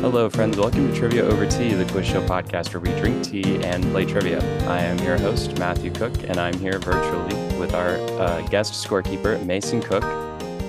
Hello, 0.00 0.30
friends. 0.30 0.56
Welcome 0.56 0.92
to 0.92 0.96
Trivia 0.96 1.24
Over 1.24 1.44
Tea, 1.44 1.74
the 1.74 1.84
quiz 1.86 2.06
show 2.06 2.24
podcast 2.24 2.72
where 2.72 2.80
we 2.80 3.00
drink 3.00 3.24
tea 3.24 3.56
and 3.64 3.82
play 3.90 4.04
trivia. 4.04 4.38
I 4.68 4.78
am 4.78 4.96
your 5.00 5.18
host, 5.18 5.58
Matthew 5.58 5.90
Cook, 5.90 6.12
and 6.28 6.38
I'm 6.38 6.56
here 6.60 6.78
virtually 6.78 7.34
with 7.58 7.74
our 7.74 7.96
uh, 8.20 8.40
guest 8.42 8.74
scorekeeper, 8.74 9.44
Mason 9.44 9.82
Cook. 9.82 10.04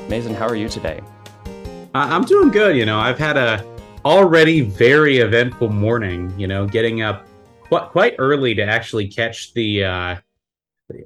Mason, 0.09 0.33
how 0.33 0.47
are 0.47 0.55
you 0.55 0.67
today? 0.67 0.99
I'm 1.93 2.23
doing 2.23 2.49
good. 2.49 2.75
You 2.75 2.87
know, 2.87 2.97
I've 2.97 3.19
had 3.19 3.37
a 3.37 3.63
already 4.03 4.61
very 4.61 5.19
eventful 5.19 5.69
morning. 5.69 6.33
You 6.35 6.47
know, 6.47 6.65
getting 6.65 7.03
up 7.03 7.27
quite 7.61 7.89
quite 7.89 8.15
early 8.17 8.55
to 8.55 8.63
actually 8.63 9.09
catch 9.09 9.53
the 9.53 9.83
uh, 9.83 10.15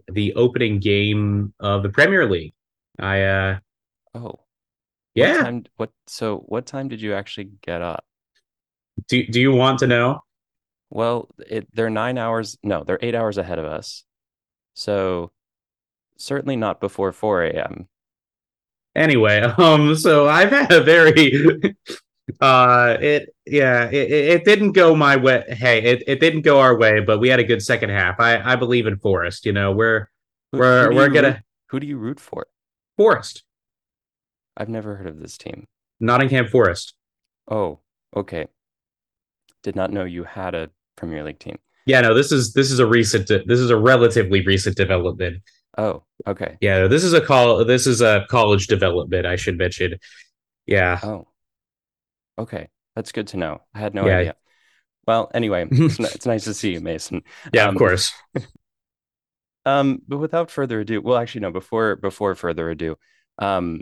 the 0.10 0.34
opening 0.36 0.80
game 0.80 1.54
of 1.60 1.84
the 1.84 1.90
Premier 1.90 2.28
League. 2.30 2.54
I 3.00 3.22
uh, 3.24 3.60
Oh, 4.16 4.40
yeah. 5.14 5.36
What, 5.36 5.44
time, 5.44 5.64
what 5.76 5.92
so? 6.08 6.38
What 6.38 6.66
time 6.66 6.88
did 6.88 7.02
you 7.02 7.14
actually 7.14 7.50
get 7.62 7.82
up? 7.82 8.06
Do 9.08 9.26
do 9.26 9.40
you 9.42 9.52
want 9.52 9.80
to 9.80 9.88
know? 9.88 10.22
Well, 10.90 11.30
it, 11.50 11.68
they're 11.74 11.90
nine 11.90 12.18
hours. 12.18 12.58
No, 12.64 12.84
they're 12.84 13.00
eight 13.02 13.16
hours 13.16 13.38
ahead 13.38 13.58
of 13.60 13.66
us. 13.66 14.04
So 14.76 15.32
certainly 16.18 16.56
not 16.56 16.80
before 16.80 17.12
4 17.12 17.46
a.m. 17.46 17.88
Anyway, 18.96 19.40
um, 19.58 19.96
so 19.96 20.28
I've 20.28 20.52
had 20.52 20.72
a 20.72 20.82
very 20.84 21.76
uh 22.42 22.98
it 23.02 23.36
yeah 23.46 23.90
it, 23.90 24.10
it 24.12 24.46
didn't 24.46 24.72
go 24.72 24.96
my 24.96 25.18
way 25.18 25.44
hey 25.50 25.82
it, 25.84 26.04
it 26.08 26.22
didn't 26.22 26.42
go 26.44 26.58
our 26.62 26.78
way 26.78 27.02
but 27.02 27.20
we 27.20 27.28
had 27.28 27.38
a 27.42 27.44
good 27.44 27.62
second 27.62 27.90
half 27.90 28.18
i 28.18 28.54
i 28.54 28.56
believe 28.56 28.88
in 28.88 28.98
forest 28.98 29.46
you 29.46 29.52
know 29.52 29.74
we're 29.74 30.08
Who- 30.54 30.60
we're 30.60 30.90
who 30.90 30.96
we're 30.96 31.10
gonna 31.10 31.28
root- 31.28 31.38
who 31.68 31.80
do 31.82 31.88
you 31.88 31.98
root 31.98 32.22
for? 32.22 32.48
forest 32.96 33.44
I've 34.56 34.70
never 34.70 34.96
heard 34.96 35.08
of 35.08 35.20
this 35.20 35.38
team. 35.38 35.68
nottingham 36.00 36.48
forest 36.48 36.94
Oh, 37.52 37.80
okay. 38.16 38.48
Did 39.64 39.76
not 39.76 39.92
know 39.92 40.04
you 40.04 40.24
had 40.24 40.54
a 40.56 40.70
Premier 40.96 41.24
League 41.24 41.40
team. 41.40 41.58
yeah 41.86 42.02
no 42.02 42.14
this 42.14 42.32
is 42.32 42.54
this 42.54 42.70
is 42.72 42.80
a 42.80 42.86
recent 42.86 43.28
this 43.28 43.60
is 43.60 43.70
a 43.70 43.78
relatively 43.78 44.42
recent 44.46 44.76
development 44.78 45.42
Oh, 45.78 46.04
okay. 46.28 46.58
yeah 46.62 46.88
this 46.88 47.04
is 47.04 47.14
a 47.14 47.22
call 47.22 47.66
this 47.66 47.88
is 47.88 48.00
a 48.02 48.26
college 48.30 48.68
development 48.68 49.26
i 49.26 49.36
should 49.36 49.58
mention 49.58 49.96
yeah 50.68 51.00
Oh, 51.04 51.28
okay. 52.38 52.70
That's 52.96 53.12
good 53.12 53.28
to 53.30 53.38
know. 53.38 53.60
I 53.74 53.80
had 53.80 53.96
no 53.96 54.06
Yeah. 54.06 54.18
idea. 54.18 54.36
Well, 55.08 55.32
anyway, 55.34 55.68
it's, 55.72 56.00
n- 56.00 56.06
it's 56.14 56.26
nice 56.28 56.44
to 56.46 56.54
see 56.54 56.74
you, 56.74 56.80
Mason. 56.80 57.24
yeah 57.54 57.64
Um, 57.66 57.76
of 57.76 57.80
course 57.80 58.14
Um, 59.66 60.02
but 60.08 60.18
without 60.18 60.52
further 60.52 60.82
ado, 60.82 61.02
well, 61.02 61.18
actually, 61.18 61.42
no. 61.42 61.52
Before 61.52 61.96
before 61.96 62.36
further 62.36 62.70
ado, 62.70 62.98
um, 63.40 63.80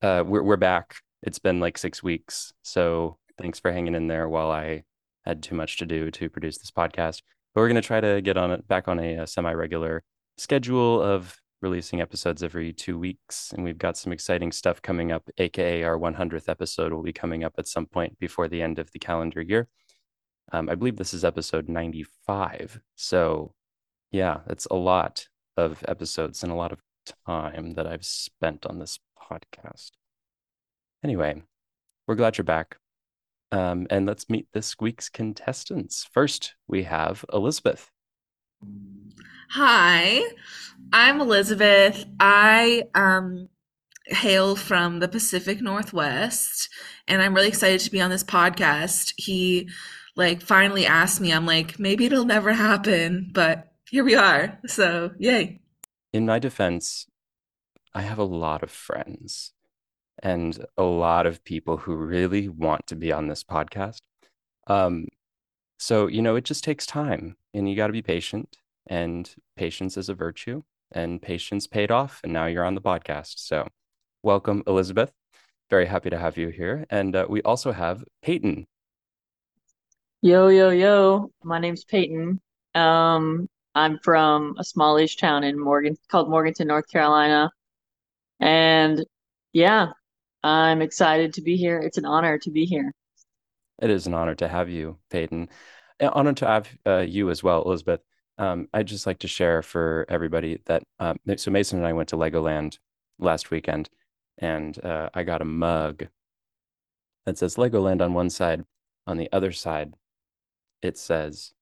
uh, 0.00 0.22
we're 0.26 0.42
we're 0.42 0.56
back. 0.56 0.96
It's 1.22 1.40
been 1.40 1.58
like 1.60 1.76
six 1.76 2.02
weeks, 2.02 2.52
so 2.62 3.18
thanks 3.36 3.58
for 3.58 3.72
hanging 3.72 3.96
in 3.96 4.06
there 4.06 4.28
while 4.28 4.50
I 4.50 4.84
had 5.28 5.42
too 5.42 5.54
much 5.54 5.76
to 5.76 5.86
do 5.86 6.10
to 6.10 6.28
produce 6.28 6.58
this 6.58 6.70
podcast. 6.70 7.22
But 7.54 7.60
we're 7.60 7.68
gonna 7.68 7.82
try 7.82 8.00
to 8.00 8.20
get 8.20 8.36
on 8.36 8.50
it 8.50 8.66
back 8.66 8.88
on 8.88 8.98
a, 8.98 9.18
uh 9.18 9.26
semi-regular 9.26 10.02
schedule 10.38 11.02
of 11.02 11.36
releasing 11.60 12.00
episodes 12.00 12.42
every 12.42 12.72
two 12.72 12.98
weeks, 12.98 13.52
and 13.52 13.64
we've 13.64 13.78
got 13.78 13.96
some 13.96 14.12
exciting 14.12 14.52
stuff 14.52 14.80
coming 14.80 15.12
up. 15.12 15.28
AKA 15.38 15.82
our 15.84 15.98
100th 15.98 16.48
episode 16.48 16.92
will 16.92 17.02
be 17.02 17.12
coming 17.12 17.44
up 17.44 17.54
at 17.58 17.68
some 17.68 17.86
point 17.86 18.18
before 18.18 18.48
the 18.48 18.62
end 18.62 18.78
of 18.78 18.90
the 18.92 18.98
calendar 18.98 19.42
year. 19.42 19.68
Um, 20.52 20.68
I 20.68 20.74
believe 20.76 20.96
this 20.96 21.12
is 21.12 21.24
episode 21.24 21.68
95, 21.68 22.80
so 22.94 23.54
yeah, 24.10 24.40
it's 24.46 24.66
a 24.66 24.76
lot 24.76 25.28
of 25.56 25.84
episodes 25.86 26.42
and 26.42 26.52
a 26.52 26.54
lot 26.56 26.72
of 26.72 26.80
time 27.26 27.74
that 27.74 27.86
I've 27.86 28.04
spent 28.04 28.64
on 28.64 28.78
this 28.78 28.98
podcast. 29.30 29.90
Anyway, 31.04 31.42
we're 32.06 32.14
glad 32.14 32.38
you're 32.38 32.44
back. 32.44 32.78
Um, 33.50 33.86
and 33.90 34.06
let's 34.06 34.28
meet 34.28 34.48
this 34.52 34.76
week's 34.78 35.08
contestants. 35.08 36.06
First, 36.12 36.54
we 36.66 36.82
have 36.82 37.24
Elisabeth. 37.32 37.90
Hi, 39.50 40.20
I'm 40.92 41.20
Elisabeth. 41.20 42.04
I 42.20 42.84
um, 42.94 43.48
hail 44.06 44.56
from 44.56 45.00
the 45.00 45.08
Pacific 45.08 45.62
Northwest, 45.62 46.68
and 47.06 47.22
I'm 47.22 47.34
really 47.34 47.48
excited 47.48 47.80
to 47.80 47.90
be 47.90 48.00
on 48.00 48.10
this 48.10 48.24
podcast. 48.24 49.14
He 49.16 49.70
like 50.16 50.42
finally 50.42 50.84
asked 50.84 51.20
me. 51.20 51.32
I'm 51.32 51.46
like, 51.46 51.78
maybe 51.78 52.04
it'll 52.04 52.26
never 52.26 52.52
happen, 52.52 53.30
but 53.32 53.72
here 53.88 54.04
we 54.04 54.14
are. 54.14 54.58
So, 54.66 55.12
yay. 55.18 55.60
In 56.12 56.26
my 56.26 56.38
defense, 56.38 57.06
I 57.94 58.02
have 58.02 58.18
a 58.18 58.24
lot 58.24 58.62
of 58.62 58.70
friends 58.70 59.52
and 60.22 60.64
a 60.76 60.82
lot 60.82 61.26
of 61.26 61.44
people 61.44 61.76
who 61.76 61.94
really 61.94 62.48
want 62.48 62.86
to 62.88 62.96
be 62.96 63.12
on 63.12 63.28
this 63.28 63.44
podcast. 63.44 63.98
Um, 64.66 65.06
so, 65.78 66.06
you 66.06 66.22
know, 66.22 66.36
it 66.36 66.44
just 66.44 66.64
takes 66.64 66.86
time 66.86 67.36
and 67.54 67.68
you 67.68 67.76
got 67.76 67.86
to 67.86 67.92
be 67.92 68.02
patient, 68.02 68.56
and 68.86 69.32
patience 69.56 69.96
is 69.96 70.08
a 70.08 70.14
virtue, 70.14 70.62
and 70.92 71.22
patience 71.22 71.66
paid 71.66 71.90
off. 71.90 72.20
And 72.24 72.32
now 72.32 72.46
you're 72.46 72.64
on 72.64 72.74
the 72.74 72.80
podcast. 72.80 73.34
So, 73.38 73.68
welcome, 74.22 74.62
Elisabeth. 74.66 75.12
Very 75.70 75.86
happy 75.86 76.10
to 76.10 76.18
have 76.18 76.36
you 76.36 76.48
here. 76.48 76.86
And 76.90 77.14
uh, 77.14 77.26
we 77.28 77.42
also 77.42 77.72
have 77.72 78.04
Peyton. 78.22 78.66
Yo, 80.22 80.48
yo, 80.48 80.70
yo. 80.70 81.30
My 81.44 81.58
name's 81.58 81.84
Peyton. 81.84 82.40
Um, 82.74 83.48
I'm 83.74 83.98
from 84.02 84.56
a 84.58 84.64
smallish 84.64 85.16
town 85.16 85.44
in 85.44 85.58
Morgan 85.58 85.96
called 86.08 86.28
Morganton, 86.28 86.68
North 86.68 86.88
Carolina. 86.88 87.50
And 88.40 89.04
yeah, 89.52 89.88
I'm 90.48 90.80
excited 90.80 91.34
to 91.34 91.42
be 91.42 91.56
here. 91.56 91.78
It's 91.78 91.98
an 91.98 92.06
honor 92.06 92.38
to 92.38 92.50
be 92.50 92.64
here. 92.64 92.90
It 93.82 93.90
is 93.90 94.06
an 94.06 94.14
honor 94.14 94.34
to 94.36 94.48
have 94.48 94.70
you, 94.70 94.96
Peyton. 95.10 95.50
An 96.00 96.08
honor 96.08 96.32
to 96.32 96.46
have 96.46 96.68
uh, 96.86 96.98
you 97.00 97.28
as 97.28 97.42
well, 97.42 97.62
Elisabeth. 97.62 98.00
Um, 98.38 98.66
I'd 98.72 98.86
just 98.86 99.06
like 99.06 99.18
to 99.20 99.28
share 99.28 99.62
for 99.62 100.06
everybody 100.08 100.60
that 100.64 100.84
um, 101.00 101.18
so 101.36 101.50
Mason 101.50 101.78
and 101.78 101.86
I 101.86 101.92
went 101.92 102.08
to 102.10 102.16
Legoland 102.16 102.78
last 103.18 103.50
weekend, 103.50 103.90
and 104.38 104.82
uh, 104.82 105.10
I 105.12 105.22
got 105.22 105.42
a 105.42 105.44
mug 105.44 106.06
that 107.26 107.36
says 107.36 107.56
Legoland 107.56 108.00
on 108.00 108.14
one 108.14 108.30
side. 108.30 108.64
On 109.06 109.18
the 109.18 109.28
other 109.32 109.52
side, 109.52 109.94
it 110.82 110.96
says 110.96 111.52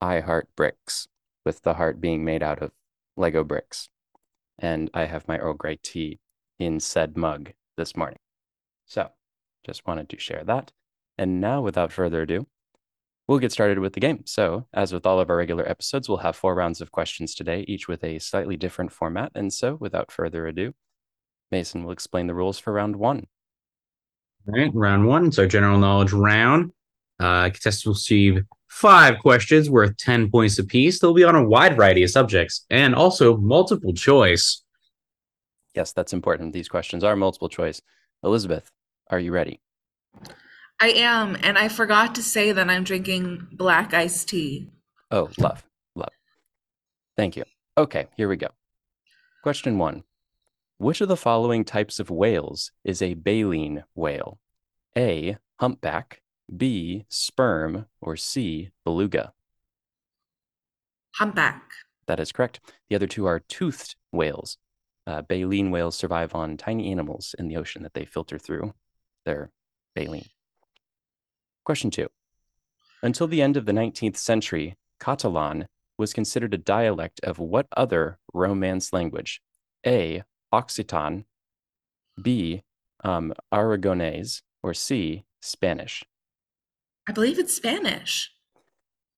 I 0.00 0.20
heart 0.20 0.48
bricks, 0.56 1.08
with 1.44 1.62
the 1.62 1.74
heart 1.74 2.00
being 2.00 2.24
made 2.24 2.42
out 2.42 2.62
of 2.62 2.72
Lego 3.16 3.44
bricks. 3.44 3.90
And 4.58 4.90
I 4.94 5.04
have 5.04 5.28
my 5.28 5.36
Earl 5.36 5.54
Grey 5.54 5.76
tea 5.76 6.20
in 6.58 6.80
said 6.80 7.16
mug 7.16 7.52
this 7.76 7.96
morning. 7.96 8.18
So 8.86 9.10
just 9.64 9.86
wanted 9.86 10.08
to 10.10 10.18
share 10.18 10.44
that. 10.44 10.72
And 11.18 11.40
now, 11.40 11.62
without 11.62 11.92
further 11.92 12.22
ado, 12.22 12.46
we'll 13.26 13.38
get 13.38 13.52
started 13.52 13.78
with 13.78 13.94
the 13.94 14.00
game. 14.00 14.22
So, 14.26 14.66
as 14.72 14.92
with 14.92 15.06
all 15.06 15.18
of 15.18 15.30
our 15.30 15.36
regular 15.36 15.68
episodes, 15.68 16.08
we'll 16.08 16.18
have 16.18 16.36
four 16.36 16.54
rounds 16.54 16.80
of 16.80 16.92
questions 16.92 17.34
today, 17.34 17.64
each 17.66 17.88
with 17.88 18.04
a 18.04 18.18
slightly 18.18 18.56
different 18.56 18.92
format. 18.92 19.32
And 19.34 19.52
so, 19.52 19.76
without 19.80 20.12
further 20.12 20.46
ado, 20.46 20.74
Mason 21.50 21.84
will 21.84 21.92
explain 21.92 22.26
the 22.26 22.34
rules 22.34 22.58
for 22.58 22.72
round 22.72 22.96
one. 22.96 23.26
All 24.48 24.54
right, 24.54 24.70
round 24.74 25.06
one. 25.06 25.32
So 25.32 25.46
general 25.46 25.78
knowledge 25.78 26.12
round. 26.12 26.72
Uh, 27.18 27.44
contestants 27.44 27.86
will 27.86 27.94
receive 27.94 28.44
five 28.68 29.18
questions 29.20 29.70
worth 29.70 29.96
10 29.96 30.30
points 30.30 30.58
apiece. 30.58 30.98
They'll 30.98 31.14
be 31.14 31.24
on 31.24 31.34
a 31.34 31.48
wide 31.48 31.76
variety 31.76 32.02
of 32.02 32.10
subjects 32.10 32.64
and 32.70 32.94
also 32.94 33.36
multiple 33.38 33.92
choice. 33.92 34.62
Yes, 35.76 35.92
that's 35.92 36.14
important. 36.14 36.54
These 36.54 36.70
questions 36.70 37.04
are 37.04 37.14
multiple 37.14 37.50
choice. 37.50 37.82
Elisabeth, 38.24 38.72
are 39.10 39.20
you 39.20 39.30
ready? 39.30 39.60
I 40.80 40.88
am, 40.88 41.36
and 41.42 41.58
I 41.58 41.68
forgot 41.68 42.14
to 42.14 42.22
say 42.22 42.50
that 42.52 42.70
I'm 42.70 42.82
drinking 42.82 43.46
black 43.52 43.92
iced 43.92 44.30
tea. 44.30 44.70
Oh, 45.10 45.28
love, 45.38 45.64
love. 45.94 46.12
Thank 47.16 47.36
you. 47.36 47.44
Okay, 47.76 48.06
here 48.16 48.28
we 48.28 48.36
go. 48.36 48.48
Question 49.42 49.76
one 49.76 50.02
Which 50.78 51.02
of 51.02 51.08
the 51.08 51.16
following 51.16 51.62
types 51.62 52.00
of 52.00 52.10
whales 52.10 52.72
is 52.82 53.02
a 53.02 53.14
baleen 53.14 53.84
whale? 53.94 54.38
A. 54.96 55.36
Humpback, 55.60 56.22
B. 56.54 57.04
Sperm, 57.10 57.86
or 58.00 58.16
C. 58.16 58.70
Beluga? 58.84 59.34
Humpback. 61.16 61.62
That 62.06 62.20
is 62.20 62.32
correct. 62.32 62.60
The 62.88 62.96
other 62.96 63.06
two 63.06 63.26
are 63.26 63.40
toothed 63.40 63.96
whales. 64.10 64.56
Uh, 65.06 65.22
baleen 65.22 65.70
whales 65.70 65.96
survive 65.96 66.34
on 66.34 66.56
tiny 66.56 66.90
animals 66.90 67.34
in 67.38 67.48
the 67.48 67.56
ocean 67.56 67.82
that 67.82 67.94
they 67.94 68.04
filter 68.04 68.38
through 68.38 68.74
their 69.24 69.50
baleen. 69.94 70.26
Question 71.64 71.90
two. 71.90 72.08
Until 73.02 73.26
the 73.26 73.42
end 73.42 73.56
of 73.56 73.66
the 73.66 73.72
19th 73.72 74.16
century, 74.16 74.76
Catalan 74.98 75.66
was 75.98 76.12
considered 76.12 76.54
a 76.54 76.58
dialect 76.58 77.20
of 77.22 77.38
what 77.38 77.66
other 77.76 78.18
Romance 78.32 78.92
language? 78.92 79.40
A. 79.86 80.22
Occitan, 80.52 81.24
B. 82.20 82.62
Um, 83.04 83.32
Aragonese, 83.52 84.42
or 84.62 84.74
C. 84.74 85.24
Spanish? 85.40 86.02
I 87.08 87.12
believe 87.12 87.38
it's 87.38 87.54
Spanish. 87.54 88.32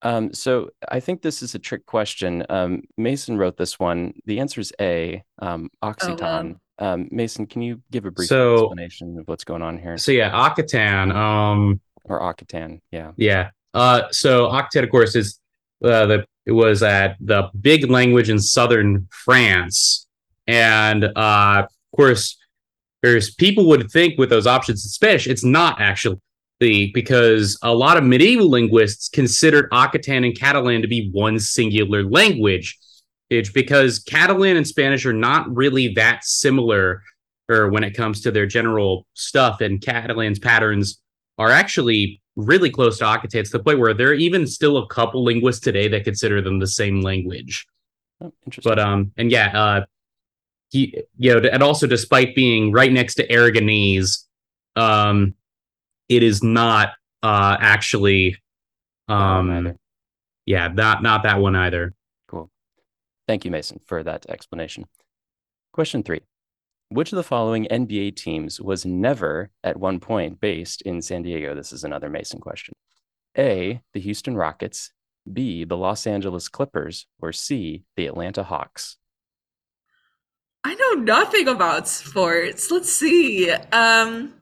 Um, 0.01 0.33
so 0.33 0.69
I 0.89 0.99
think 0.99 1.21
this 1.21 1.41
is 1.41 1.55
a 1.55 1.59
trick 1.59 1.85
question. 1.85 2.45
Um, 2.49 2.83
Mason 2.97 3.37
wrote 3.37 3.57
this 3.57 3.79
one. 3.79 4.13
The 4.25 4.39
answer 4.39 4.61
is 4.61 4.71
A, 4.79 5.23
um, 5.39 5.69
Occitan. 5.83 6.57
Um, 6.79 7.09
Mason, 7.11 7.45
can 7.45 7.61
you 7.61 7.81
give 7.91 8.05
a 8.05 8.11
brief 8.11 8.29
So- 8.29 8.53
explanation 8.65 9.17
of 9.19 9.27
what's 9.27 9.43
going 9.43 9.61
on 9.61 9.77
here? 9.77 9.97
So 9.97 10.11
yeah, 10.11 10.31
Occitan. 10.31 11.13
Um, 11.13 11.81
Or 12.05 12.21
Occitan, 12.21 12.79
yeah. 12.91 13.11
yeah. 13.17 13.49
Uh, 13.73 14.03
so 14.11 14.47
Occitan, 14.47 14.83
of 14.83 14.89
course, 14.89 15.15
is 15.15 15.39
uh, 15.83 16.05
the 16.05 16.25
it 16.45 16.53
was 16.53 16.81
at 16.81 17.15
the 17.19 17.49
big 17.61 17.89
language 17.91 18.29
in 18.29 18.39
southern 18.39 19.07
France, 19.11 20.07
and 20.47 21.03
uh, 21.03 21.63
of 21.67 21.95
course, 21.95 22.37
there's 23.03 23.35
people 23.35 23.67
would 23.67 23.91
think 23.91 24.17
with 24.17 24.29
those 24.31 24.47
options 24.47 24.83
in 24.83 24.89
Spanish, 24.89 25.27
it's 25.27 25.43
not 25.43 25.79
actually 25.79 26.17
because 26.59 27.57
a 27.63 27.73
lot 27.73 27.97
of 27.97 28.03
medieval 28.03 28.49
linguists 28.49 29.09
considered 29.09 29.69
Occitan 29.71 30.25
and 30.25 30.37
Catalan 30.37 30.81
to 30.81 30.87
be 30.87 31.09
one 31.11 31.39
singular 31.39 32.03
language. 32.03 32.77
It's 33.29 33.49
because 33.49 33.99
Catalan 33.99 34.57
and 34.57 34.67
Spanish 34.67 35.05
are 35.05 35.13
not 35.13 35.53
really 35.55 35.93
that 35.93 36.23
similar, 36.23 37.03
or 37.47 37.69
when 37.69 37.83
it 37.83 37.95
comes 37.95 38.21
to 38.21 38.31
their 38.31 38.45
general 38.45 39.05
stuff, 39.13 39.61
and 39.61 39.81
Catalan's 39.81 40.39
patterns 40.39 40.99
are 41.37 41.51
actually 41.51 42.21
really 42.35 42.69
close 42.69 42.97
to 42.97 43.05
Occitan 43.05 43.45
to 43.45 43.51
the 43.51 43.63
point 43.63 43.79
where 43.79 43.93
there 43.93 44.09
are 44.09 44.13
even 44.13 44.45
still 44.47 44.77
a 44.77 44.87
couple 44.87 45.23
linguists 45.23 45.61
today 45.61 45.87
that 45.87 46.03
consider 46.03 46.41
them 46.41 46.59
the 46.59 46.67
same 46.67 47.01
language. 47.01 47.67
Oh, 48.21 48.33
interesting. 48.45 48.69
But 48.69 48.79
um, 48.79 49.11
and 49.17 49.31
yeah, 49.31 49.57
uh, 49.57 49.85
he 50.69 51.03
you 51.17 51.33
know, 51.39 51.49
and 51.49 51.63
also 51.63 51.87
despite 51.87 52.35
being 52.35 52.71
right 52.71 52.91
next 52.91 53.15
to 53.15 53.27
Aragonese, 53.27 54.25
um, 54.75 55.35
it 56.09 56.23
is 56.23 56.43
not 56.43 56.89
uh 57.23 57.57
actually 57.59 58.37
um 59.07 59.49
either. 59.51 59.75
yeah 60.45 60.67
not 60.67 61.01
not 61.03 61.23
that 61.23 61.39
one 61.39 61.55
either. 61.55 61.93
Cool. 62.27 62.49
Thank 63.27 63.45
you, 63.45 63.51
Mason, 63.51 63.79
for 63.85 64.03
that 64.03 64.25
explanation. 64.29 64.85
Question 65.73 66.03
three. 66.03 66.21
Which 66.91 67.11
of 67.11 67.17
the 67.17 67.23
following 67.23 67.67
NBA 67.69 68.15
teams 68.15 68.59
was 68.59 68.83
never 68.83 69.51
at 69.63 69.77
one 69.77 69.99
point 69.99 70.41
based 70.41 70.81
in 70.81 71.03
San 71.03 71.21
Diego? 71.21 71.53
This 71.53 71.71
is 71.71 71.83
another 71.83 72.09
Mason 72.09 72.39
question. 72.39 72.73
A, 73.37 73.81
the 73.93 73.99
Houston 73.99 74.35
Rockets, 74.35 74.91
B, 75.31 75.63
the 75.65 75.77
Los 75.77 76.07
Angeles 76.07 76.49
Clippers, 76.49 77.05
or 77.21 77.31
C, 77.31 77.83
the 77.95 78.07
Atlanta 78.07 78.41
Hawks? 78.43 78.97
I 80.63 80.73
know 80.73 81.03
nothing 81.03 81.47
about 81.47 81.87
sports. 81.87 82.71
Let's 82.71 82.91
see. 82.91 83.51
Um, 83.51 84.33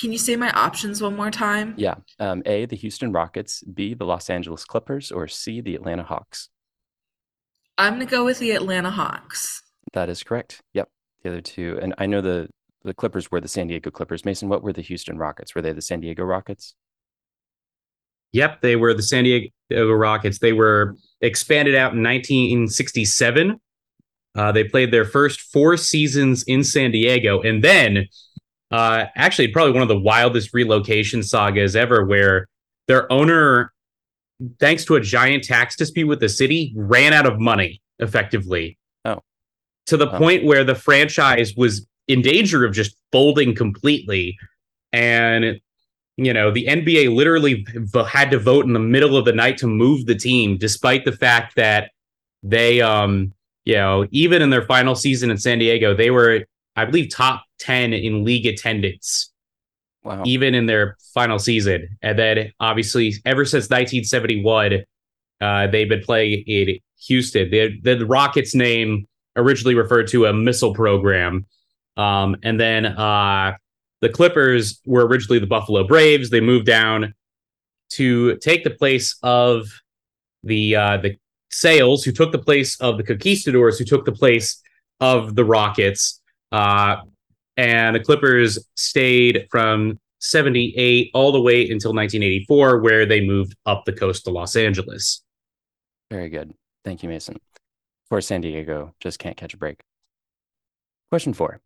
can 0.00 0.12
you 0.12 0.18
say 0.18 0.36
my 0.36 0.50
options 0.50 1.00
one 1.00 1.16
more 1.16 1.30
time? 1.30 1.74
Yeah. 1.76 1.96
Um, 2.18 2.42
A, 2.46 2.66
the 2.66 2.76
Houston 2.76 3.12
Rockets, 3.12 3.62
B, 3.62 3.94
the 3.94 4.04
Los 4.04 4.28
Angeles 4.28 4.64
Clippers, 4.64 5.12
or 5.12 5.28
C, 5.28 5.60
the 5.60 5.74
Atlanta 5.74 6.02
Hawks? 6.02 6.48
I'm 7.78 7.94
gonna 7.94 8.06
go 8.06 8.24
with 8.24 8.38
the 8.38 8.52
Atlanta 8.52 8.90
Hawks. 8.90 9.62
That 9.92 10.08
is 10.08 10.22
correct. 10.22 10.60
Yep. 10.74 10.88
The 11.22 11.30
other 11.30 11.40
two. 11.40 11.78
And 11.80 11.94
I 11.98 12.06
know 12.06 12.20
the, 12.20 12.48
the 12.82 12.94
Clippers 12.94 13.30
were 13.30 13.40
the 13.40 13.48
San 13.48 13.66
Diego 13.66 13.90
Clippers. 13.90 14.24
Mason, 14.24 14.48
what 14.48 14.62
were 14.62 14.72
the 14.72 14.82
Houston 14.82 15.16
Rockets? 15.18 15.54
Were 15.54 15.62
they 15.62 15.72
the 15.72 15.82
San 15.82 16.00
Diego 16.00 16.24
Rockets? 16.24 16.74
Yep, 18.32 18.62
they 18.62 18.74
were 18.74 18.94
the 18.94 19.02
San 19.02 19.22
Diego 19.22 19.92
Rockets. 19.92 20.40
They 20.40 20.52
were 20.52 20.96
expanded 21.20 21.76
out 21.76 21.94
in 21.94 22.02
1967. 22.02 23.60
Uh, 24.34 24.50
they 24.50 24.64
played 24.64 24.90
their 24.90 25.04
first 25.04 25.40
four 25.40 25.76
seasons 25.76 26.42
in 26.42 26.64
San 26.64 26.90
Diego, 26.90 27.40
and 27.42 27.62
then, 27.62 28.08
uh, 28.74 29.06
actually, 29.16 29.48
probably 29.48 29.72
one 29.72 29.82
of 29.82 29.88
the 29.88 29.98
wildest 29.98 30.52
relocation 30.52 31.22
sagas 31.22 31.76
ever, 31.76 32.04
where 32.04 32.46
their 32.88 33.10
owner, 33.12 33.72
thanks 34.60 34.84
to 34.86 34.96
a 34.96 35.00
giant 35.00 35.44
tax 35.44 35.76
dispute 35.76 36.06
with 36.08 36.20
the 36.20 36.28
city, 36.28 36.72
ran 36.76 37.12
out 37.12 37.26
of 37.26 37.38
money 37.38 37.80
effectively. 37.98 38.76
Oh. 39.04 39.20
to 39.86 39.96
the 39.96 40.10
Oh. 40.10 40.18
point 40.18 40.44
where 40.44 40.64
the 40.64 40.74
franchise 40.74 41.54
was 41.56 41.86
in 42.08 42.20
danger 42.22 42.64
of 42.64 42.72
just 42.74 42.96
folding 43.12 43.54
completely, 43.54 44.36
and 44.92 45.60
you 46.16 46.32
know, 46.32 46.50
the 46.52 46.66
NBA 46.66 47.12
literally 47.14 47.66
had 48.08 48.30
to 48.30 48.38
vote 48.38 48.64
in 48.66 48.72
the 48.72 48.78
middle 48.78 49.16
of 49.16 49.24
the 49.24 49.32
night 49.32 49.58
to 49.58 49.66
move 49.66 50.06
the 50.06 50.14
team, 50.14 50.56
despite 50.56 51.04
the 51.04 51.10
fact 51.12 51.56
that 51.56 51.90
they, 52.44 52.80
um, 52.80 53.32
you 53.64 53.74
know, 53.74 54.06
even 54.12 54.40
in 54.40 54.50
their 54.50 54.62
final 54.62 54.94
season 54.94 55.28
in 55.30 55.36
San 55.38 55.58
Diego, 55.58 55.92
they 55.92 56.10
were, 56.12 56.44
I 56.76 56.84
believe, 56.84 57.10
top 57.10 57.42
10 57.64 57.92
in 57.92 58.24
league 58.24 58.46
attendance, 58.46 59.30
Wow. 60.02 60.22
even 60.26 60.54
in 60.54 60.66
their 60.66 60.96
final 61.14 61.38
season. 61.38 61.96
And 62.02 62.18
then, 62.18 62.52
obviously, 62.60 63.14
ever 63.24 63.44
since 63.44 63.64
1971, 63.64 64.84
uh, 65.40 65.66
they've 65.68 65.88
been 65.88 66.02
playing 66.02 66.44
in 66.46 66.78
Houston. 67.06 67.50
The, 67.50 67.80
the 67.80 68.04
Rockets 68.06 68.54
name 68.54 69.06
originally 69.36 69.74
referred 69.74 70.08
to 70.08 70.26
a 70.26 70.32
missile 70.32 70.74
program. 70.74 71.46
Um, 71.96 72.36
and 72.42 72.60
then, 72.60 72.86
uh, 72.86 73.54
the 74.00 74.08
Clippers 74.10 74.80
were 74.84 75.06
originally 75.06 75.38
the 75.38 75.46
Buffalo 75.46 75.84
Braves. 75.86 76.28
They 76.28 76.40
moved 76.40 76.66
down 76.66 77.14
to 77.92 78.36
take 78.36 78.62
the 78.64 78.70
place 78.70 79.16
of 79.22 79.66
the 80.42 80.76
uh, 80.76 80.96
the 80.98 81.16
Sails, 81.50 82.04
who 82.04 82.12
took 82.12 82.32
the 82.32 82.38
place 82.38 82.78
of 82.80 82.98
the 82.98 83.04
Conquistadors, 83.04 83.78
who 83.78 83.84
took 83.86 84.04
the 84.04 84.12
place 84.12 84.60
of 85.00 85.36
the 85.36 85.44
Rockets. 85.44 86.20
Uh, 86.52 86.96
and 87.56 87.94
the 87.94 88.00
Clippers 88.00 88.58
stayed 88.76 89.46
from 89.50 89.98
78 90.20 91.10
all 91.14 91.32
the 91.32 91.40
way 91.40 91.62
until 91.62 91.92
1984, 91.92 92.80
where 92.80 93.06
they 93.06 93.20
moved 93.20 93.54
up 93.66 93.84
the 93.84 93.92
coast 93.92 94.24
to 94.24 94.30
Los 94.30 94.56
Angeles. 94.56 95.22
Very 96.10 96.30
good. 96.30 96.54
Thank 96.84 97.02
you, 97.02 97.08
Mason. 97.08 97.38
For 98.08 98.20
San 98.20 98.40
Diego, 98.40 98.94
just 99.00 99.18
can't 99.18 99.36
catch 99.36 99.54
a 99.54 99.58
break. 99.58 99.80
Question 101.10 101.34
four. 101.34 101.60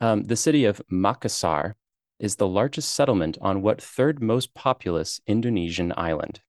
Um, 0.00 0.24
the 0.24 0.36
city 0.36 0.64
of 0.64 0.82
Makassar 0.90 1.74
is 2.18 2.36
the 2.36 2.48
largest 2.48 2.94
settlement 2.94 3.36
on 3.40 3.62
what 3.62 3.82
third 3.82 4.22
most 4.22 4.54
populous 4.54 5.20
Indonesian 5.26 5.92
island? 5.96 6.40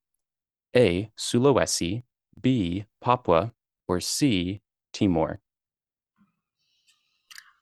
A. 0.75 1.11
Sulawesi, 1.17 2.03
B. 2.39 2.85
Papua, 3.01 3.53
or 3.87 3.99
C. 3.99 4.61
Timor? 4.91 5.39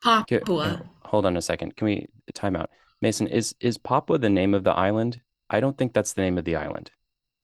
Okay, 0.06 0.38
Papua. 0.38 0.82
Hold 1.04 1.26
on 1.26 1.36
a 1.36 1.42
second. 1.42 1.76
Can 1.76 1.86
we 1.86 2.06
time 2.34 2.56
out? 2.56 2.70
Mason, 3.00 3.26
is 3.26 3.54
is 3.60 3.78
Papua 3.78 4.18
the 4.18 4.30
name 4.30 4.54
of 4.54 4.64
the 4.64 4.72
island? 4.72 5.20
I 5.50 5.60
don't 5.60 5.76
think 5.76 5.92
that's 5.92 6.14
the 6.14 6.22
name 6.22 6.38
of 6.38 6.44
the 6.44 6.56
island. 6.56 6.90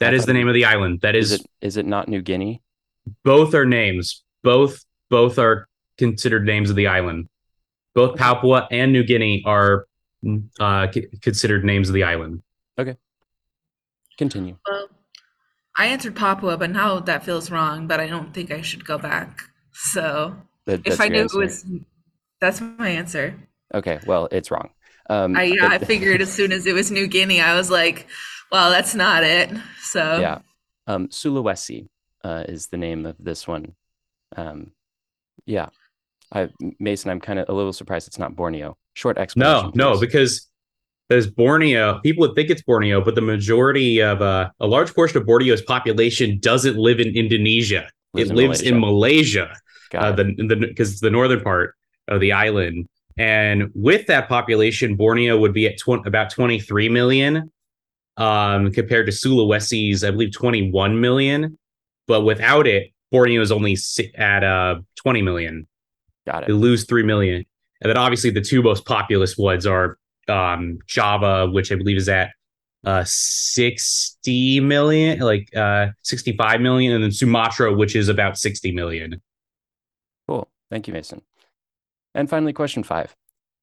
That 0.01 0.15
is 0.15 0.27
the 0.27 0.33
name 0.33 0.49
of 0.49 0.55
the 0.55 0.65
island. 0.65 1.01
That 1.03 1.17
Is 1.17 1.33
is, 1.33 1.41
it 1.41 1.47
is 1.61 1.77
it 1.77 1.87
not 1.87 2.09
New 2.09 2.23
Guinea? 2.23 2.63
both 3.25 3.55
are 3.55 3.65
names. 3.65 4.23
Both 4.43 4.85
both 5.11 5.39
are 5.39 5.69
considered 5.99 6.45
names 6.47 6.71
of 6.71 6.77
the 6.77 6.87
island. 6.87 7.29
Both 7.95 8.17
Papua 8.17 8.69
and 8.71 8.93
New 8.93 9.03
Guinea 9.03 9.43
are 9.45 9.87
uh, 10.61 10.87
c- 10.93 11.07
considered 11.21 11.65
names 11.65 11.89
of 11.89 11.95
the 11.95 12.05
island. 12.05 12.43
Okay. 12.79 12.97
Continue. 14.17 14.57
Well, 14.69 14.89
I 15.77 15.87
answered 15.87 16.15
Papua, 16.17 16.57
but 16.57 16.71
now 16.71 17.01
that 17.01 17.25
feels 17.25 17.51
wrong. 17.51 17.87
But 17.89 17.99
I 18.01 18.07
don't 18.07 18.33
think 18.33 18.51
I 18.53 18.61
should 18.63 18.85
go 18.85 18.99
back. 18.99 19.43
So 19.73 20.37
That- 20.67 20.83
if 20.87 21.01
I 21.01 21.09
knew 21.09 21.23
answer. 21.23 21.43
it 21.43 21.45
was, 21.47 21.65
that's 22.41 22.61
my 22.61 22.89
answer. 22.89 23.35
Okay, 23.75 24.01
well, 24.07 24.29
it's 24.31 24.51
wrong. 24.51 24.71
Um, 25.11 25.37
I 25.37 25.45
yeah, 25.45 25.69
I 25.69 25.79
figured 25.79 26.21
as 26.21 26.33
soon 26.33 26.53
as 26.53 26.67
it 26.67 26.75
was 26.75 26.91
New 26.91 27.07
Guinea, 27.07 27.41
I 27.41 27.55
was 27.57 27.71
like, 27.71 28.07
well, 28.53 28.71
that's 28.71 28.95
not 28.95 29.25
it. 29.25 29.51
So 29.83 30.19
yeah. 30.19 30.39
Um, 30.87 31.09
Sulawesi 31.09 31.89
uh, 32.25 32.45
is 32.49 32.69
the 32.69 32.77
name 32.77 33.07
of 33.07 33.17
this 33.19 33.47
one. 33.47 33.75
Um, 34.37 34.73
yeah. 35.47 35.69
I, 36.33 36.49
Mason, 36.79 37.11
I'm 37.11 37.21
kind 37.21 37.39
of 37.39 37.49
a 37.49 37.53
little 37.53 37.73
surprised 37.73 38.07
it's 38.07 38.19
not 38.19 38.37
Borneo. 38.37 38.77
Short 38.95 39.19
explanation. 39.19 39.73
No, 39.75 39.93
no, 39.93 40.01
because 40.01 40.49
there's 41.09 41.27
Borneo. 41.27 42.01
People 42.01 42.27
would 42.27 42.35
think 42.35 42.51
it's 42.51 42.63
Borneo, 42.63 43.03
but 43.03 43.15
the 43.15 43.23
majority 43.23 44.01
of 44.01 44.21
uh, 44.21 44.51
a 44.61 44.67
large 44.67 44.95
portion 44.95 45.19
of 45.19 45.27
Borneo's 45.27 45.63
population 45.63 46.39
doesn't 46.39 46.77
live 46.77 47.01
in 47.01 47.17
Indonesia. 47.17 47.89
Lives 48.13 48.31
it 48.31 48.33
in 48.33 48.37
lives 48.37 48.61
in 48.63 48.81
Malaysia. 48.81 49.55
Got 49.91 50.03
uh, 50.03 50.13
the 50.13 50.25
the 50.37 50.57
because 50.57 51.01
the 51.01 51.11
northern 51.11 51.41
part 51.41 51.75
of 52.09 52.21
the 52.21 52.33
island. 52.33 52.87
And 53.17 53.71
with 53.75 54.07
that 54.07 54.29
population, 54.29 54.97
Borneo 54.97 55.39
would 55.39 55.53
be 55.53 55.67
at 55.67 55.79
tw- 55.79 56.07
about 56.07 56.31
23 56.31 56.89
million, 56.89 57.51
um, 58.17 58.73
compared 58.73 59.07
to 59.07 59.13
Sulawesi's, 59.13 60.05
I 60.05 60.11
believe, 60.11 60.33
21 60.33 61.01
million. 61.01 61.59
But 62.07 62.23
without 62.23 62.67
it, 62.67 62.93
Borneo 63.11 63.41
is 63.41 63.51
only 63.53 63.77
si- 63.77 64.13
at 64.15 64.45
uh 64.45 64.77
20 64.97 65.23
million. 65.23 65.67
Got 66.27 66.47
They 66.47 66.53
it. 66.53 66.57
lose 66.57 66.85
three 66.85 67.03
million, 67.03 67.45
and 67.81 67.91
then 67.91 67.97
obviously 67.97 68.31
the 68.31 68.41
two 68.41 68.63
most 68.63 68.85
populous 68.85 69.37
ones 69.37 69.67
are 69.67 69.99
um, 70.29 70.79
Java, 70.87 71.49
which 71.51 71.73
I 71.73 71.75
believe 71.77 71.97
is 71.97 72.09
at 72.09 72.31
uh 72.85 73.03
60 73.05 74.61
million, 74.61 75.19
like 75.21 75.55
uh 75.57 75.89
65 76.03 76.61
million, 76.61 76.93
and 76.93 77.03
then 77.03 77.13
Sumatra, 77.13 77.73
which 77.75 77.97
is 77.97 78.09
about 78.09 78.39
60 78.39 78.73
million. 78.73 79.21
Cool. 80.29 80.49
Thank 80.71 80.87
you, 80.87 80.93
Mason. 80.95 81.23
And 82.15 82.29
finally, 82.29 82.53
question 82.53 82.83
five. 82.83 83.15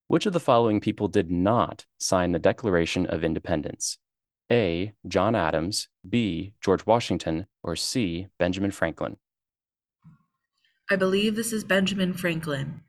Which 0.07 0.25
of 0.25 0.33
the 0.33 0.39
following 0.39 0.79
people 0.79 1.07
did 1.07 1.31
not 1.31 1.85
sign 1.97 2.31
the 2.31 2.39
Declaration 2.39 3.05
of 3.07 3.23
Independence? 3.23 3.97
A. 4.51 4.93
John 5.07 5.33
Adams, 5.35 5.87
B. 6.07 6.53
George 6.61 6.85
Washington, 6.85 7.47
or 7.63 7.75
C. 7.75 8.27
Benjamin 8.37 8.69
Franklin? 8.71 9.17
I 10.91 10.95
believe 10.95 11.35
this 11.35 11.51
is 11.51 11.63
Benjamin 11.63 12.13
Franklin. 12.13 12.81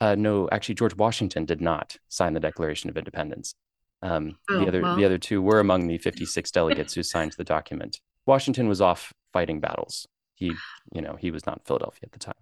Uh, 0.00 0.14
no, 0.14 0.48
actually, 0.50 0.74
George 0.76 0.96
Washington 0.96 1.44
did 1.44 1.60
not 1.60 1.98
sign 2.08 2.32
the 2.32 2.40
Declaration 2.40 2.88
of 2.88 2.96
Independence. 2.96 3.54
Um, 4.02 4.36
Oh, 4.50 4.60
the 4.60 4.68
other 4.68 4.82
well. 4.82 4.96
the 4.96 5.04
other 5.04 5.18
two 5.18 5.40
were 5.42 5.60
among 5.60 5.86
the 5.86 5.98
56 5.98 6.50
delegates 6.50 6.94
who 6.94 7.02
signed 7.02 7.32
the 7.36 7.44
document. 7.44 8.00
Washington 8.26 8.68
was 8.68 8.80
off 8.80 9.12
fighting 9.32 9.60
battles. 9.60 10.06
He, 10.34 10.52
you 10.92 11.00
know, 11.02 11.16
he 11.16 11.30
was 11.30 11.46
not 11.46 11.58
in 11.58 11.64
Philadelphia 11.64 12.00
at 12.04 12.12
the 12.12 12.18
time. 12.18 12.34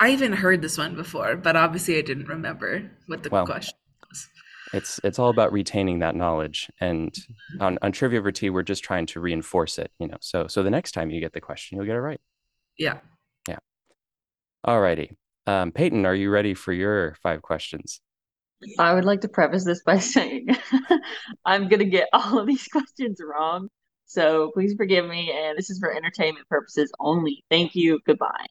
I 0.00 0.10
even 0.10 0.32
heard 0.32 0.62
this 0.62 0.78
one 0.78 0.96
before, 0.96 1.36
but 1.36 1.56
obviously 1.56 1.98
I 1.98 2.00
didn't 2.00 2.28
remember 2.28 2.90
what 3.06 3.22
the 3.22 3.28
Well, 3.28 3.44
question 3.44 3.76
was. 4.08 4.28
It's 4.72 4.98
it's 5.04 5.18
all 5.18 5.28
about 5.28 5.52
retaining 5.52 5.98
that 5.98 6.16
knowledge. 6.16 6.70
And 6.80 7.14
on, 7.60 7.78
on 7.82 7.92
Trivia 7.92 8.18
over 8.18 8.32
Tea, 8.32 8.48
we're 8.50 8.62
just 8.62 8.82
trying 8.82 9.04
to 9.06 9.20
reinforce 9.20 9.78
it, 9.78 9.90
you 9.98 10.08
know. 10.08 10.16
So 10.20 10.46
so 10.46 10.62
the 10.62 10.70
next 10.70 10.92
time 10.92 11.10
you 11.10 11.20
get 11.20 11.34
the 11.34 11.40
question, 11.40 11.76
you'll 11.76 11.86
get 11.86 11.96
it 11.96 12.00
right. 12.00 12.20
Yeah. 12.78 12.98
Yeah. 13.46 13.58
Alrighty. 14.66 15.16
Um, 15.46 15.70
Peyton, 15.70 16.06
are 16.06 16.14
you 16.14 16.30
ready 16.30 16.54
for 16.54 16.72
your 16.72 17.14
five 17.22 17.42
questions? 17.42 18.00
I 18.78 18.94
would 18.94 19.04
like 19.04 19.22
to 19.22 19.28
preface 19.28 19.64
this 19.64 19.82
by 19.82 19.98
saying 20.14 20.48
I'm 21.44 21.68
gonna 21.68 21.84
get 21.84 22.08
all 22.14 22.38
of 22.38 22.46
these 22.46 22.66
questions 22.68 23.20
wrong. 23.22 23.68
So 24.06 24.50
please 24.54 24.74
forgive 24.76 25.06
me, 25.06 25.30
and 25.32 25.58
this 25.58 25.68
is 25.68 25.78
for 25.78 25.94
entertainment 25.94 26.48
purposes 26.48 26.90
only. 26.98 27.44
Thank 27.50 27.74
you. 27.74 28.00
Goodbye. 28.06 28.46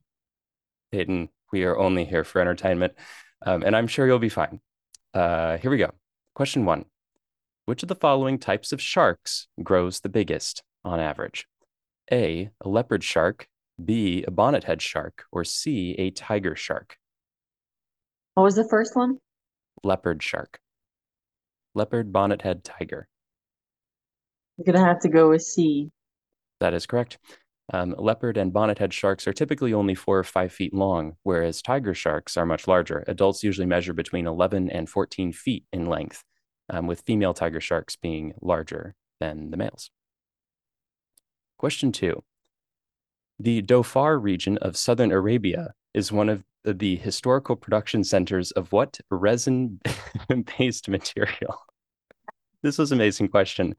Peyton, 0.92 1.30
we 1.52 1.64
are 1.64 1.78
only 1.78 2.06
here 2.06 2.24
for 2.24 2.42
entertainment, 2.42 2.94
um, 3.46 3.64
and 3.64 3.76
I'm 3.76 3.88
sure 3.88 4.06
you'll 4.06 4.20
be 4.20 4.30
fine. 4.30 4.60
Uh, 5.14 5.58
here 5.58 5.72
we 5.72 5.78
go. 5.78 5.92
Question 6.36 6.66
one 6.66 6.86
Which 7.66 7.84
of 7.84 7.90
the 7.90 7.96
following 7.96 8.40
types 8.40 8.72
of 8.72 8.82
sharks 8.82 9.48
grows 9.64 10.00
the 10.00 10.10
biggest 10.10 10.64
on 10.84 11.00
average? 11.00 11.48
A, 12.12 12.50
a 12.62 12.70
leopard 12.70 13.04
shark, 13.04 13.48
B, 13.84 14.24
a 14.28 14.32
bonnethead 14.32 14.82
shark, 14.82 15.26
or 15.32 15.44
C, 15.44 15.96
a 15.98 16.12
tiger 16.12 16.56
shark? 16.56 16.98
What 18.34 18.44
was 18.44 18.56
the 18.56 18.68
first 18.68 18.96
one? 18.96 19.18
Leopard 19.84 20.22
shark. 20.24 20.60
Leopard, 21.76 22.12
bonnethead, 22.12 22.62
tiger. 22.64 23.08
I'm 24.58 24.66
gonna 24.66 24.86
have 24.86 25.00
to 25.02 25.10
go 25.10 25.30
with 25.30 25.42
C. 25.42 25.92
That 26.60 26.74
is 26.74 26.86
correct. 26.86 27.18
Um, 27.72 27.94
leopard 27.98 28.38
and 28.38 28.52
bonnethead 28.52 28.92
sharks 28.92 29.28
are 29.28 29.34
typically 29.34 29.74
only 29.74 29.94
four 29.94 30.18
or 30.18 30.24
five 30.24 30.52
feet 30.52 30.74
long, 30.74 31.18
whereas 31.24 31.62
tiger 31.62 31.94
sharks 31.94 32.36
are 32.36 32.46
much 32.46 32.68
larger. 32.68 33.04
Adults 33.08 33.44
usually 33.44 33.68
measure 33.68 33.94
between 33.94 34.26
11 34.26 34.72
and 34.72 34.90
14 34.90 35.32
feet 35.34 35.66
in 35.72 35.86
length, 35.86 36.24
um, 36.70 36.88
with 36.88 37.02
female 37.02 37.34
tiger 37.34 37.62
sharks 37.62 37.96
being 37.96 38.34
larger 38.42 38.96
than 39.20 39.52
the 39.52 39.58
males. 39.58 39.92
Question 41.58 41.92
two 41.92 42.24
The 43.38 43.62
Dhofar 43.62 44.22
region 44.22 44.58
of 44.60 44.76
southern 44.76 45.12
Arabia 45.12 45.74
is 45.94 46.12
one 46.12 46.30
of 46.30 46.44
the 46.64 46.96
historical 46.96 47.56
production 47.56 48.04
centers 48.04 48.52
of 48.52 48.72
what 48.72 49.00
resin 49.12 49.80
based 50.58 50.90
material? 50.90 51.66
This 52.64 52.78
was 52.78 52.92
an 52.92 52.98
amazing 52.98 53.30
question, 53.30 53.76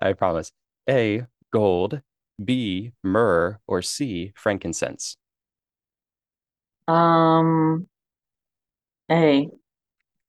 I 0.00 0.14
promise. 0.14 0.50
A, 0.88 1.26
gold, 1.52 2.00
B, 2.42 2.92
myrrh, 3.02 3.58
or 3.66 3.82
C, 3.82 4.32
frankincense? 4.36 5.16
Um, 6.88 7.86
A. 9.10 9.48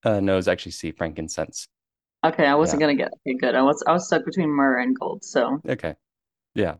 Uh, 0.03 0.19
no, 0.19 0.37
it's 0.37 0.47
actually 0.47 0.71
C, 0.73 0.91
frankincense. 0.91 1.67
Okay, 2.23 2.45
I 2.45 2.55
wasn't 2.55 2.79
gonna 2.79 2.95
get. 2.95 3.11
Okay, 3.27 3.37
good. 3.37 3.55
I 3.55 3.61
was 3.61 3.83
I 3.87 3.91
was 3.91 4.07
stuck 4.07 4.25
between 4.25 4.49
myrrh 4.49 4.79
and 4.79 4.97
gold. 4.97 5.23
So 5.23 5.59
Okay. 5.67 5.95
Yeah. 6.55 6.75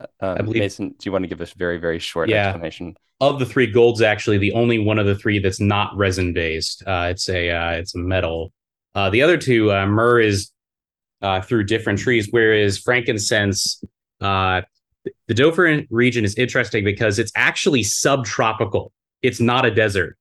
Um, 0.00 0.08
I 0.20 0.42
believe- 0.42 0.60
Mason, 0.60 0.90
do 0.90 0.96
you 1.04 1.12
want 1.12 1.24
to 1.24 1.28
give 1.28 1.40
us 1.40 1.52
a 1.54 1.58
very, 1.58 1.78
very 1.78 1.98
short 1.98 2.28
Yeah. 2.28 2.48
explanation? 2.48 2.96
Of 3.20 3.38
the 3.38 3.44
three, 3.44 3.66
gold's 3.66 4.00
actually 4.00 4.38
the 4.38 4.52
only 4.52 4.78
one 4.78 4.98
of 4.98 5.04
the 5.06 5.14
three 5.14 5.38
that's 5.38 5.60
not 5.60 5.94
resin 5.96 6.32
based. 6.32 6.82
Uh, 6.86 7.08
it's 7.10 7.28
a 7.28 7.50
uh, 7.50 7.70
it's 7.72 7.94
a 7.94 7.98
metal. 7.98 8.52
Uh, 8.94 9.10
the 9.10 9.20
other 9.22 9.36
two, 9.36 9.70
uh, 9.72 9.86
myrrh 9.86 10.20
is 10.20 10.50
uh, 11.20 11.40
through 11.42 11.64
different 11.64 11.98
trees, 11.98 12.28
whereas 12.30 12.78
frankincense, 12.78 13.82
uh, 14.20 14.62
the 15.28 15.34
Dhofar 15.34 15.86
region 15.90 16.24
is 16.24 16.34
interesting 16.36 16.84
because 16.84 17.18
it's 17.18 17.32
actually 17.34 17.82
subtropical. 17.82 18.92
It's 19.22 19.40
not 19.40 19.64
a 19.64 19.70
desert. 19.70 20.16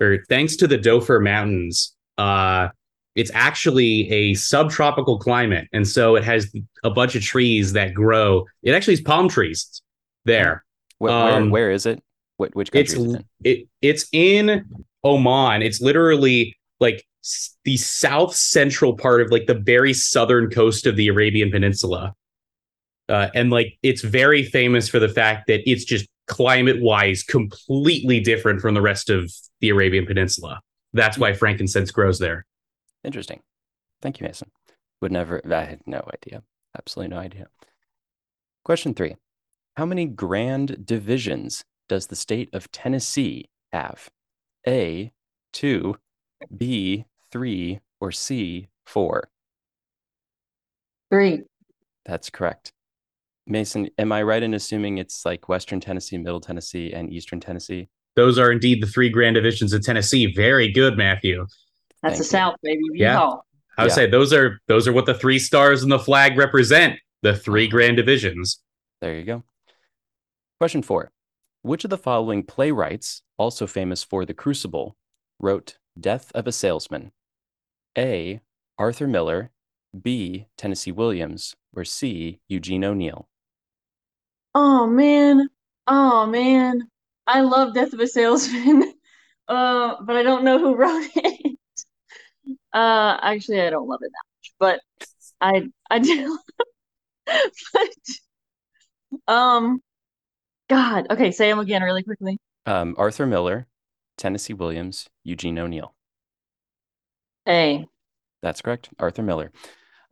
Or 0.00 0.18
thanks 0.28 0.56
to 0.56 0.66
the 0.66 0.78
Dhofar 0.78 1.22
Mountains, 1.22 1.94
uh, 2.18 2.68
it's 3.14 3.30
actually 3.32 4.10
a 4.10 4.34
subtropical 4.34 5.18
climate, 5.18 5.68
and 5.72 5.88
so 5.88 6.16
it 6.16 6.24
has 6.24 6.52
a 6.84 6.90
bunch 6.90 7.14
of 7.14 7.22
trees 7.22 7.72
that 7.72 7.94
grow. 7.94 8.44
It 8.62 8.72
actually 8.72 8.94
is 8.94 9.00
palm 9.00 9.28
trees 9.28 9.80
there. 10.26 10.64
Where, 10.98 11.12
Um, 11.12 11.50
where 11.50 11.70
is 11.70 11.86
it? 11.86 12.02
What, 12.36 12.54
which 12.54 12.70
country 12.70 12.82
It's 12.82 12.92
is 12.92 13.14
it 13.14 13.16
in? 13.16 13.24
it 13.44 13.68
it's 13.80 14.06
in 14.12 14.66
Oman. 15.02 15.62
It's 15.62 15.80
literally 15.80 16.54
like 16.78 17.06
the 17.64 17.78
south 17.78 18.34
central 18.36 18.94
part 18.96 19.22
of 19.22 19.30
like 19.30 19.46
the 19.46 19.54
very 19.54 19.94
southern 19.94 20.50
coast 20.50 20.86
of 20.86 20.96
the 20.96 21.08
Arabian 21.08 21.50
Peninsula. 21.50 22.14
Uh, 23.08 23.28
and 23.34 23.50
like 23.50 23.78
it's 23.82 24.02
very 24.02 24.42
famous 24.42 24.88
for 24.88 24.98
the 24.98 25.08
fact 25.08 25.46
that 25.46 25.68
it's 25.68 25.84
just 25.84 26.06
climate 26.26 26.80
wise 26.82 27.22
completely 27.22 28.20
different 28.20 28.60
from 28.60 28.74
the 28.74 28.82
rest 28.82 29.10
of 29.10 29.32
the 29.60 29.68
Arabian 29.68 30.06
Peninsula. 30.06 30.60
That's 30.92 31.16
why 31.18 31.32
frankincense 31.32 31.90
grows 31.90 32.18
there. 32.18 32.46
Interesting. 33.04 33.40
Thank 34.02 34.20
you, 34.20 34.26
Mason. 34.26 34.50
Would 35.00 35.12
never, 35.12 35.40
I 35.52 35.64
had 35.64 35.80
no 35.86 36.02
idea. 36.12 36.42
Absolutely 36.76 37.14
no 37.14 37.20
idea. 37.20 37.46
Question 38.64 38.94
three 38.94 39.16
How 39.76 39.86
many 39.86 40.06
grand 40.06 40.84
divisions 40.84 41.64
does 41.88 42.08
the 42.08 42.16
state 42.16 42.48
of 42.52 42.72
Tennessee 42.72 43.48
have? 43.72 44.10
A, 44.66 45.12
two, 45.52 45.96
B, 46.56 47.04
three, 47.30 47.80
or 48.00 48.10
C, 48.10 48.68
four? 48.84 49.28
three. 51.10 51.44
That's 52.04 52.30
correct. 52.30 52.72
Mason, 53.46 53.88
am 53.98 54.12
I 54.12 54.22
right 54.22 54.42
in 54.42 54.54
assuming 54.54 54.98
it's 54.98 55.24
like 55.24 55.48
Western 55.48 55.80
Tennessee, 55.80 56.18
Middle 56.18 56.40
Tennessee, 56.40 56.92
and 56.92 57.12
Eastern 57.12 57.40
Tennessee? 57.40 57.88
Those 58.16 58.38
are 58.38 58.50
indeed 58.50 58.82
the 58.82 58.86
three 58.86 59.08
grand 59.10 59.34
divisions 59.34 59.72
of 59.72 59.82
Tennessee. 59.84 60.26
Very 60.34 60.70
good, 60.72 60.96
Matthew. 60.96 61.46
That's 62.02 62.02
Thank 62.02 62.14
the 62.14 62.18
you. 62.18 62.24
South, 62.24 62.56
baby. 62.62 62.80
Yeah. 62.94 63.16
Yeehaw. 63.16 63.40
I 63.78 63.82
would 63.82 63.90
Yeah. 63.90 63.94
say 63.94 64.06
those 64.10 64.32
are 64.32 64.58
those 64.68 64.88
are 64.88 64.92
what 64.92 65.06
the 65.06 65.14
three 65.14 65.38
stars 65.38 65.82
in 65.82 65.88
the 65.90 65.98
flag 65.98 66.36
represent. 66.38 66.98
The 67.22 67.36
three 67.36 67.66
grand 67.68 67.96
divisions. 67.96 68.60
There 69.00 69.14
you 69.16 69.24
go. 69.24 69.42
Question 70.60 70.82
four 70.82 71.12
Which 71.62 71.84
of 71.84 71.90
the 71.90 71.98
following 71.98 72.42
playwrights, 72.42 73.22
also 73.38 73.66
famous 73.66 74.02
for 74.02 74.24
The 74.24 74.34
Crucible, 74.34 74.96
wrote 75.40 75.78
Death 75.98 76.32
of 76.34 76.46
a 76.46 76.52
Salesman? 76.52 77.12
A. 77.98 78.40
Arthur 78.78 79.06
Miller, 79.06 79.50
B. 80.00 80.46
Tennessee 80.56 80.92
Williams, 80.92 81.54
or 81.74 81.84
C. 81.84 82.40
Eugene 82.48 82.84
O'Neill? 82.84 83.28
Oh 84.58 84.86
man. 84.86 85.50
Oh 85.86 86.26
man. 86.26 86.88
I 87.26 87.42
love 87.42 87.74
Death 87.74 87.92
of 87.92 88.00
a 88.00 88.06
Salesman. 88.06 88.94
Uh, 89.48 90.02
but 90.02 90.16
I 90.16 90.24
don't 90.24 90.42
know 90.42 90.58
who 90.58 90.74
wrote 90.74 91.08
it. 91.14 91.56
Uh, 92.72 93.16
actually, 93.22 93.60
I 93.60 93.70
don't 93.70 93.86
love 93.86 94.00
it 94.02 94.10
that 94.10 94.24
much, 94.34 94.54
but 94.58 94.80
I 95.40 95.68
I 95.88 96.00
do. 96.00 96.36
but 97.72 99.32
um, 99.32 99.80
God. 100.68 101.06
Okay, 101.12 101.30
say 101.30 101.48
them 101.48 101.60
again 101.60 101.84
really 101.84 102.02
quickly. 102.02 102.38
Um, 102.66 102.96
Arthur 102.98 103.24
Miller, 103.24 103.68
Tennessee 104.18 104.52
Williams, 104.52 105.08
Eugene 105.22 105.60
O'Neill. 105.60 105.94
A. 107.48 107.86
That's 108.42 108.62
correct, 108.62 108.88
Arthur 108.98 109.22
Miller. 109.22 109.52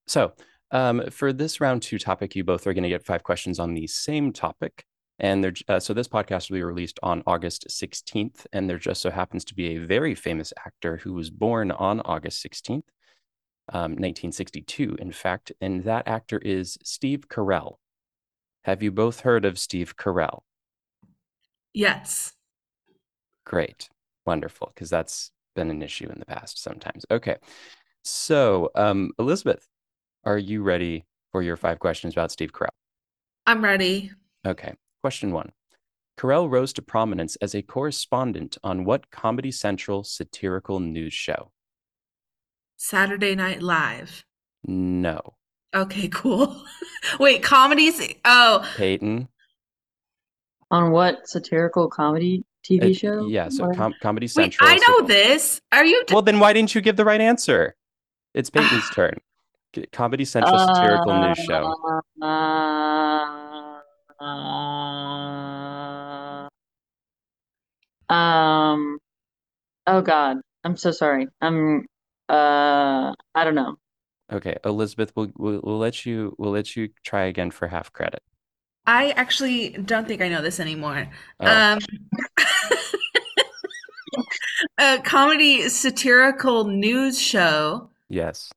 so 0.07 0.33
um, 0.71 1.03
for 1.11 1.31
this 1.31 1.61
round 1.61 1.81
two 1.81 1.99
topic, 1.99 2.35
you 2.35 2.43
both 2.43 2.67
are 2.67 2.73
going 2.73 2.83
to 2.83 2.89
get 2.89 3.05
five 3.05 3.23
questions 3.23 3.59
on 3.59 3.73
the 3.73 3.87
same 3.87 4.33
topic. 4.33 4.85
And 5.19 5.43
they're, 5.43 5.53
uh, 5.67 5.79
so 5.79 5.93
this 5.93 6.07
podcast 6.07 6.49
will 6.49 6.57
be 6.57 6.63
released 6.63 6.99
on 7.01 7.23
August 7.25 7.67
16th. 7.69 8.45
And 8.53 8.69
there 8.69 8.77
just 8.77 9.01
so 9.01 9.09
happens 9.09 9.43
to 9.45 9.55
be 9.55 9.75
a 9.75 9.85
very 9.85 10.13
famous 10.13 10.53
actor 10.65 10.97
who 10.97 11.13
was 11.13 11.29
born 11.29 11.71
on 11.71 12.01
August 12.01 12.45
16th, 12.45 12.83
um, 13.73 13.91
1962, 13.93 14.97
in 14.99 15.11
fact. 15.11 15.51
And 15.59 15.83
that 15.85 16.07
actor 16.07 16.37
is 16.39 16.77
Steve 16.83 17.27
Carell. 17.29 17.75
Have 18.63 18.83
you 18.83 18.91
both 18.91 19.21
heard 19.21 19.45
of 19.45 19.57
Steve 19.57 19.95
Carell? 19.95 20.41
Yes. 21.73 22.33
Great. 23.45 23.89
Wonderful. 24.25 24.71
Because 24.73 24.89
that's 24.89 25.31
been 25.55 25.71
an 25.71 25.81
issue 25.81 26.09
in 26.09 26.19
the 26.19 26.25
past 26.25 26.61
sometimes. 26.61 27.05
Okay. 27.09 27.37
So, 28.03 28.69
um, 28.75 29.11
Elisabeth, 29.17 29.67
are 30.27 30.37
you 30.37 30.61
ready 30.61 31.05
for 31.31 31.41
your 31.41 31.55
five 31.55 31.79
questions 31.79 32.13
about 32.13 32.31
Steve 32.33 32.51
Carell? 32.51 32.67
I'm 33.45 33.63
ready. 33.63 34.11
Okay. 34.45 34.73
Question 35.01 35.31
one. 35.31 35.53
Carell 36.19 36.49
rose 36.51 36.73
to 36.73 36.81
prominence 36.81 37.37
as 37.37 37.55
a 37.55 37.61
correspondent 37.61 38.57
on 38.61 38.83
what 38.83 39.09
Comedy 39.09 39.51
Central 39.51 40.03
satirical 40.03 40.79
news 40.81 41.13
show? 41.13 41.51
Saturday 42.75 43.35
Night 43.35 43.61
Live. 43.61 44.25
No. 44.65 45.21
Okay, 45.73 46.07
cool. 46.11 46.61
Wait, 47.19 47.41
comedies? 47.41 48.01
Oh, 48.25 48.69
Peyton? 48.75 49.29
On 50.71 50.91
what 50.91 51.29
satirical 51.29 51.87
comedy 51.89 52.43
TV 52.69 52.91
Uh, 52.91 52.93
show? 52.93 53.27
Yeah, 53.27 53.47
so 53.47 53.65
Or- 53.65 53.73
com- 53.73 53.93
Comedy 54.01 54.25
wait, 54.25 54.31
Central. 54.31 54.69
I 54.69 54.77
sat- 54.77 54.87
know 54.87 55.07
this. 55.07 55.61
Are 55.71 55.85
you? 55.85 56.03
Well, 56.11 56.21
then 56.21 56.39
why 56.39 56.51
didn't 56.51 56.75
you 56.75 56.81
give 56.81 56.97
the 56.97 57.05
right 57.05 57.21
answer? 57.21 57.75
It's 58.33 58.49
Peyton's 58.49 58.89
turn. 58.93 59.13
C- 59.75 59.85
Comedy 59.91 60.25
Central 60.25 60.57
satirical 60.59 61.19
news 61.21 61.37
show. 61.37 61.75
Uh, 62.21 62.27
um. 68.09 68.97
Oh 69.85 70.01
God, 70.01 70.37
I'm 70.63 70.77
so 70.77 70.91
sorry. 70.91 71.27
I'm. 71.41 71.85
Uh, 72.29 73.13
I 73.35 73.43
don't 73.43 73.55
know. 73.55 73.75
Okay, 74.31 74.57
Elisabeth, 74.65 75.13
we'll, 75.15 75.31
we'll 75.37 75.61
we'll 75.63 75.77
let 75.77 76.05
you 76.05 76.35
we'll 76.37 76.51
let 76.51 76.75
you 76.75 76.89
try 77.03 77.25
again 77.25 77.51
for 77.51 77.67
half 77.67 77.91
credit. 77.93 78.21
I 78.85 79.11
actually 79.11 79.69
don't 79.69 80.07
think 80.07 80.21
I 80.21 80.29
know 80.29 80.41
this 80.41 80.59
anymore. 80.59 81.07
Oh, 81.39 81.47
Um, 81.47 81.79
a 84.79 84.99
comedy 85.03 85.67
satirical 85.69 86.65
news 86.65 87.19
show 87.19 87.89
yes. 88.09 88.51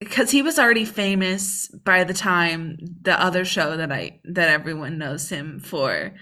Because 0.00 0.30
he 0.30 0.42
was 0.42 0.58
already 0.58 0.84
famous 0.84 1.68
by 1.68 2.04
the 2.04 2.14
time 2.14 2.78
the 3.02 3.20
other 3.22 3.44
show 3.44 3.76
that 3.76 3.92
I 3.92 4.20
that 4.24 4.48
everyone 4.48 4.98
knows 4.98 5.28
him 5.28 5.60
for 5.60 6.14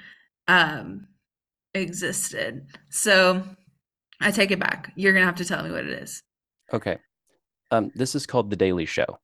um 0.49 1.07
existed. 1.75 2.67
So 2.91 3.45
I 4.21 4.31
take 4.33 4.51
it 4.51 4.59
back. 4.59 4.93
You're 4.97 5.13
gonna 5.13 5.27
have 5.27 5.37
to 5.37 5.45
tell 5.45 5.63
me 5.63 5.71
what 5.71 5.85
it 5.85 6.03
is. 6.03 6.23
Okay. 6.73 6.99
Um, 7.71 7.91
this 7.95 8.15
is 8.15 8.27
called 8.27 8.51
The 8.51 8.57
Daily 8.57 8.87
Show 8.87 9.19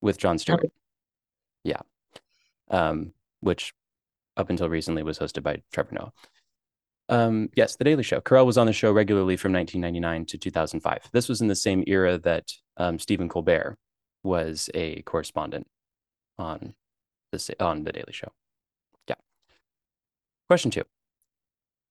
with 0.00 0.18
Jon 0.18 0.38
Stewart. 0.38 0.72
Yeah. 1.64 1.80
Um, 2.70 3.12
which 3.40 3.74
up 4.36 4.50
until 4.50 4.68
recently 4.68 5.02
was 5.02 5.18
hosted 5.18 5.42
by 5.42 5.62
Trevor 5.72 5.94
Noah. 5.94 6.12
Um, 7.08 7.50
yes, 7.54 7.76
The 7.76 7.84
Daily 7.84 8.02
Show. 8.02 8.20
Carell 8.20 8.46
was 8.46 8.56
on 8.56 8.66
the 8.66 8.72
show 8.72 8.92
regularly 8.92 9.36
from 9.36 9.52
1999 9.52 10.26
to 10.26 10.38
2005. 10.38 11.10
This 11.12 11.28
was 11.28 11.40
in 11.40 11.48
the 11.48 11.54
same 11.54 11.84
era 11.86 12.18
that 12.18 12.52
um, 12.76 12.98
Stephen 12.98 13.28
Colbert 13.28 13.76
was 14.22 14.70
a 14.74 15.02
correspondent 15.02 15.66
on 16.38 16.74
the 17.32 17.56
on 17.60 17.84
The 17.84 17.92
Daily 17.92 18.12
Show. 18.12 18.28
Yeah. 19.08 19.16
Question 20.48 20.70
two. 20.70 20.84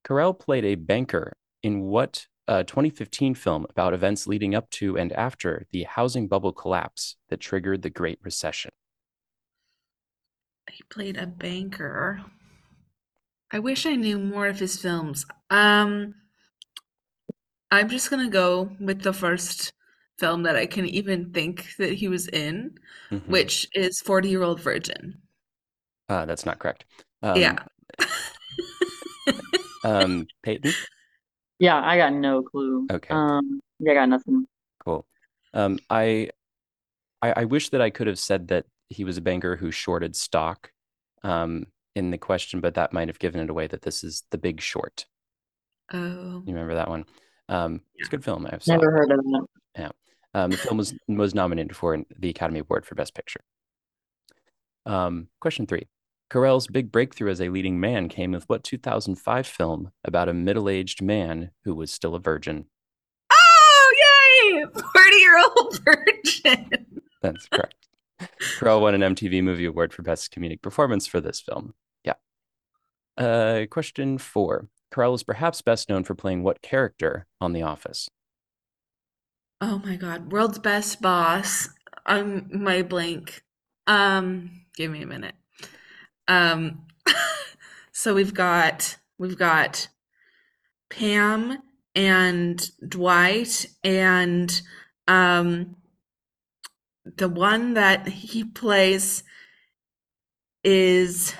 Carell 0.05 0.37
played 0.37 0.65
a 0.65 0.75
banker 0.75 1.33
in 1.61 1.81
what 1.81 2.27
uh, 2.47 2.63
2015 2.63 3.35
film 3.35 3.65
about 3.69 3.93
events 3.93 4.27
leading 4.27 4.55
up 4.55 4.69
to 4.71 4.97
and 4.97 5.13
after 5.13 5.67
the 5.71 5.83
housing 5.83 6.27
bubble 6.27 6.51
collapse 6.51 7.15
that 7.29 7.39
triggered 7.39 7.81
the 7.81 7.89
Great 7.89 8.19
Recession. 8.23 8.71
He 10.69 10.83
played 10.89 11.17
a 11.17 11.27
banker. 11.27 12.23
I 13.51 13.59
wish 13.59 13.85
I 13.85 13.95
knew 13.95 14.17
more 14.17 14.47
of 14.47 14.59
his 14.59 14.77
films. 14.81 15.25
Um, 15.49 16.15
I'm 17.69 17.89
just 17.89 18.09
gonna 18.09 18.29
go 18.29 18.71
with 18.79 19.01
the 19.01 19.13
first 19.13 19.73
film 20.19 20.43
that 20.43 20.55
I 20.55 20.65
can 20.65 20.85
even 20.85 21.31
think 21.33 21.75
that 21.77 21.93
he 21.93 22.07
was 22.07 22.27
in, 22.27 22.77
Mhm. 23.09 23.27
which 23.27 23.67
is 23.73 23.99
40 24.01 24.29
Year 24.29 24.43
Old 24.43 24.59
Virgin. 24.61 25.21
Uh, 26.09 26.25
that's 26.25 26.45
not 26.45 26.59
correct. 26.59 26.85
Um, 27.21 27.37
yeah. 27.39 27.57
Um, 29.83 30.27
Peyton. 30.43 30.73
Yeah, 31.57 31.81
I 31.83 31.97
got 31.97 32.13
no 32.13 32.43
clue. 32.43 32.85
Okay. 32.91 33.07
Um, 33.09 33.61
yeah, 33.79 33.93
I 33.93 33.95
got 33.95 34.09
nothing. 34.09 34.45
Cool. 34.85 35.07
Um, 35.55 35.79
I, 35.89 36.29
I, 37.23 37.33
I 37.37 37.45
wish 37.45 37.69
that 37.69 37.81
I 37.81 37.89
could 37.89 38.05
have 38.05 38.19
said 38.19 38.49
that 38.49 38.67
he 38.89 39.03
was 39.03 39.17
a 39.17 39.21
banker 39.21 39.55
who 39.55 39.71
shorted 39.71 40.15
stock, 40.15 40.71
um, 41.23 41.65
in 41.95 42.11
the 42.11 42.17
question, 42.17 42.61
but 42.61 42.75
that 42.75 42.93
might 42.93 43.07
have 43.09 43.19
given 43.19 43.41
it 43.41 43.49
away 43.49 43.67
that 43.67 43.81
this 43.81 44.03
is 44.03 44.23
The 44.31 44.37
Big 44.37 44.61
Short. 44.61 45.05
Oh. 45.93 45.97
You 46.45 46.53
remember 46.53 46.75
that 46.75 46.89
one? 46.89 47.05
Um, 47.49 47.81
it's 47.95 48.07
a 48.07 48.11
good 48.11 48.23
film. 48.23 48.47
I've 48.49 48.63
saw. 48.63 48.73
it. 48.73 48.77
Never 48.77 48.91
heard 48.91 49.11
of 49.11 49.19
that. 49.75 49.95
Um, 50.33 50.51
the 50.51 50.57
film 50.57 50.77
was 50.77 50.93
was 51.09 51.35
nominated 51.35 51.75
for 51.75 52.01
the 52.17 52.29
Academy 52.29 52.59
Award 52.59 52.85
for 52.85 52.95
Best 52.95 53.13
Picture. 53.13 53.41
Um, 54.85 55.27
question 55.41 55.67
three: 55.67 55.87
Carell's 56.31 56.67
big 56.67 56.89
breakthrough 56.89 57.29
as 57.31 57.41
a 57.41 57.49
leading 57.49 57.79
man 57.81 58.07
came 58.07 58.31
with 58.31 58.45
what 58.47 58.63
2005 58.63 59.45
film 59.45 59.91
about 60.05 60.29
a 60.29 60.33
middle-aged 60.33 61.01
man 61.01 61.51
who 61.65 61.75
was 61.75 61.91
still 61.91 62.15
a 62.15 62.19
virgin? 62.19 62.65
Oh, 63.29 63.93
yay! 64.53 64.65
40 64.93 65.15
Year 65.17 65.43
Old 65.57 65.79
Virgin. 65.85 67.01
That's 67.21 67.47
correct. 67.47 67.75
Carell 68.59 68.81
won 68.81 68.95
an 68.95 69.15
MTV 69.15 69.43
Movie 69.43 69.65
Award 69.65 69.93
for 69.93 70.01
Best 70.01 70.33
Comedic 70.33 70.61
Performance 70.61 71.07
for 71.07 71.21
this 71.21 71.39
film. 71.39 71.73
Yeah. 72.03 72.13
Uh, 73.17 73.65
question 73.69 74.17
four: 74.17 74.67
Carell 74.93 75.15
is 75.15 75.23
perhaps 75.23 75.61
best 75.61 75.89
known 75.89 76.03
for 76.03 76.15
playing 76.15 76.43
what 76.43 76.61
character 76.61 77.27
on 77.39 77.53
The 77.53 77.61
Office? 77.61 78.09
Oh 79.61 79.79
my 79.85 79.95
God. 79.95 80.31
World's 80.31 80.59
Best 80.59 81.01
Boss. 81.01 81.69
I'm 82.05 82.49
my 82.51 82.81
blank. 82.81 83.43
Um, 83.87 84.65
give 84.75 84.91
me 84.91 85.03
a 85.03 85.07
minute. 85.07 85.35
Um, 86.27 86.87
so 87.91 88.13
we've 88.13 88.33
got 88.33 88.97
we've 89.17 89.37
got 89.37 89.87
Pam 90.89 91.59
and 91.95 92.69
Dwight 92.87 93.67
and 93.83 94.61
um 95.07 95.75
the 97.05 97.29
one 97.29 97.73
that 97.73 98.07
he 98.07 98.43
plays 98.43 99.23
is 100.63 101.33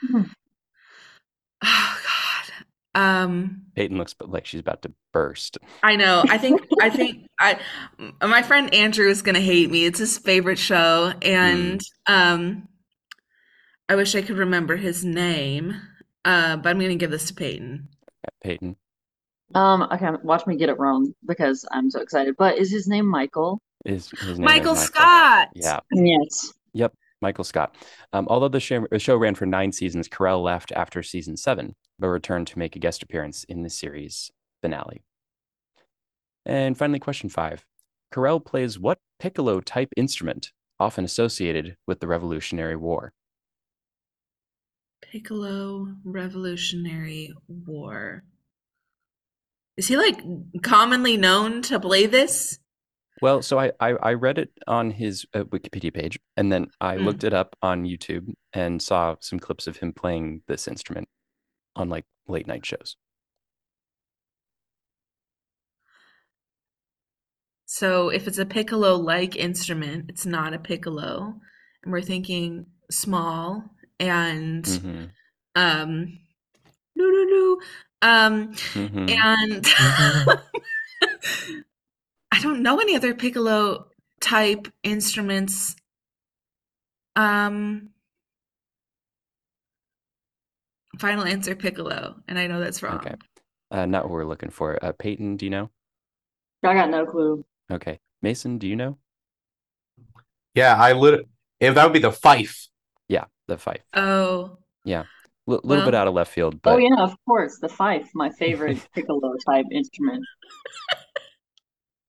Hmm. 0.00 0.22
oh 1.64 2.00
God. 2.04 3.00
Um, 3.00 3.62
Peyton 3.74 3.98
looks 3.98 4.14
like 4.20 4.46
she's 4.46 4.60
about 4.60 4.82
to 4.82 4.92
burst. 5.12 5.58
I 5.82 5.96
know. 5.96 6.24
I 6.28 6.38
think 6.38 6.60
I 6.80 6.90
think 6.96 7.26
I 7.40 7.58
my 8.22 8.42
friend 8.42 8.72
Andrew 8.72 9.08
is 9.08 9.22
gonna 9.22 9.40
hate 9.40 9.70
me. 9.70 9.84
It's 9.84 9.98
his 9.98 10.18
favorite 10.18 10.58
show, 10.58 11.12
and 11.22 11.80
um, 12.06 12.68
I 13.88 13.96
wish 13.96 14.14
I 14.14 14.22
could 14.22 14.38
remember 14.38 14.76
his 14.76 15.04
name. 15.04 15.74
Uh, 16.24 16.56
but 16.56 16.70
I'm 16.70 16.78
gonna 16.78 16.94
give 16.94 17.10
this 17.10 17.28
to 17.28 17.34
Peyton. 17.34 17.88
Peyton. 18.42 18.76
Um, 19.54 19.82
okay, 19.92 20.10
watch 20.22 20.46
me 20.46 20.56
get 20.56 20.68
it 20.68 20.78
wrong 20.78 21.14
because 21.26 21.66
I'm 21.70 21.90
so 21.90 22.00
excited. 22.00 22.36
But 22.38 22.58
is 22.58 22.70
his 22.70 22.86
name 22.86 23.06
Michael? 23.06 23.60
Is 23.84 24.10
his 24.10 24.38
name 24.38 24.46
Michael 24.46 24.72
is 24.72 24.80
Scott. 24.80 25.48
Yeah, 25.54 25.80
Yes. 25.92 26.52
Yep. 26.72 26.94
Michael 27.20 27.44
Scott. 27.44 27.74
Um, 28.12 28.26
although 28.28 28.48
the 28.48 28.60
show, 28.60 28.86
the 28.90 28.98
show 28.98 29.16
ran 29.16 29.34
for 29.34 29.46
nine 29.46 29.72
seasons, 29.72 30.08
Carell 30.08 30.42
left 30.42 30.72
after 30.72 31.02
season 31.02 31.36
seven, 31.36 31.74
but 31.98 32.08
returned 32.08 32.46
to 32.48 32.58
make 32.58 32.76
a 32.76 32.78
guest 32.78 33.02
appearance 33.02 33.44
in 33.44 33.62
the 33.62 33.70
series 33.70 34.30
finale. 34.60 35.02
And 36.44 36.76
finally, 36.76 36.98
question 36.98 37.30
five. 37.30 37.64
Carell 38.12 38.44
plays 38.44 38.78
what 38.78 38.98
piccolo 39.18 39.60
type 39.60 39.88
instrument, 39.96 40.52
often 40.78 41.04
associated 41.04 41.76
with 41.86 42.00
the 42.00 42.06
Revolutionary 42.06 42.76
War? 42.76 43.12
Piccolo 45.02 45.94
Revolutionary 46.04 47.32
War. 47.48 48.24
Is 49.76 49.88
he 49.88 49.96
like 49.96 50.20
commonly 50.62 51.16
known 51.16 51.62
to 51.62 51.80
play 51.80 52.06
this? 52.06 52.58
Well, 53.20 53.42
so 53.42 53.58
I, 53.58 53.72
I, 53.80 53.90
I 53.92 54.12
read 54.14 54.38
it 54.38 54.50
on 54.66 54.90
his 54.90 55.24
uh, 55.34 55.44
Wikipedia 55.44 55.92
page, 55.94 56.18
and 56.36 56.52
then 56.52 56.68
I 56.80 56.96
Mm. 56.96 57.04
looked 57.06 57.24
it 57.24 57.32
up 57.32 57.56
on 57.62 57.84
YouTube 57.84 58.34
and 58.52 58.82
saw 58.82 59.16
some 59.20 59.38
clips 59.38 59.66
of 59.66 59.78
him 59.78 59.92
playing 59.92 60.42
this 60.46 60.68
instrument 60.68 61.08
on 61.76 61.88
like 61.88 62.04
late 62.28 62.46
night 62.46 62.66
shows. 62.66 62.96
So 67.66 68.08
if 68.10 68.26
it's 68.28 68.38
a 68.38 68.46
piccolo 68.46 68.96
like 68.96 69.36
instrument, 69.36 70.06
it's 70.08 70.26
not 70.26 70.54
a 70.54 70.58
piccolo. 70.58 71.40
And 71.82 71.92
we're 71.92 72.02
thinking 72.02 72.66
small 72.90 73.64
and 73.98 74.64
Mhm, 74.66 75.10
um 75.54 76.18
doo 76.96 77.12
doo 77.12 77.26
doo. 77.28 77.60
Um 78.02 78.54
mhm. 78.74 79.08
and 79.08 79.66
I 82.34 82.40
don't 82.40 82.62
know 82.62 82.80
any 82.80 82.96
other 82.96 83.14
piccolo 83.14 83.86
type 84.20 84.66
instruments. 84.82 85.76
Um 87.14 87.90
final 90.98 91.24
answer 91.24 91.54
piccolo, 91.54 92.16
and 92.26 92.36
I 92.36 92.48
know 92.48 92.58
that's 92.58 92.82
wrong. 92.82 92.96
Okay. 92.96 93.14
Uh, 93.70 93.86
not 93.86 94.04
what 94.04 94.12
we're 94.12 94.24
looking 94.24 94.50
for. 94.50 94.78
Uh, 94.84 94.92
Peyton, 94.92 95.36
do 95.36 95.46
you 95.46 95.50
know? 95.50 95.70
I 96.64 96.74
got 96.74 96.90
no 96.90 97.06
clue. 97.06 97.44
Okay. 97.70 98.00
Mason, 98.22 98.58
do 98.58 98.66
you 98.66 98.76
know? 98.76 98.98
Yeah, 100.54 100.76
I 100.76 100.92
lit. 100.92 101.28
If 101.60 101.74
that 101.74 101.84
would 101.84 101.92
be 101.92 101.98
the 101.98 102.12
fife. 102.12 102.68
Yeah, 103.08 103.24
the 103.46 103.58
fife. 103.58 103.82
Oh, 103.92 104.58
L- 105.48 105.60
little 105.62 105.84
bit 105.84 105.94
out 105.94 106.08
of 106.08 106.14
left 106.14 106.32
field, 106.32 106.62
but 106.62 106.74
oh 106.74 106.78
yeah, 106.78 106.96
of 106.98 107.16
course, 107.26 107.58
the 107.58 107.68
fife, 107.68 108.10
my 108.14 108.30
favorite 108.30 108.78
piccolo 108.94 109.34
type 109.46 109.66
instrument. 109.70 110.24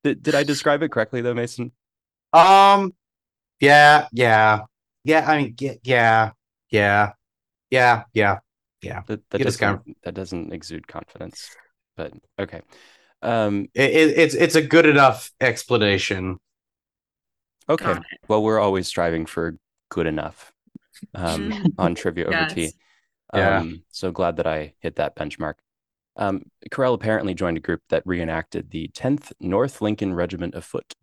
Did, 0.05 0.21
did 0.23 0.35
I 0.35 0.43
describe 0.43 0.83
it 0.83 0.91
correctly 0.91 1.21
though, 1.21 1.33
Mason? 1.33 1.71
Um, 2.31 2.93
yeah, 3.59 4.07
yeah, 4.11 4.61
yeah. 5.03 5.25
I 5.27 5.37
mean, 5.37 5.55
yeah, 5.59 6.31
yeah, 6.69 7.13
yeah, 7.71 8.03
yeah, 8.13 8.39
yeah. 8.81 9.01
That, 9.07 9.29
that 9.31 9.41
doesn't 9.41 9.59
kind 9.59 9.95
that 10.03 10.13
doesn't 10.13 10.53
exude 10.53 10.87
confidence. 10.87 11.55
But 11.97 12.13
okay. 12.39 12.61
Um, 13.21 13.69
It, 13.73 13.89
it, 13.91 14.17
it's 14.17 14.35
it's 14.35 14.55
a 14.55 14.61
good 14.61 14.85
enough 14.85 15.31
explanation. 15.41 16.37
okay. 17.69 17.85
got. 17.85 18.03
Well, 18.27 18.43
we're 18.43 18.59
always 18.59 18.87
striving 18.87 19.25
for 19.25 19.57
good 19.89 20.07
enough 20.07 20.51
um, 21.15 21.51
on 21.77 21.95
trivia 21.95 22.25
over 22.25 22.33
Yes. 22.33 22.53
tea. 22.53 22.71
Yeah. 23.33 23.59
Um, 23.59 23.83
so 23.89 24.11
glad 24.11 24.37
that 24.37 24.47
I 24.47 24.75
hit 24.79 24.97
that 24.97 25.15
benchmark. 25.15 25.55
Um, 26.17 26.43
Carell 26.71 26.93
apparently 26.93 27.33
joined 27.33 27.57
a 27.57 27.61
group 27.61 27.81
that 27.89 28.03
reenacted 28.05 28.71
the 28.71 28.89
10th 28.93 29.33
North 29.39 29.81
Lincoln 29.81 30.13
Regiment 30.13 30.55
of 30.55 30.63
Foot. 30.63 30.93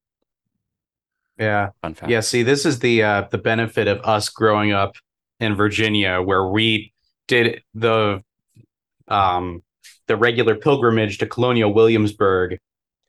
Yeah, 1.38 1.70
Fun 1.82 1.94
fact. 1.94 2.10
yeah. 2.10 2.20
See, 2.20 2.42
this 2.42 2.64
is 2.66 2.78
the 2.78 3.02
uh 3.02 3.22
the 3.30 3.38
benefit 3.38 3.88
of 3.88 4.00
us 4.04 4.28
growing 4.28 4.72
up 4.72 4.94
in 5.40 5.54
Virginia, 5.54 6.20
where 6.22 6.46
we 6.46 6.92
did 7.26 7.62
the 7.74 8.22
um 9.08 9.62
the 10.06 10.16
regular 10.16 10.54
pilgrimage 10.54 11.18
to 11.18 11.26
Colonial 11.26 11.72
Williamsburg 11.72 12.58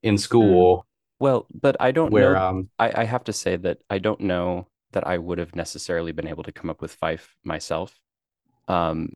in 0.02 0.18
school, 0.18 0.86
Well, 1.20 1.48
but 1.54 1.76
I 1.80 1.92
don't 1.92 2.12
where 2.12 2.34
know. 2.34 2.40
um 2.48 2.70
I, 2.80 3.02
I 3.02 3.04
have 3.06 3.24
to 3.26 3.34
say 3.34 3.56
that 3.58 3.80
I 3.90 4.00
don't 4.00 4.22
know 4.22 4.68
that 4.94 5.06
I 5.06 5.18
would 5.18 5.38
have 5.38 5.56
necessarily 5.56 6.12
been 6.12 6.28
able 6.28 6.44
to 6.44 6.52
come 6.52 6.70
up 6.70 6.82
with 6.82 6.94
fife 6.94 7.36
myself. 7.44 8.00
Um, 8.68 9.14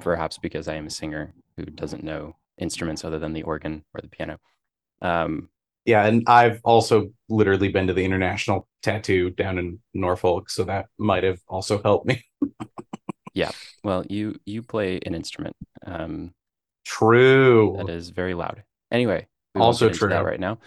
perhaps 0.00 0.38
because 0.38 0.68
I 0.68 0.74
am 0.74 0.86
a 0.86 0.90
singer 0.90 1.34
who 1.56 1.64
doesn't 1.64 2.04
know 2.04 2.36
instruments 2.58 3.04
other 3.04 3.18
than 3.18 3.32
the 3.32 3.42
organ 3.42 3.84
or 3.94 4.00
the 4.00 4.08
piano. 4.08 4.38
Um, 5.00 5.48
yeah, 5.84 6.06
and 6.06 6.22
I've 6.28 6.60
also 6.64 7.10
literally 7.28 7.68
been 7.68 7.88
to 7.88 7.92
the 7.92 8.04
International 8.04 8.68
Tattoo 8.82 9.30
down 9.30 9.58
in 9.58 9.80
Norfolk, 9.94 10.48
so 10.48 10.64
that 10.64 10.86
might 10.98 11.24
have 11.24 11.40
also 11.48 11.82
helped 11.82 12.06
me. 12.06 12.24
Yeah, 13.34 13.50
well, 13.82 14.04
you 14.10 14.36
you 14.44 14.62
play 14.62 15.00
an 15.06 15.14
instrument. 15.14 15.56
Um, 15.86 16.34
True. 16.84 17.76
that 17.78 17.88
is 17.88 18.10
very 18.10 18.34
loud. 18.34 18.62
Anyway, 18.90 19.26
we 19.54 19.58
won't 19.60 19.68
Also 19.68 19.86
get 19.86 19.94
into 19.94 20.08
that 20.08 20.20
true. 20.20 20.30
right 20.30 20.38
now. 20.38 20.58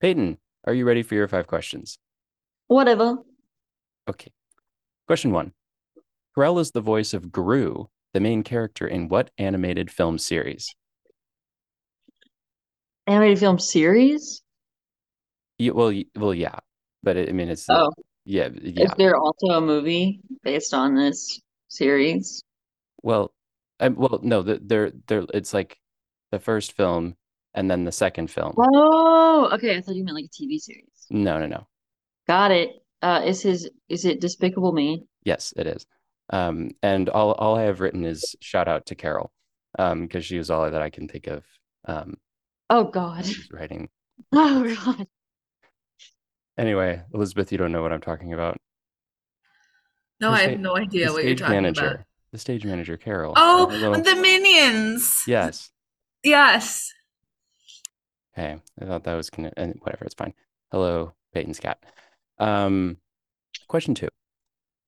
Peyton, 0.00 0.38
are 0.64 0.72
you 0.72 0.84
ready 0.86 1.02
for 1.02 1.16
your 1.16 1.26
five 1.26 1.48
questions? 1.48 1.98
Whatever. 2.68 3.18
Okay. 4.08 4.30
Question 5.08 5.32
one. 5.32 5.52
Carell 6.36 6.60
is 6.60 6.70
the 6.70 6.80
voice 6.80 7.12
of 7.12 7.32
Gru, 7.32 7.88
the 8.12 8.20
main 8.20 8.42
character 8.42 8.86
in 8.86 9.08
what 9.08 9.30
animated 9.38 9.90
film 9.90 10.18
series? 10.18 10.74
Animated 13.06 13.38
film 13.38 13.58
series? 13.60 14.42
Yeah, 15.58 15.72
well, 15.72 15.92
well, 16.16 16.34
yeah, 16.34 16.58
but 17.02 17.16
it, 17.16 17.28
I 17.28 17.32
mean, 17.32 17.48
it's 17.48 17.68
Oh, 17.68 17.92
yeah, 18.24 18.48
yeah. 18.52 18.84
is 18.84 18.92
there 18.96 19.16
also 19.16 19.46
a 19.48 19.60
movie 19.60 20.20
based 20.42 20.74
on 20.74 20.94
this 20.94 21.40
series? 21.68 22.42
Well, 23.02 23.32
I, 23.80 23.88
well, 23.88 24.20
no, 24.22 24.42
the- 24.42 24.60
they're 24.62 24.92
they're 25.06 25.26
it's 25.34 25.54
like 25.54 25.78
the 26.30 26.38
first 26.38 26.72
film 26.72 27.16
and 27.54 27.70
then 27.70 27.84
the 27.84 27.92
second 27.92 28.30
film. 28.30 28.54
Oh, 28.56 29.50
okay. 29.52 29.76
I 29.76 29.80
thought 29.80 29.94
you 29.94 30.04
meant 30.04 30.16
like 30.16 30.26
a 30.26 30.28
TV 30.28 30.58
series. 30.58 31.06
No, 31.10 31.38
no, 31.38 31.46
no. 31.46 31.66
Got 32.26 32.50
it. 32.52 32.70
Uh, 33.02 33.22
is 33.24 33.42
his 33.42 33.68
is 33.88 34.04
it 34.04 34.20
Despicable 34.20 34.72
Me? 34.72 35.04
Yes, 35.24 35.52
it 35.56 35.66
is. 35.66 35.86
Um, 36.32 36.70
and 36.82 37.08
all 37.10 37.32
all 37.32 37.56
I 37.56 37.62
have 37.64 37.80
written 37.80 38.04
is 38.04 38.34
shout 38.40 38.66
out 38.66 38.86
to 38.86 38.94
Carol, 38.94 39.30
um, 39.78 40.02
because 40.02 40.24
she 40.24 40.38
was 40.38 40.50
all 40.50 40.68
that 40.70 40.82
I 40.82 40.90
can 40.90 41.06
think 41.08 41.26
of. 41.26 41.44
Um, 41.86 42.14
Oh 42.70 42.84
God. 42.84 43.26
who's 43.26 43.48
writing. 43.52 43.88
Oh 44.32 44.74
God. 44.84 45.06
Anyway, 46.58 47.02
Elisabeth, 47.14 47.50
you 47.52 47.58
don't 47.58 47.72
know 47.72 47.82
what 47.82 47.92
I'm 47.92 48.00
talking 48.00 48.32
about. 48.32 48.56
no, 50.20 50.30
The 50.30 50.36
I 50.36 50.40
sta- 50.42 50.50
have 50.50 50.60
no 50.60 50.76
idea 50.76 51.12
what 51.12 51.24
you're 51.24 51.34
talking 51.34 51.54
manager, 51.54 51.86
about. 51.86 52.06
the 52.32 52.38
stage 52.38 52.64
manager, 52.64 52.96
Carol. 52.96 53.32
Oh, 53.36 53.68
little- 53.70 54.02
the 54.02 54.16
minions. 54.16 55.22
yes. 55.26 55.70
Yes. 56.22 56.92
Hey, 58.34 58.58
I 58.80 58.84
thought 58.84 59.04
that 59.04 59.14
was 59.14 59.28
gonna, 59.30 59.52
and 59.56 59.74
whatever, 59.82 60.04
it's 60.04 60.14
fine. 60.14 60.32
Hello, 60.70 61.12
Peyton's 61.34 61.58
cat. 61.60 61.82
Um, 62.38 62.96
question 63.68 63.94
two. 63.94 64.08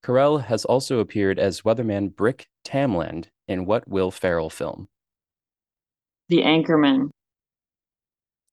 Carell 0.04 0.44
has 0.44 0.66
also 0.66 0.98
appeared 0.98 1.38
as 1.38 1.62
weatherman 1.62 2.14
Brick 2.14 2.46
Tamland 2.62 3.28
in 3.48 3.64
what 3.64 3.88
Will 3.88 4.10
Ferrell 4.10 4.50
film? 4.50 4.88
The 6.28 6.42
Anchorman. 6.42 7.08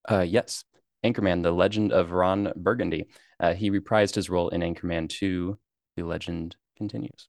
Uh, 0.10 0.26
yes, 0.28 0.64
Anchorman: 1.06 1.44
The 1.44 1.52
Legend 1.52 1.92
of 1.92 2.12
Ron 2.12 2.54
Burgundy. 2.56 3.08
Uh, 3.40 3.54
he 3.54 3.70
reprised 3.70 4.16
his 4.16 4.30
role 4.30 4.48
in 4.50 4.62
Anchorman 4.62 5.10
2: 5.10 5.58
The 5.98 6.04
Legend 6.04 6.56
Continues. 6.78 7.28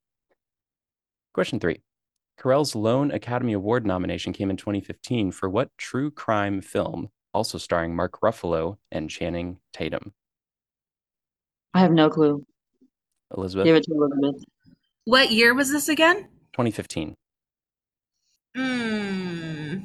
Question 1.35 1.59
three. 1.59 1.81
Carell's 2.39 2.75
lone 2.75 3.11
Academy 3.11 3.55
Award 3.55 3.85
nomination 3.85 4.33
came 4.33 4.51
in 4.51 4.57
2015 4.57 5.33
for 5.33 5.49
what 5.49 5.71
true 5.79 6.11
crime 6.11 6.61
film, 6.61 7.09
also 7.35 7.59
starring 7.59 7.95
Mark 7.95 8.21
Ruffalo 8.21 8.77
and 8.91 9.11
Channing 9.11 9.59
Tatum? 9.73 10.13
I 11.75 11.81
have 11.81 11.93
no 11.93 12.09
clue. 12.09 12.45
Elisabeth, 13.37 13.65
Give 13.65 13.77
it 13.77 13.85
to 13.85 13.93
Elisabeth. 13.93 14.45
What 15.05 15.31
year 15.31 15.55
was 15.55 15.71
this 15.71 15.89
again? 15.89 16.29
2015. 16.53 17.15
Hmm. 18.57 19.79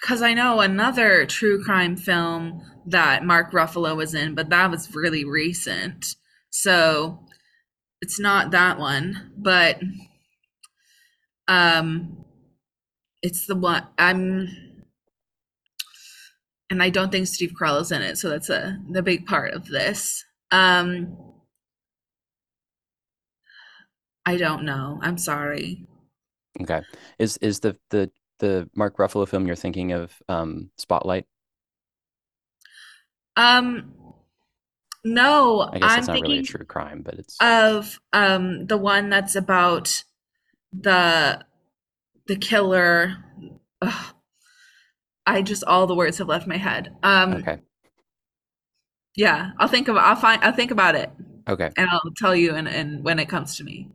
Because 0.00 0.22
I 0.22 0.34
know 0.34 0.60
another 0.60 1.26
true 1.26 1.62
crime 1.62 1.96
film 1.96 2.62
that 2.86 3.24
Mark 3.24 3.52
Ruffalo 3.52 3.96
was 3.96 4.14
in, 4.14 4.34
but 4.34 4.48
that 4.50 4.70
was 4.70 4.94
really 4.94 5.24
recent. 5.24 6.16
So 6.50 7.20
it's 8.00 8.18
not 8.18 8.50
that 8.50 8.78
one. 8.78 9.32
But 9.36 9.80
um 11.48 12.24
it's 13.22 13.46
the 13.46 13.56
one 13.56 13.86
I'm 13.98 14.48
and 16.70 16.82
I 16.82 16.88
don't 16.90 17.10
think 17.10 17.26
Steve 17.26 17.52
Carell 17.60 17.80
is 17.80 17.90
in 17.92 18.02
it, 18.02 18.16
so 18.16 18.30
that's 18.30 18.48
a 18.48 18.78
the 18.90 19.02
big 19.02 19.26
part 19.26 19.52
of 19.52 19.68
this. 19.68 20.24
Um 20.50 21.16
I 24.24 24.36
don't 24.38 24.64
know. 24.64 24.98
I'm 25.02 25.18
sorry. 25.18 25.86
Okay. 26.60 26.82
Is 27.18 27.36
is 27.38 27.60
the 27.60 27.76
the 27.90 28.10
the 28.38 28.68
Mark 28.74 28.96
Ruffalo 28.96 29.28
film 29.28 29.46
you're 29.46 29.56
thinking 29.56 29.92
of 29.92 30.20
um 30.28 30.70
Spotlight? 30.78 31.26
Um 33.36 33.94
no, 35.04 35.70
I 35.72 35.78
guess 35.78 35.92
I'm 35.92 35.98
it's 35.98 36.08
not 36.08 36.20
really 36.20 36.38
a 36.38 36.42
true 36.42 36.64
crime, 36.64 37.02
but 37.02 37.14
it's 37.14 37.36
of 37.40 38.00
um 38.12 38.66
the 38.66 38.76
one 38.76 39.08
that's 39.08 39.34
about 39.36 40.04
the 40.72 41.44
the 42.26 42.36
killer. 42.36 43.16
Ugh. 43.82 44.14
I 45.26 45.40
just 45.42 45.64
all 45.64 45.86
the 45.86 45.94
words 45.94 46.18
have 46.18 46.28
left 46.28 46.46
my 46.46 46.56
head. 46.58 46.94
Um 47.02 47.34
okay. 47.36 47.60
yeah, 49.16 49.50
I'll 49.58 49.68
think 49.68 49.88
about 49.88 50.04
I'll 50.04 50.16
find 50.16 50.42
I'll 50.42 50.52
think 50.52 50.70
about 50.70 50.94
it 50.94 51.10
Okay. 51.48 51.70
and 51.76 51.88
I'll 51.90 52.00
tell 52.16 52.34
you 52.34 52.54
and 52.54 52.68
and 52.68 53.04
when 53.04 53.18
it 53.18 53.28
comes 53.28 53.56
to 53.56 53.64
me. 53.64 53.88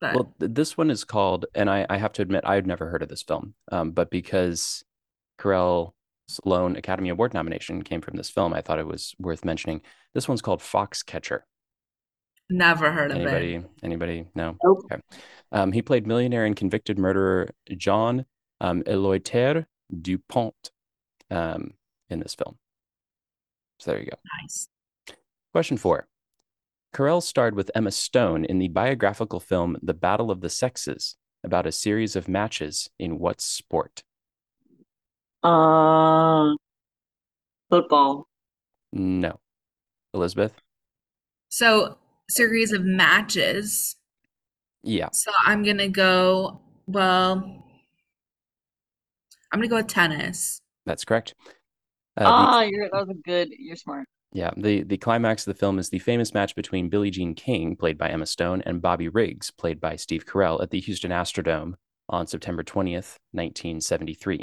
But 0.00 0.14
Well, 0.14 0.34
this 0.38 0.76
one 0.76 0.90
is 0.90 1.04
called, 1.04 1.46
and 1.54 1.70
I, 1.70 1.86
I 1.88 1.96
have 1.96 2.12
to 2.14 2.22
admit, 2.22 2.44
I 2.44 2.54
had 2.54 2.66
never 2.66 2.88
heard 2.88 3.02
of 3.02 3.08
this 3.08 3.22
film, 3.22 3.54
um, 3.72 3.92
but 3.92 4.10
because 4.10 4.84
Carell's 5.38 5.92
lone 6.44 6.76
Academy 6.76 7.08
Award 7.08 7.32
nomination 7.34 7.82
came 7.82 8.00
from 8.00 8.16
this 8.16 8.30
film, 8.30 8.52
I 8.52 8.60
thought 8.60 8.78
it 8.78 8.86
was 8.86 9.14
worth 9.18 9.44
mentioning. 9.44 9.80
This 10.14 10.28
one's 10.28 10.42
called 10.42 10.60
Foxcatcher. 10.60 11.40
never 12.50 12.92
heard 12.92 13.10
of 13.10 13.18
Anybody? 13.18 13.54
it. 13.54 13.70
Anybody? 13.82 14.26
No. 14.34 14.56
Nope. 14.62 14.78
Okay. 14.84 15.02
Um, 15.52 15.72
he 15.72 15.82
played 15.82 16.06
millionaire 16.06 16.44
and 16.44 16.56
convicted 16.56 16.98
murderer 16.98 17.50
John 17.76 18.26
um, 18.60 18.82
Eleuthère 18.82 19.66
Dupont 20.02 20.70
um, 21.30 21.72
in 22.10 22.20
this 22.20 22.34
film. 22.34 22.58
So 23.78 23.90
there 23.90 24.00
you 24.00 24.06
go. 24.06 24.18
Nice. 24.42 24.68
Question 25.52 25.76
four. 25.76 26.06
Carell 26.96 27.22
starred 27.22 27.54
with 27.54 27.70
Emma 27.74 27.90
Stone 27.90 28.46
in 28.46 28.58
the 28.58 28.68
biographical 28.68 29.38
film 29.38 29.76
The 29.82 29.92
Battle 29.92 30.30
of 30.30 30.40
the 30.40 30.48
Sexes 30.48 31.16
about 31.44 31.66
a 31.66 31.72
series 31.72 32.16
of 32.16 32.26
matches 32.26 32.88
in 32.98 33.18
what 33.18 33.42
sport? 33.42 34.02
Uh, 35.42 36.54
football. 37.68 38.26
No. 38.94 39.38
Elisabeth? 40.14 40.54
So 41.50 41.98
series 42.30 42.72
of 42.72 42.82
matches. 42.82 43.96
Yeah, 44.82 45.08
So 45.12 45.30
I'm 45.44 45.64
gonna 45.64 45.88
go. 45.88 46.62
Well, 46.86 47.62
I'm 49.52 49.58
gonna 49.60 49.68
go 49.68 49.76
with 49.76 49.88
tennis. 49.88 50.60
that's 50.86 51.04
correct. 51.04 51.34
Uh, 52.16 52.22
the- 52.22 52.26
Ah, 52.26 52.60
you're 52.62 52.88
that 52.90 53.06
was 53.06 53.08
a 53.10 53.14
good. 53.28 53.48
You're 53.58 53.76
smart. 53.76 54.06
Yeah, 54.36 54.50
the, 54.54 54.82
the 54.82 54.98
climax 54.98 55.46
of 55.46 55.54
the 55.54 55.58
film 55.58 55.78
is 55.78 55.88
the 55.88 55.98
famous 55.98 56.34
match 56.34 56.54
between 56.54 56.90
Billie 56.90 57.08
Jean 57.08 57.34
King, 57.34 57.74
played 57.74 57.96
by 57.96 58.10
Emma 58.10 58.26
Stone, 58.26 58.60
and 58.66 58.82
Bobby 58.82 59.08
Riggs, 59.08 59.50
played 59.50 59.80
by 59.80 59.96
Steve 59.96 60.26
Carell, 60.26 60.62
at 60.62 60.68
the 60.68 60.78
Houston 60.78 61.10
Astrodome 61.10 61.72
on 62.10 62.26
September 62.26 62.62
20th, 62.62 63.16
1973. 63.32 64.42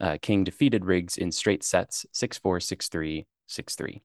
Uh, 0.00 0.18
King 0.22 0.44
defeated 0.44 0.84
Riggs 0.84 1.18
in 1.18 1.32
straight 1.32 1.64
sets 1.64 2.06
6 2.12 2.38
4, 2.38 2.60
6 2.60 2.88
3, 2.88 3.26
6 3.48 3.74
3. 3.74 4.02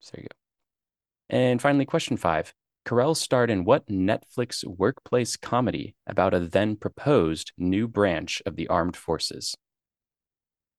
So 0.00 0.10
there 0.14 0.22
you 0.22 0.28
go. 0.30 1.36
And 1.36 1.60
finally, 1.60 1.84
question 1.84 2.16
five 2.16 2.54
Carell 2.86 3.14
starred 3.14 3.50
in 3.50 3.66
what 3.66 3.88
Netflix 3.88 4.64
workplace 4.64 5.36
comedy 5.36 5.96
about 6.06 6.32
a 6.32 6.40
then 6.40 6.76
proposed 6.76 7.52
new 7.58 7.86
branch 7.86 8.40
of 8.46 8.56
the 8.56 8.68
armed 8.68 8.96
forces? 8.96 9.54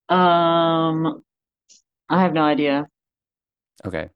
Um, 0.09 1.21
I 2.09 2.23
have 2.23 2.33
no 2.33 2.41
idea. 2.41 2.87
Okay. 3.83 4.09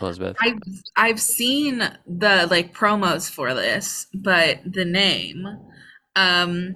Elisabeth? 0.00 0.36
I've 0.40 0.58
I've 0.96 1.20
seen 1.20 1.78
the 2.06 2.46
like 2.50 2.74
promos 2.74 3.30
for 3.30 3.54
this, 3.54 4.06
but 4.14 4.60
the 4.64 4.84
name. 4.84 5.46
Um 6.14 6.74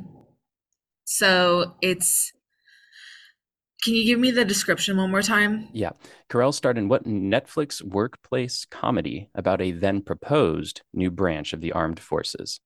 so 1.05 1.75
it's 1.83 2.33
can 3.83 3.94
you 3.94 4.05
give 4.05 4.18
me 4.18 4.31
the 4.31 4.44
description 4.44 4.96
one 4.99 5.11
more 5.11 5.23
time? 5.23 5.68
Yeah. 5.73 5.90
Carell 6.29 6.53
starred 6.53 6.79
in 6.79 6.88
what 6.88 7.05
Netflix 7.05 7.83
workplace 7.83 8.66
comedy 8.70 9.31
about 9.35 9.62
a 9.62 9.70
then 9.70 10.03
proposed 10.03 10.83
new 10.92 11.11
branch 11.11 11.53
of 11.53 11.61
the 11.61 11.73
armed 11.73 11.99
forces? 12.01 12.61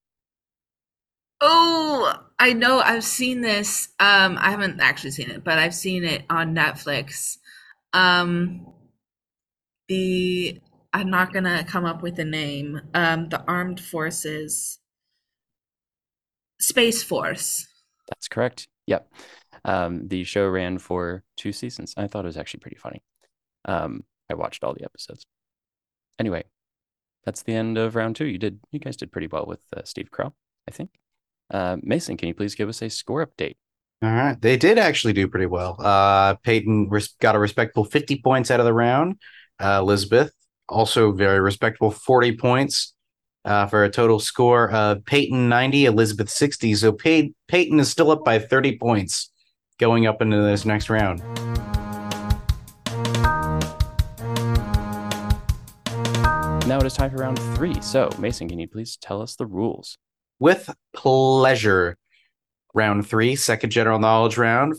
Oh, 1.41 2.13
I 2.39 2.53
know 2.53 2.81
I've 2.81 3.05
seen 3.05 3.41
this. 3.41 3.89
Um 3.99 4.39
I 4.39 4.51
haven't 4.51 4.81
actually 4.81 5.13
seen 5.13 5.31
it, 5.31 5.43
but 5.43 5.59
I've 5.59 5.75
seen 5.75 6.05
it 6.05 6.25
on 6.31 6.55
Netflix. 6.55 7.39
Um 7.93 8.67
the 9.89 10.61
I'm 10.93 11.11
not 11.11 11.33
gonna 11.33 11.65
come 11.65 11.85
up 11.85 12.03
with 12.03 12.19
a 12.19 12.25
name. 12.25 12.81
Um 12.95 13.29
the 13.29 13.43
armed 13.47 13.81
forces 13.81 14.79
Space 16.61 17.03
Force. 17.03 17.67
That's 18.09 18.29
correct. 18.29 18.69
Yep. 18.87 19.09
Um, 19.65 20.09
the 20.09 20.25
show 20.25 20.49
ran 20.49 20.79
for 20.79 21.23
two 21.37 21.53
seasons. 21.53 21.95
I 21.97 22.07
thought 22.07 22.25
it 22.25 22.29
was 22.29 22.37
actually 22.37 22.61
pretty 22.61 22.77
funny. 22.77 23.03
Um, 23.65 24.05
I 24.31 24.35
watched 24.35 24.63
all 24.63 24.75
the 24.75 24.85
episodes. 24.85 25.25
Anyway, 26.19 26.45
that's 27.25 27.43
the 27.43 27.55
end 27.55 27.79
of 27.79 27.97
round 27.97 28.17
two. 28.17 28.27
You 28.27 28.39
did, 28.39 28.61
you 28.73 28.79
guys 28.79 28.97
did 28.97 29.13
pretty 29.13 29.27
well 29.27 29.47
with 29.47 29.61
uh, 29.77 29.83
Steve 29.85 30.11
Carell, 30.11 30.33
I 30.69 30.71
think. 30.71 30.91
Uh, 31.51 31.77
Mason, 31.83 32.17
can 32.17 32.29
you 32.29 32.35
please 32.35 32.55
give 32.55 32.69
us 32.69 32.83
a 32.83 32.91
score 32.91 33.27
update? 33.27 33.57
All 34.03 34.11
right. 34.11 34.41
They 34.41 34.57
did 34.57 34.79
actually 34.79 35.15
do 35.15 35.29
pretty 35.29 35.47
well. 35.47 35.77
Uh, 35.79 36.35
Peyton 36.37 36.89
res- 36.91 37.15
got 37.21 37.37
a 37.37 37.39
respectable 37.39 37.85
50 37.85 38.21
points 38.23 38.51
out 38.51 38.61
of 38.61 38.67
the 38.67 38.73
round. 38.73 39.17
Uh, 39.61 39.79
Elisabeth, 39.81 40.33
also 40.69 41.13
very 41.13 41.41
respectable 41.41 41.91
40 41.91 42.37
points 42.37 42.95
uh, 43.45 43.67
for 43.67 43.85
a 43.85 43.91
total 43.91 44.19
score 44.19 44.71
of 44.71 45.05
Peyton 45.05 45.49
90, 45.49 45.87
Elisabeth 45.87 46.31
60. 46.31 46.75
So 46.75 46.93
Pey- 46.93 47.33
Peyton 47.49 47.79
is 47.79 47.91
still 47.91 48.11
up 48.11 48.25
by 48.25 48.39
30 48.39 48.79
points 48.79 49.31
going 49.79 50.07
up 50.07 50.23
into 50.23 50.41
this 50.43 50.65
next 50.65 50.89
round. 50.91 51.23
Now 56.67 56.79
it 56.79 56.87
is 56.87 56.95
time 56.95 57.11
for 57.11 57.19
round 57.19 57.39
three. 57.57 57.79
So, 57.83 58.09
Mason, 58.19 58.49
can 58.49 58.59
you 58.59 58.67
please 58.67 58.97
tell 58.97 59.21
us 59.21 59.37
the 59.37 59.45
rules? 59.45 59.99
With 60.39 60.71
pleasure. 60.95 61.99
Round 62.73 63.07
three, 63.07 63.37
second 63.37 63.71
general 63.71 63.99
knowledge 63.99 64.39
round. 64.39 64.75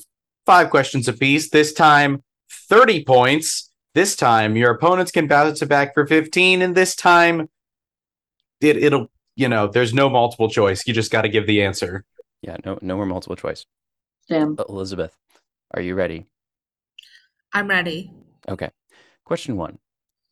Five 0.45 0.71
questions 0.71 1.07
apiece. 1.07 1.51
This 1.51 1.73
time, 1.73 2.23
30 2.69 3.05
points. 3.05 3.71
This 3.95 4.17
time, 4.17 4.57
your 4.57 4.71
opponents 4.71 5.11
can 5.11 5.27
bounce 5.27 5.61
it 5.61 5.69
back 5.69 5.93
for 5.93 6.05
15. 6.05 6.61
And 6.61 6.75
this 6.75 6.95
time, 6.95 7.49
it, 8.59 8.75
it'll, 8.75 9.07
you 9.37 9.47
know, 9.47 9.67
there's 9.67 9.93
no 9.93 10.09
multiple 10.09 10.49
choice. 10.49 10.85
You 10.85 10.93
just 10.93 11.11
got 11.11 11.21
to 11.21 11.29
give 11.29 11.47
the 11.47 11.63
answer. 11.63 12.03
Yeah, 12.41 12.57
no, 12.65 12.77
no 12.81 12.97
more 12.97 13.05
multiple 13.05 13.37
choice. 13.37 13.65
Sam. 14.27 14.57
Elisabeth, 14.67 15.15
are 15.71 15.81
you 15.81 15.95
ready? 15.95 16.25
I'm 17.53 17.69
ready. 17.69 18.11
Okay. 18.49 18.69
Question 19.23 19.55
one 19.55 19.79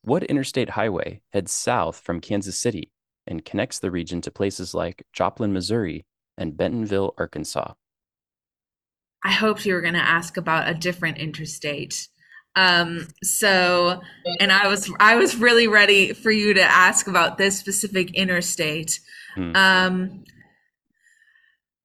What 0.02 0.24
interstate 0.24 0.72
highway 0.72 1.22
heads 1.32 1.54
south 1.54 2.02
from 2.02 2.20
Kansas 2.20 2.60
City 2.60 2.92
and 3.26 3.46
connects 3.46 3.80
the 3.80 3.92
region 3.92 4.20
to 4.22 4.32
places 4.32 4.74
like 4.74 5.04
Joplin, 5.14 5.54
Missouri 5.54 6.06
and 6.38 6.58
Bentonville, 6.58 7.14
Arkansas? 7.18 7.76
I 9.24 9.32
hoped 9.32 9.66
you 9.66 9.74
were 9.74 9.82
going 9.82 9.94
to 9.94 10.02
ask 10.02 10.36
about 10.36 10.68
a 10.68 10.74
different 10.74 11.18
interstate. 11.18 12.10
Um, 12.56 13.08
so, 13.24 14.02
and 14.40 14.52
I 14.52 14.68
was 14.68 14.92
I 15.00 15.16
was 15.16 15.36
really 15.36 15.68
ready 15.68 16.14
for 16.14 16.32
you 16.32 16.54
to 16.54 16.62
ask 16.62 17.08
about 17.08 17.38
this 17.38 17.58
specific 17.58 18.14
interstate. 18.14 19.00
Hmm. 19.36 19.56
Um, 19.56 20.24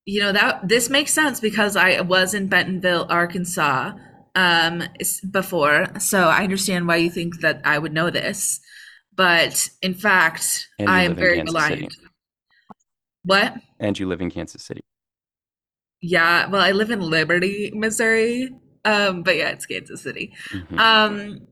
you 0.05 0.21
know 0.21 0.33
that 0.33 0.69
this 0.69 0.89
makes 0.89 1.13
sense 1.13 1.41
because 1.41 1.77
I 1.77 2.01
was 2.01 2.35
in 2.35 2.49
Bentonville, 2.49 3.07
Arkansas, 3.09 3.93
um, 4.35 4.83
before, 5.31 5.87
so 5.99 6.29
I 6.29 6.45
understand 6.45 6.87
why 6.87 6.97
you 6.97 7.11
think 7.11 7.41
that 7.41 7.61
I 7.65 7.79
would 7.79 7.93
know 7.93 8.11
this. 8.11 8.61
But 9.15 9.69
in 9.83 9.95
fact, 9.95 10.69
I 10.87 11.03
am 11.03 11.15
very. 11.15 11.45
City. 11.47 11.89
What? 13.25 13.55
And 13.81 13.99
you 13.99 14.07
live 14.07 14.21
in 14.21 14.31
Kansas 14.31 14.63
City. 14.63 14.83
Yeah, 16.01 16.49
well, 16.49 16.63
I 16.63 16.73
live 16.73 16.91
in 16.91 17.01
Liberty, 17.01 17.73
Missouri. 17.75 18.51
Um, 18.85 19.23
but 19.23 19.37
yeah, 19.37 19.51
it's 19.51 19.67
Kansas 19.67 20.03
City. 20.03 20.33
Mhm. 20.51 20.79
Um, 20.79 21.47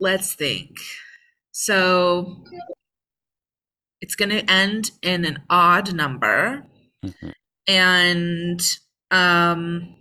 let's 0.00 0.34
think. 0.34 0.78
So 1.52 2.44
it's 4.00 4.14
going 4.16 4.30
to 4.30 4.50
end 4.50 4.90
in 5.02 5.24
an 5.24 5.42
odd 5.48 5.94
number, 5.94 6.66
Mhm. 7.04 7.32
and 7.66 8.60
um, 9.10 9.94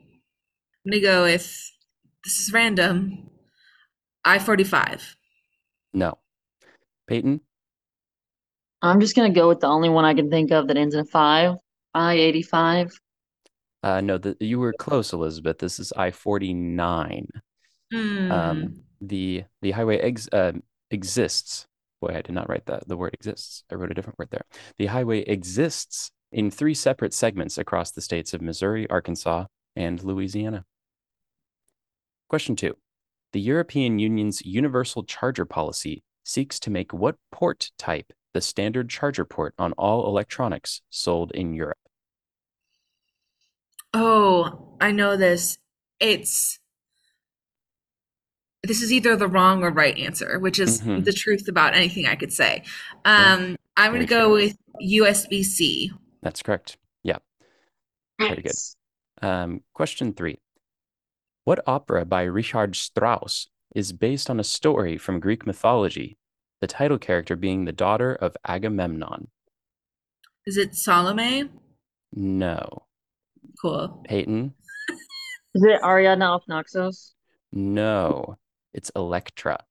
I'm 0.85 0.91
going 0.91 0.93
to 0.93 0.99
go 1.01 1.23
with 1.23 1.71
this 2.23 2.39
is 2.39 2.51
random. 2.53 3.29
I 4.25 4.39
forty 4.39 4.63
five. 4.63 5.15
No. 5.93 6.17
Peyton? 7.07 7.41
I'm 8.81 8.99
just 8.99 9.15
gonna 9.15 9.29
go 9.33 9.47
with 9.49 9.59
the 9.59 9.67
only 9.67 9.89
one 9.89 10.05
I 10.05 10.13
can 10.13 10.29
think 10.29 10.51
of 10.51 10.67
that 10.67 10.77
ends 10.77 10.95
in 10.95 11.01
a 11.01 11.05
five. 11.05 11.55
I 11.93 12.13
eighty 12.15 12.41
five. 12.41 12.97
Uh, 13.83 13.99
no, 14.01 14.17
the, 14.17 14.35
you 14.39 14.59
were 14.59 14.73
close, 14.73 15.11
Elisabeth. 15.13 15.59
This 15.59 15.77
is 15.79 15.91
I 15.97 16.11
forty 16.11 16.53
nine. 16.53 17.27
Um, 18.31 18.83
the 19.01 19.43
the 19.61 19.71
highway 19.71 19.97
ex 19.97 20.29
uh, 20.31 20.53
exists. 20.89 21.67
Boy, 22.01 22.13
I 22.15 22.21
did 22.21 22.33
not 22.33 22.49
write 22.49 22.65
that. 22.65 22.87
The 22.87 22.97
word 22.97 23.13
exists. 23.13 23.63
I 23.71 23.75
wrote 23.75 23.91
a 23.91 23.93
different 23.93 24.17
word 24.17 24.29
there. 24.31 24.45
The 24.77 24.87
highway 24.87 25.19
exists 25.19 26.11
in 26.31 26.49
three 26.49 26.73
separate 26.73 27.13
segments 27.13 27.57
across 27.57 27.91
the 27.91 28.01
states 28.01 28.33
of 28.33 28.41
Missouri, 28.41 28.89
Arkansas, 28.89 29.45
and 29.75 30.03
Louisiana. 30.03 30.65
Question 32.29 32.55
two. 32.55 32.75
The 33.33 33.41
European 33.41 33.99
Union's 33.99 34.45
universal 34.45 35.03
charger 35.03 35.45
policy 35.45 36.03
seeks 36.23 36.59
to 36.61 36.71
make 36.71 36.93
what 36.93 37.17
port 37.31 37.71
type 37.77 38.13
the 38.33 38.41
standard 38.41 38.89
charger 38.89 39.25
port 39.25 39.53
on 39.57 39.73
all 39.73 40.07
electronics 40.07 40.81
sold 40.89 41.31
in 41.33 41.53
Europe? 41.53 41.77
Oh, 43.93 44.75
I 44.81 44.91
know 44.91 45.17
this. 45.17 45.57
It's 45.99 46.59
this 48.63 48.81
is 48.81 48.93
either 48.93 49.15
the 49.17 49.27
wrong 49.27 49.61
or 49.63 49.71
right 49.71 49.97
answer, 49.97 50.39
which 50.39 50.57
is 50.57 50.81
Mhm. 50.81 51.03
the 51.03 51.11
truth 51.11 51.49
about 51.49 51.73
anything 51.75 52.05
I 52.05 52.15
could 52.15 52.31
say. 52.31 52.63
Yeah, 53.05 53.33
Um, 53.33 53.57
I'm 53.75 53.91
gonna 53.91 54.05
go 54.05 54.27
true. 54.27 54.33
with 54.35 54.57
USB-C. 54.79 55.91
That's 56.21 56.41
correct. 56.41 56.77
Yeah. 57.03 57.17
Very 58.19 58.41
good. 58.41 58.53
Um, 59.21 59.63
question 59.73 60.13
three. 60.13 60.39
What 61.43 61.61
opera 61.67 62.05
by 62.05 62.23
Richard 62.23 62.77
Strauss 62.77 63.49
is 63.75 63.91
based 63.91 64.29
on 64.29 64.39
a 64.39 64.43
story 64.45 64.97
from 64.97 65.19
Greek 65.19 65.45
mythology, 65.45 66.17
the 66.61 66.67
title 66.67 66.97
character 66.97 67.35
being 67.35 67.65
the 67.65 67.73
daughter 67.73 68.15
of 68.15 68.37
Agamemnon? 68.45 69.29
Is 70.45 70.55
it 70.55 70.73
Salome? 70.75 71.49
No. 72.13 72.85
Cool. 73.61 74.03
Peyton? 74.07 74.53
Is 75.55 75.63
it 75.63 75.81
Ariadne 75.83 76.21
of 76.23 76.43
Naxos? 76.47 77.13
No. 77.51 78.37
It's 78.73 78.91
Electra. 78.95 79.63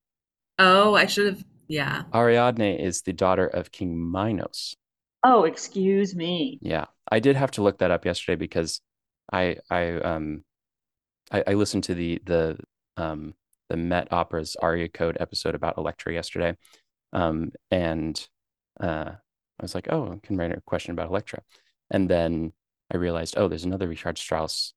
Oh, 0.59 0.95
I 0.95 1.07
should 1.07 1.27
have. 1.27 1.45
Yeah. 1.69 2.03
Ariadne 2.15 2.79
is 2.79 3.03
the 3.03 3.13
daughter 3.13 3.47
of 3.47 3.73
King 3.73 4.11
Minos. 4.11 4.77
Oh, 5.25 5.45
excuse 5.45 6.15
me. 6.15 6.59
Yeah, 6.63 6.87
I 7.11 7.21
did 7.21 7.37
have 7.37 7.53
to 7.53 7.63
look 7.63 7.79
that 7.79 7.91
up 7.91 8.05
yesterday 8.05 8.37
because 8.37 8.81
I 9.33 9.57
I 9.71 9.93
um 9.93 10.45
I, 11.31 11.45
I 11.47 11.55
listened 11.55 11.85
to 11.85 11.95
the 11.95 12.21
the 12.25 12.59
um 12.97 13.35
the 13.69 13.77
Met 13.77 14.13
Opera's 14.13 14.57
Aria 14.57 14.89
Code 14.89 15.17
episode 15.21 15.55
about 15.55 15.79
Electra 15.79 16.13
yesterday, 16.13 16.57
um 17.13 17.53
and 17.71 18.27
uh 18.81 19.13
I 19.61 19.63
was 19.63 19.75
like, 19.75 19.87
oh, 19.91 20.13
I 20.13 20.27
can 20.27 20.37
write 20.37 20.53
a 20.53 20.61
question 20.63 20.91
about 20.93 21.09
Electra, 21.09 21.43
and 21.91 22.09
then 22.09 22.53
I 22.93 22.97
realized, 22.97 23.35
oh, 23.37 23.49
there's 23.49 23.65
another 23.65 23.89
Richard 23.89 24.19
Strauss 24.19 24.75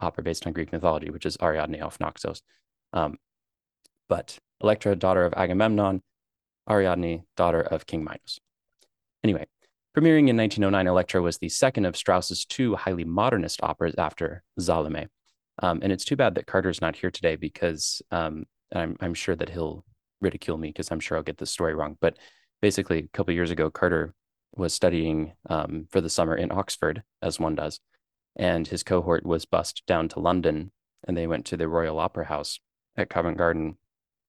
opera 0.00 0.22
based 0.22 0.46
on 0.46 0.52
Greek 0.52 0.72
mythology, 0.72 1.10
which 1.10 1.26
is 1.26 1.36
Ariadne 1.42 1.80
of 1.82 1.98
Naxos, 1.98 2.42
um, 2.92 3.16
but 4.08 4.38
Electra, 4.62 4.94
daughter 4.94 5.24
of 5.24 5.34
Agamemnon, 5.34 6.02
Ariadne, 6.70 7.24
daughter 7.36 7.60
of 7.60 7.86
King 7.86 8.04
Minos. 8.04 8.38
Anyway, 9.24 9.46
premiering 9.96 10.28
in 10.28 10.36
1909, 10.36 10.86
Electra 10.86 11.20
was 11.20 11.38
the 11.38 11.48
second 11.48 11.84
of 11.84 11.96
Strauss's 11.96 12.44
two 12.44 12.76
highly 12.76 13.04
modernist 13.04 13.60
operas 13.62 13.94
after 13.98 14.42
Salome. 14.58 15.08
Um, 15.60 15.80
and 15.82 15.90
it's 15.90 16.04
too 16.04 16.16
bad 16.16 16.36
that 16.36 16.46
Carter's 16.46 16.80
not 16.80 16.94
here 16.94 17.10
today 17.10 17.34
because 17.34 18.00
um, 18.12 18.44
I'm, 18.72 18.96
I'm 19.00 19.14
sure 19.14 19.34
that 19.34 19.48
he'll 19.48 19.84
ridicule 20.20 20.56
me 20.56 20.68
because 20.68 20.92
I'm 20.92 21.00
sure 21.00 21.16
I'll 21.16 21.24
get 21.24 21.38
the 21.38 21.46
story 21.46 21.74
wrong. 21.74 21.96
But 22.00 22.16
basically, 22.62 22.98
a 23.00 23.08
couple 23.08 23.34
years 23.34 23.50
ago, 23.50 23.70
Carter 23.70 24.14
was 24.56 24.74
studying 24.74 25.32
um, 25.48 25.86
for 25.90 26.00
the 26.00 26.10
summer 26.10 26.34
in 26.34 26.52
Oxford, 26.52 27.02
as 27.22 27.38
one 27.38 27.54
does, 27.54 27.80
and 28.36 28.66
his 28.66 28.82
cohort 28.82 29.24
was 29.24 29.44
bussed 29.44 29.82
down 29.86 30.08
to 30.08 30.20
London, 30.20 30.72
and 31.06 31.16
they 31.16 31.26
went 31.26 31.46
to 31.46 31.56
the 31.56 31.68
Royal 31.68 31.98
Opera 31.98 32.26
House 32.26 32.60
at 32.96 33.10
Covent 33.10 33.38
Garden. 33.38 33.78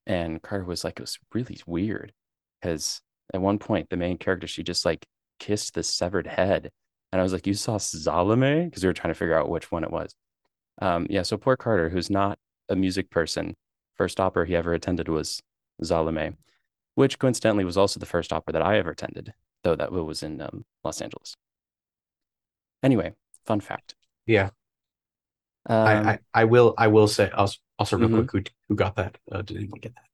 And 0.06 0.42
Carter 0.42 0.66
was 0.66 0.84
like, 0.84 1.00
it 1.00 1.04
was 1.04 1.20
really 1.34 1.60
weird 1.66 2.14
because 2.62 3.02
at 3.34 3.42
one 3.42 3.60
point, 3.60 3.90
the 3.90 3.98
main 3.98 4.18
character, 4.18 4.48
she 4.48 4.64
just 4.64 4.86
like 4.86 5.06
kissed 5.40 5.74
the 5.74 5.84
severed 5.84 6.28
head. 6.28 6.72
And 7.12 7.20
I 7.20 7.24
was 7.24 7.34
like, 7.34 7.48
you 7.48 7.54
saw 7.54 7.78
Salome? 7.78 8.66
Because 8.66 8.84
we 8.84 8.88
were 8.88 8.94
trying 8.94 9.14
to 9.14 9.18
figure 9.18 9.38
out 9.38 9.50
which 9.50 9.72
one 9.72 9.84
it 9.84 9.92
was. 9.92 10.16
Um, 10.82 11.08
yeah, 11.10 11.24
so 11.24 11.38
poor 11.38 11.58
Carter, 11.58 11.90
who's 11.90 12.10
not 12.10 12.40
a 12.70 12.76
music 12.76 13.10
person, 13.10 13.56
first 13.96 14.20
opera 14.20 14.48
he 14.48 14.56
ever 14.56 14.74
attended 14.74 15.10
was 15.10 15.42
Salome, 15.84 16.32
which 16.96 17.20
coincidentally 17.20 17.66
was 17.66 17.78
also 17.78 18.00
the 18.00 18.06
first 18.06 18.32
opera 18.32 18.54
that 18.54 18.62
I 18.62 18.78
ever 18.78 18.92
attended, 18.92 19.34
though 19.64 19.76
that 19.76 19.92
was 19.92 20.24
in 20.24 20.42
um, 20.42 20.66
Los 20.84 21.02
Angeles. 21.02 21.36
Anyway, 22.84 23.14
fun 23.46 23.60
fact. 23.60 23.96
Yeah. 24.26 24.50
Um, 25.66 25.88
I, 25.88 26.12
I 26.14 26.20
I 26.34 26.44
will 26.46 26.74
I 26.78 26.88
will 26.88 27.08
say 27.08 27.30
also, 27.32 27.58
also 27.78 27.98
real 27.98 28.10
Mhm. 28.10 28.28
quick 28.28 28.52
who 28.68 28.68
who 28.70 28.76
got 28.76 28.96
that? 28.96 29.18
Uh, 29.32 29.42
did 29.42 29.58
anyone 29.58 29.80
get 29.80 29.94
that? 29.96 30.06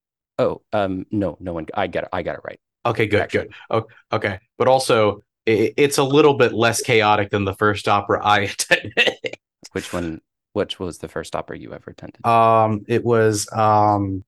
oh, 0.44 0.62
um, 0.74 1.06
no, 1.12 1.38
no 1.40 1.54
one. 1.54 1.68
I 1.74 1.88
get 1.88 2.04
it. 2.04 2.10
I 2.12 2.24
got 2.24 2.36
it 2.36 2.42
right. 2.44 2.60
Okay, 2.86 3.08
good, 3.08 3.22
Actually. 3.22 3.46
good. 3.48 3.54
Oh, 3.70 3.86
okay, 4.12 4.40
but 4.58 4.68
also 4.68 5.22
i 5.48 5.72
it's 5.78 5.98
a 6.00 6.04
little 6.04 6.34
bit 6.34 6.54
less 6.54 6.82
chaotic 6.82 7.30
than 7.30 7.46
the 7.46 7.54
first 7.54 7.88
opera 7.88 8.20
I 8.24 8.40
attended. 8.52 9.38
Which 9.74 9.94
one? 9.94 10.22
Which 10.54 10.80
was 10.80 10.98
the 10.98 11.08
first 11.08 11.36
opera 11.36 11.58
you 11.58 11.74
ever 11.74 11.92
attended? 11.92 12.26
um, 12.26 12.84
it 12.88 13.04
was 13.06 13.48
um, 13.54 14.24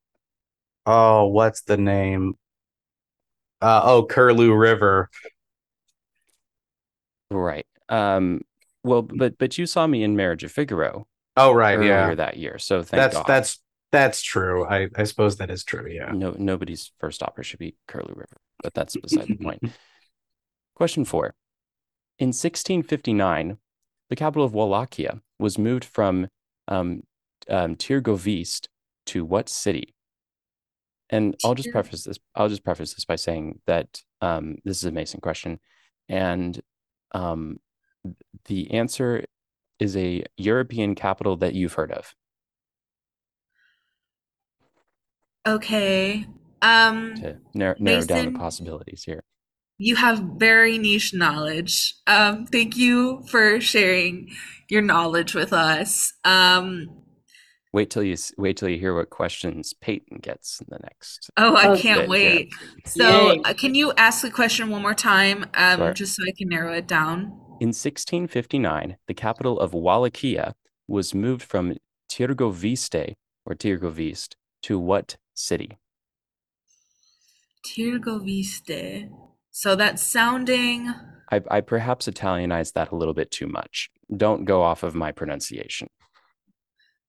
oh, 0.86 1.26
what's 1.28 1.62
the 1.64 1.78
name? 1.78 2.36
Uh, 3.62 3.82
oh, 3.84 4.06
Curlew 4.06 4.54
River. 4.54 5.10
right. 7.32 7.66
Um, 7.90 8.42
well, 8.84 9.02
but 9.02 9.38
but 9.38 9.58
you 9.58 9.66
saw 9.66 9.88
me 9.88 10.04
in 10.04 10.16
Marriage 10.16 10.44
of 10.44 10.52
Figaro 10.52 11.08
Oh, 11.36 11.52
right, 11.54 11.78
earlier 11.78 11.90
yeah. 12.10 12.16
that 12.16 12.38
year, 12.38 12.58
so 12.58 12.82
thank 12.82 13.00
That's 13.00 13.16
God. 13.16 13.28
that's 13.28 13.60
that's 13.92 14.22
true. 14.22 14.66
I 14.66 14.90
I 14.96 15.04
suppose 15.04 15.38
that 15.38 15.50
is 15.52 15.64
true. 15.64 15.88
Yeah. 15.90 16.12
No, 16.12 16.36
nobody's 16.38 16.92
first 17.00 17.22
opera 17.22 17.44
should 17.44 17.60
be 17.60 17.76
Curlew 17.88 18.14
River, 18.16 18.38
but 18.64 18.74
that's 18.74 18.96
beside 18.98 19.28
the 19.28 19.36
point. 19.36 19.62
Question 20.76 21.06
four. 21.06 21.36
In 22.20 22.30
1659, 22.30 23.58
the 24.10 24.16
capital 24.16 24.46
of 24.46 24.54
Wallachia 24.54 25.22
was 25.38 25.58
moved 25.60 25.86
from 25.86 26.28
um, 26.68 27.04
um, 27.48 27.76
Tirgovist 27.76 28.68
to 29.08 29.24
what 29.24 29.48
city? 29.50 29.94
And 31.10 31.36
I'll 31.44 31.56
just 31.56 31.72
preface 31.72 32.04
this. 32.04 32.18
I'll 32.36 32.50
just 32.50 32.64
preface 32.64 32.94
this 32.94 33.06
by 33.06 33.16
saying 33.16 33.60
that 33.66 34.02
um, 34.22 34.58
this 34.66 34.78
is 34.78 34.84
a 34.84 34.92
Mason 34.92 35.22
question, 35.22 35.60
and 36.10 36.60
um, 37.14 37.60
the 38.46 38.72
answer 38.72 39.24
is 39.80 39.96
a 39.96 40.24
European 40.38 40.96
capital 40.96 41.38
that 41.38 41.54
you've 41.54 41.74
heard 41.74 41.92
of. 41.92 42.14
Okay. 45.48 46.26
Um, 46.62 47.16
To 47.16 47.38
narrow, 47.54 47.76
narrow 47.80 48.04
down 48.06 48.34
the 48.34 48.40
possibilities 48.40 49.04
here. 49.04 49.24
you 49.78 49.96
have 49.96 50.20
very 50.38 50.78
niche 50.78 51.14
knowledge. 51.14 51.96
Um, 52.08 52.48
thank 52.48 52.76
you 52.76 53.24
for 53.30 53.62
sharing 53.62 54.30
your 54.70 54.82
knowledge 54.82 55.36
with 55.36 55.54
us. 55.54 56.14
Um, 56.26 56.88
Wait 57.74 57.90
till 57.90 58.04
you 58.04 58.16
wait 58.38 58.58
till 58.58 58.70
you 58.70 58.78
hear 58.80 58.96
what 58.96 59.10
questions 59.10 59.74
Peyton 59.82 60.20
gets 60.22 60.62
in 60.62 60.68
the 60.70 60.80
next. 60.84 61.30
oh, 61.38 61.56
I 61.56 61.78
can't 61.78 62.02
bit, 62.02 62.10
wait. 62.10 62.54
So, 62.86 63.34
Yay. 63.34 63.42
uh, 63.44 63.54
can 63.54 63.76
you 63.76 63.92
ask 63.98 64.22
the 64.22 64.32
question 64.32 64.70
one 64.70 64.82
more 64.82 64.94
time, 64.96 65.46
um, 65.54 65.78
Sure. 65.80 65.94
just 65.94 66.16
so 66.16 66.24
I 66.28 66.32
can 66.38 66.48
narrow 66.50 66.74
it 66.74 66.88
down? 66.88 67.24
In 67.60 67.70
1659, 67.70 68.98
the 69.08 69.14
capital 69.14 69.60
of 69.60 69.74
Wallachia 69.74 70.54
was 70.88 71.14
moved 71.14 71.44
from 71.44 71.76
Tirgoviste 72.10 73.16
or 73.46 73.54
Tirgovist 73.56 74.36
to 74.64 74.80
what 74.80 75.18
city? 75.34 75.78
Tirgoviste. 77.66 79.10
So 79.52 79.76
that's 79.76 80.04
sounding. 80.04 80.94
I, 81.32 81.42
I 81.50 81.62
perhaps 81.62 82.08
Italianized 82.08 82.76
that 82.76 82.92
a 82.92 82.96
little 82.96 83.14
bit 83.14 83.32
too 83.32 83.48
much. 83.48 83.90
Don't 84.16 84.46
go 84.46 84.62
off 84.62 84.84
of 84.84 84.96
my 84.96 85.12
pronunciation. 85.12 85.90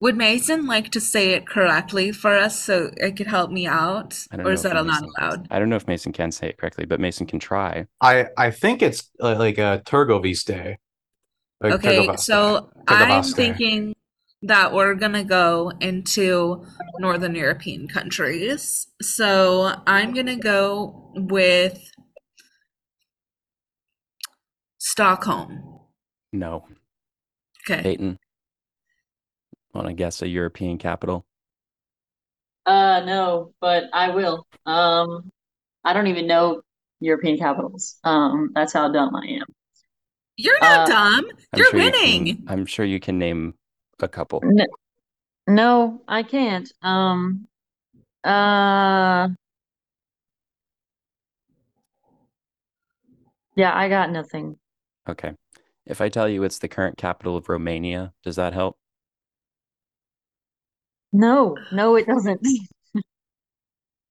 Would 0.01 0.16
Mason 0.16 0.66
like 0.66 0.90
to 0.92 1.01
say 1.01 1.30
it 1.30 1.46
correctly 1.46 2.12
for 2.12 2.36
us 2.36 2.59
so 2.59 2.90
it 2.96 3.16
could 3.16 3.26
help 3.26 3.51
me 3.51 3.66
out? 3.66 4.24
I 4.30 4.36
don't 4.36 4.46
Or 4.46 4.51
know 4.51 4.55
is 4.55 4.64
if 4.64 4.72
that 4.72 4.84
not 4.84 4.86
Mason- 4.86 5.11
allowed? 5.18 5.46
I 5.51 5.59
don't 5.59 5.68
know 5.68 5.76
if 5.76 5.88
Mason 5.88 6.12
can 6.12 6.30
say 6.30 6.49
it 6.49 6.57
correctly, 6.59 6.84
but 6.86 7.01
Mason 7.01 7.26
can 7.26 7.40
try. 7.40 7.86
I 8.01 8.26
I 8.36 8.51
think 8.53 8.80
it's 8.82 9.11
uh, 9.20 9.34
like 9.36 9.59
a 9.59 9.82
Turgoviste. 9.84 10.76
Like 11.61 11.72
Okay, 11.74 12.07
Turgovaste. 12.07 12.20
so 12.20 12.70
I'm 12.86 13.24
thinking 13.24 13.94
that 14.42 14.72
we're 14.72 14.94
gonna 14.94 15.24
go 15.24 15.72
into 15.80 16.64
Northern 17.01 17.34
European 17.34 17.88
countries. 17.88 18.86
So 19.03 19.74
I'm 19.84 20.14
gonna 20.14 20.36
go 20.36 21.11
with 21.16 21.90
Stockholm. 24.78 25.80
No. 26.32 26.66
Okay. 27.68 27.82
Peyton. 27.82 28.18
Want 29.79 29.87
to 29.87 29.95
guess 29.95 30.22
a 30.22 30.26
European 30.29 30.76
capital? 30.76 31.24
Uh, 32.66 33.01
no, 33.07 33.53
but 33.61 33.85
I 33.93 34.11
will. 34.11 34.45
Um, 34.66 35.31
I 35.85 35.93
don't 35.93 36.09
even 36.09 36.26
know 36.26 36.62
European 36.99 37.39
capitals. 37.39 37.97
Um, 38.03 38.51
that's 38.57 38.72
how 38.72 38.91
dumb 38.91 39.14
I 39.14 39.24
am. 39.26 39.45
You're 40.37 40.59
not 40.59 40.81
Uh, 40.81 40.87
dumb. 40.93 41.24
I'm 41.53 41.59
You're 41.59 41.70
sure 41.70 41.79
you 41.81 41.91
can- 41.93 42.01
winning. 42.03 42.45
I'm 42.49 42.66
sure 42.66 42.85
you 42.85 42.99
can 42.99 43.18
name 43.20 43.55
a 44.01 44.09
couple. 44.09 44.41
N- 44.45 44.66
no, 45.47 46.03
I 46.09 46.24
can't. 46.24 46.68
Um, 46.83 47.47
uh, 48.24 49.29
yeah, 53.55 53.76
I 53.76 53.89
got 53.89 54.11
nothing. 54.11 54.59
Okay. 55.09 55.35
If 55.87 56.01
I 56.01 56.09
tell 56.09 56.29
you 56.29 56.43
it's 56.43 56.59
the 56.59 56.68
current 56.68 56.99
capital 56.99 57.37
of 57.37 57.49
Romania, 57.49 58.12
does 58.24 58.35
that 58.35 58.55
help? 58.55 58.76
No, 61.12 61.56
no, 61.72 61.96
it 61.96 62.06
doesn't. 62.06 62.40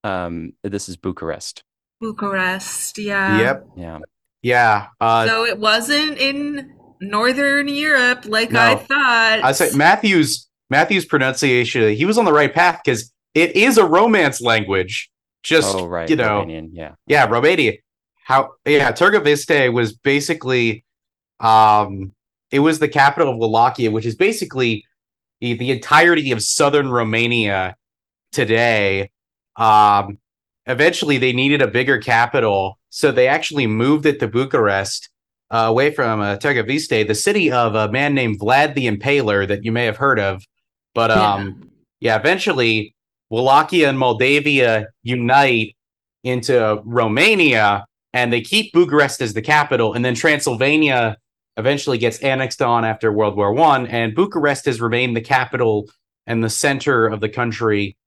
Um, 0.03 0.53
this 0.63 0.89
is 0.89 0.97
Bucharest. 0.97 1.63
Bucharest. 2.01 2.97
Yeah. 2.97 3.39
Yep. 3.39 3.67
Yeah. 3.75 3.99
Yeah. 4.41 4.87
Uh, 5.01 5.27
So 5.27 5.45
it 5.45 5.59
wasn't 5.59 6.17
in 6.17 6.73
Northern 7.01 7.67
Europe 7.67 8.25
like 8.25 8.53
I 8.53 8.75
thought. 8.75 9.39
I 9.43 9.51
say 9.51 9.71
Matthew's 9.75 10.47
Matthew's 10.69 11.05
pronunciation. 11.05 11.93
He 11.95 12.05
was 12.05 12.17
on 12.17 12.25
the 12.25 12.33
right 12.33 12.53
path 12.53 12.81
because 12.83 13.11
it 13.33 13.55
is 13.55 13.77
a 13.77 13.85
Romance 13.85 14.41
language. 14.41 15.09
Just 15.43 15.75
Oh, 15.75 15.85
right. 15.87 16.09
you 16.09 16.15
know, 16.15 16.43
Romanian. 16.43 16.69
Yeah. 16.73 16.95
yeah, 17.05 17.25
Romania. 17.25 17.73
How 18.23 18.51
yeah, 18.65 18.91
Turgoviste 18.91 19.71
was 19.73 19.93
basically 19.93 20.83
um 21.39 22.11
it 22.51 22.59
was 22.59 22.79
the 22.79 22.87
capital 22.87 23.31
of 23.33 23.37
Wallachia, 23.37 23.91
which 23.91 24.05
is 24.05 24.15
basically 24.15 24.85
the, 25.41 25.53
the 25.53 25.71
entirety 25.71 26.31
of 26.31 26.41
southern 26.41 26.89
Romania 26.89 27.75
today. 28.31 29.11
Um 29.55 30.17
eventually 30.65 31.17
they 31.17 31.33
needed 31.33 31.61
a 31.61 31.67
bigger 31.67 31.97
capital, 31.97 32.77
so 32.89 33.11
they 33.11 33.27
actually 33.27 33.67
moved 33.67 34.05
it 34.05 34.19
to 34.19 34.27
Bucharest, 34.27 35.09
uh, 35.49 35.65
away 35.69 35.91
from 35.91 36.19
uh, 36.19 36.35
the 36.35 37.15
city 37.15 37.51
of 37.51 37.73
a 37.73 37.89
man 37.89 38.13
named 38.13 38.39
Vlad 38.39 38.75
the 38.75 38.87
Impaler 38.87 39.47
that 39.47 39.63
you 39.63 39.71
may 39.71 39.85
have 39.85 39.97
heard 39.97 40.19
of. 40.19 40.43
But 40.93 41.09
Yeah. 41.09 41.33
um 41.33 41.71
yeah, 41.99 42.17
eventually 42.17 42.93
Wallachia 43.29 43.89
and 43.89 43.97
Moldavia 43.97 44.87
unite 45.03 45.75
into 46.23 46.81
Romania 46.85 47.85
and 48.13 48.31
they 48.31 48.41
keep 48.41 48.73
Bucharest 48.73 49.21
as 49.21 49.33
the 49.33 49.41
capital, 49.41 49.93
and 49.93 50.03
then 50.03 50.15
Transylvania 50.15 51.17
eventually 51.57 51.97
gets 51.97 52.19
annexed 52.19 52.61
on 52.61 52.85
after 52.85 53.11
World 53.11 53.35
War 53.35 53.53
One, 53.53 53.87
and 53.87 54.15
Bucharest 54.15 54.65
has 54.65 54.79
remained 54.79 55.15
the 55.15 55.21
capital 55.21 55.89
and 56.25 56.43
the 56.43 56.49
center 56.49 57.07
of 57.07 57.19
the 57.19 57.29
country 57.29 57.97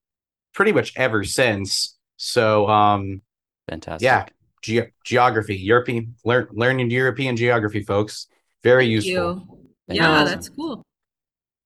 pretty 0.55 0.73
much 0.73 0.93
ever 0.97 1.25
since. 1.25 1.97
So, 2.17 2.69
um, 2.69 3.23
Fantastic. 3.69 4.05
Yeah. 4.05 4.27
ge- 4.63 4.93
geography, 5.05 5.57
European, 5.57 6.15
learn 6.25 6.49
learning 6.53 6.91
European 6.91 7.37
geography, 7.37 7.83
folks, 7.83 8.27
very 8.63 8.85
Thank 8.85 8.93
useful. 9.07 9.13
you. 9.13 9.69
Thank 9.89 10.01
Yeah, 10.01 10.21
you. 10.21 10.25
that's 10.29 10.49
cool. 10.49 10.83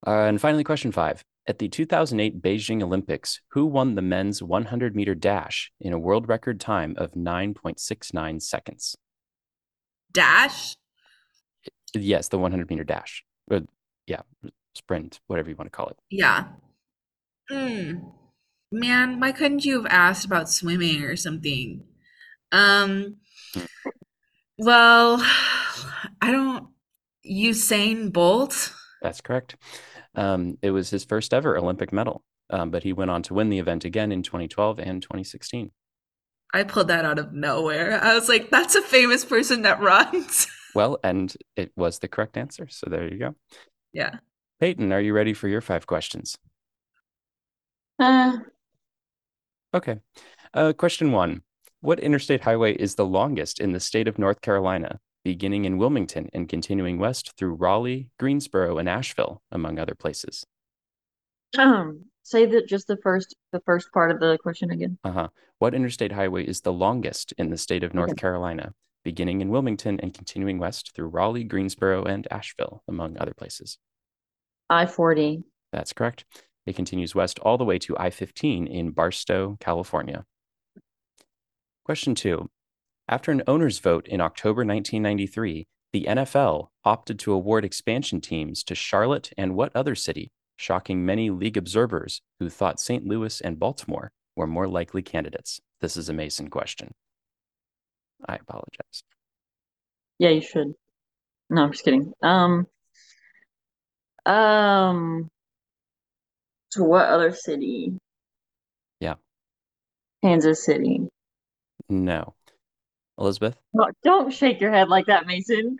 Uh, 0.06 0.10
and 0.28 0.40
finally, 0.40 0.64
question 0.64 0.92
five. 0.92 1.22
At 1.46 1.58
the 1.58 1.68
2008 1.68 2.40
Beijing 2.40 2.82
Olympics, 2.82 3.40
who 3.48 3.66
won 3.66 3.94
the 3.96 4.02
men's 4.02 4.42
100 4.42 4.94
meter 4.96 5.14
dash 5.14 5.70
in 5.80 5.92
a 5.92 5.98
world 5.98 6.26
record 6.28 6.58
time 6.60 6.94
of 6.96 7.12
9.69 7.12 8.40
seconds? 8.40 8.96
Dash. 10.12 10.74
Yes, 11.94 12.28
the 12.28 12.38
100 12.38 12.68
meter 12.70 12.84
dash. 12.84 13.24
Uh, 13.50 13.60
yeah, 14.06 14.22
sprint, 14.74 15.20
whatever 15.26 15.50
you 15.50 15.56
want 15.56 15.70
to 15.70 15.76
call 15.76 15.88
it. 15.88 15.96
Yeah. 16.10 16.44
Mm. 17.50 18.12
Man, 18.72 19.20
why 19.20 19.32
couldn't 19.32 19.64
you 19.64 19.80
have 19.80 19.90
asked 19.90 20.24
about 20.24 20.50
swimming 20.50 21.02
or 21.02 21.16
something? 21.16 21.84
Um. 22.52 23.16
Well, 24.58 25.18
I 26.20 26.30
don't. 26.30 26.68
Usain 27.26 28.12
Bolt. 28.12 28.72
That's 29.00 29.20
correct. 29.20 29.56
Um, 30.14 30.58
it 30.62 30.70
was 30.70 30.90
his 30.90 31.04
first 31.04 31.32
ever 31.34 31.56
Olympic 31.56 31.92
medal, 31.92 32.22
um, 32.50 32.70
but 32.70 32.82
he 32.82 32.92
went 32.92 33.10
on 33.10 33.22
to 33.24 33.34
win 33.34 33.50
the 33.50 33.58
event 33.58 33.84
again 33.84 34.12
in 34.12 34.22
2012 34.22 34.78
and 34.78 35.02
2016. 35.02 35.70
I 36.52 36.62
pulled 36.62 36.88
that 36.88 37.04
out 37.04 37.18
of 37.18 37.32
nowhere. 37.32 38.00
I 38.02 38.14
was 38.14 38.28
like, 38.28 38.50
that's 38.50 38.76
a 38.76 38.82
famous 38.82 39.24
person 39.24 39.62
that 39.62 39.80
runs. 39.80 40.46
Well, 40.74 40.98
and 41.04 41.34
it 41.56 41.72
was 41.76 41.98
the 42.00 42.08
correct 42.08 42.36
answer. 42.36 42.66
So 42.68 42.88
there 42.90 43.06
you 43.10 43.18
go. 43.18 43.34
yeah. 43.92 44.16
Peyton, 44.60 44.92
are 44.92 45.00
you 45.00 45.12
ready 45.12 45.34
for 45.34 45.48
your 45.48 45.60
five 45.60 45.86
questions? 45.86 46.36
Uh, 47.98 48.38
Okay. 49.74 49.98
Uh, 50.52 50.72
question 50.72 51.10
one 51.10 51.42
What 51.80 51.98
interstate 52.00 52.42
highway 52.42 52.74
is 52.74 52.94
the 52.94 53.04
longest 53.06 53.60
in 53.60 53.72
the 53.72 53.80
state 53.80 54.06
of 54.08 54.18
North 54.18 54.40
Carolina, 54.40 55.00
beginning 55.24 55.64
in 55.64 55.78
Wilmington 55.78 56.28
and 56.32 56.48
continuing 56.48 56.98
west 56.98 57.32
through 57.36 57.54
Raleigh, 57.54 58.10
Greensboro, 58.18 58.78
and 58.78 58.88
Asheville, 58.88 59.42
among 59.50 59.78
other 59.78 59.94
places? 59.94 60.44
um, 61.58 62.04
say 62.22 62.46
that 62.46 62.66
just 62.68 62.86
the 62.88 62.96
first 62.96 63.34
the 63.52 63.60
first 63.66 63.92
part 63.92 64.10
of 64.10 64.18
the 64.20 64.38
question 64.38 64.70
again. 64.70 64.98
Uh 65.04 65.12
huh. 65.12 65.28
What 65.58 65.74
interstate 65.74 66.12
highway 66.12 66.44
is 66.44 66.60
the 66.62 66.72
longest 66.72 67.32
in 67.38 67.50
the 67.50 67.58
state 67.58 67.84
of 67.84 67.94
North 67.94 68.10
Okay. 68.12 68.20
Carolina, 68.20 68.72
beginning 69.04 69.40
in 69.40 69.50
Wilmington 69.50 70.00
and 70.00 70.14
continuing 70.14 70.58
west 70.58 70.92
through 70.94 71.08
Raleigh, 71.08 71.44
Greensboro, 71.44 72.04
and 72.04 72.26
Asheville, 72.30 72.82
among 72.88 73.16
other 73.18 73.34
places? 73.34 73.78
I 74.70 74.86
forty. 74.86 75.44
That's 75.72 75.92
correct. 75.92 76.24
It 76.66 76.76
continues 76.76 77.14
west 77.14 77.38
all 77.40 77.58
the 77.58 77.64
way 77.64 77.78
to 77.80 77.96
I 77.98 78.10
15 78.10 78.66
in 78.66 78.90
Barstow, 78.90 79.56
California. 79.60 80.24
Question 81.84 82.14
two 82.14 82.48
After 83.08 83.30
an 83.30 83.42
owner's 83.46 83.78
vote 83.78 84.08
in 84.08 84.20
October 84.20 84.64
1993, 84.64 85.66
the 85.92 86.06
NFL 86.08 86.68
opted 86.84 87.18
to 87.20 87.32
award 87.32 87.64
expansion 87.64 88.20
teams 88.20 88.64
to 88.64 88.74
Charlotte 88.74 89.30
and 89.36 89.54
what 89.54 89.76
other 89.76 89.94
city, 89.94 90.32
shocking 90.56 91.04
many 91.04 91.30
league 91.30 91.56
observers 91.56 92.22
who 92.40 92.48
thought 92.48 92.80
St. 92.80 93.06
Louis 93.06 93.40
and 93.40 93.58
Baltimore 93.58 94.10
were 94.34 94.46
more 94.46 94.66
likely 94.66 95.02
candidates. 95.02 95.60
This 95.80 95.96
is 95.96 96.08
a 96.08 96.12
Mason 96.12 96.48
question. 96.48 96.92
I 98.28 98.36
apologize. 98.36 99.02
Yeah, 100.18 100.30
you 100.30 100.40
should. 100.40 100.74
No, 101.50 101.64
I'm 101.64 101.72
just 101.72 101.84
kidding. 101.84 102.12
Um, 102.22 102.66
um, 104.26 105.28
to 106.72 106.84
what 106.84 107.06
other 107.06 107.32
city? 107.32 107.98
Yeah. 109.00 109.14
Kansas 110.22 110.64
City. 110.64 111.08
No. 111.88 112.34
Elisabeth? 113.18 113.56
No, 113.74 113.90
don't 114.02 114.32
shake 114.32 114.60
your 114.60 114.72
head 114.72 114.88
like 114.88 115.06
that, 115.06 115.26
Mason. 115.26 115.76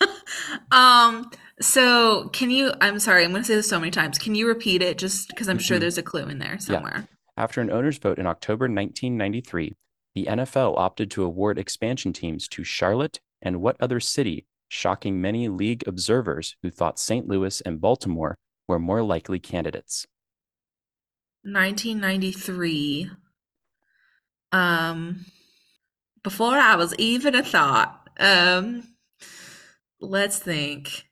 um, 0.72 1.30
so 1.60 2.28
can 2.30 2.50
you 2.50 2.72
I'm 2.80 2.98
sorry, 2.98 3.24
I'm 3.24 3.32
gonna 3.32 3.44
say 3.44 3.54
this 3.54 3.68
so 3.68 3.78
many 3.78 3.90
times. 3.90 4.18
Can 4.18 4.34
you 4.34 4.46
repeat 4.48 4.82
it 4.82 4.98
just 4.98 5.28
because 5.28 5.48
I'm 5.48 5.58
sure 5.58 5.76
Mhm. 5.76 5.80
there's 5.80 5.98
a 5.98 6.02
clue 6.02 6.26
in 6.26 6.38
there 6.38 6.58
somewhere? 6.58 7.06
Yeah. 7.08 7.16
After 7.44 7.60
an 7.60 7.70
owner's 7.70 7.98
vote 7.98 8.18
in 8.18 8.26
October 8.26 8.66
1993, 8.68 9.74
the 10.14 10.26
NFL 10.26 10.76
opted 10.78 11.10
to 11.12 11.24
award 11.24 11.58
expansion 11.58 12.12
teams 12.12 12.48
to 12.48 12.64
Charlotte 12.64 13.20
and 13.42 13.60
what 13.60 13.76
other 13.80 14.00
city, 14.00 14.46
shocking 14.68 15.20
many 15.20 15.48
league 15.48 15.86
observers 15.86 16.56
who 16.62 16.70
thought 16.70 16.98
St. 16.98 17.26
Louis 17.28 17.60
and 17.62 17.80
Baltimore 17.80 18.36
were 18.68 18.78
more 18.78 19.02
likely 19.02 19.38
candidates. 19.38 20.06
1993. 21.42 23.10
Um, 24.52 25.24
before 26.22 26.54
I 26.56 26.76
was 26.76 26.94
even 26.96 27.34
a 27.34 27.42
thought. 27.42 28.08
Um, 28.18 28.82
let's 30.00 30.38
think. 30.38 31.06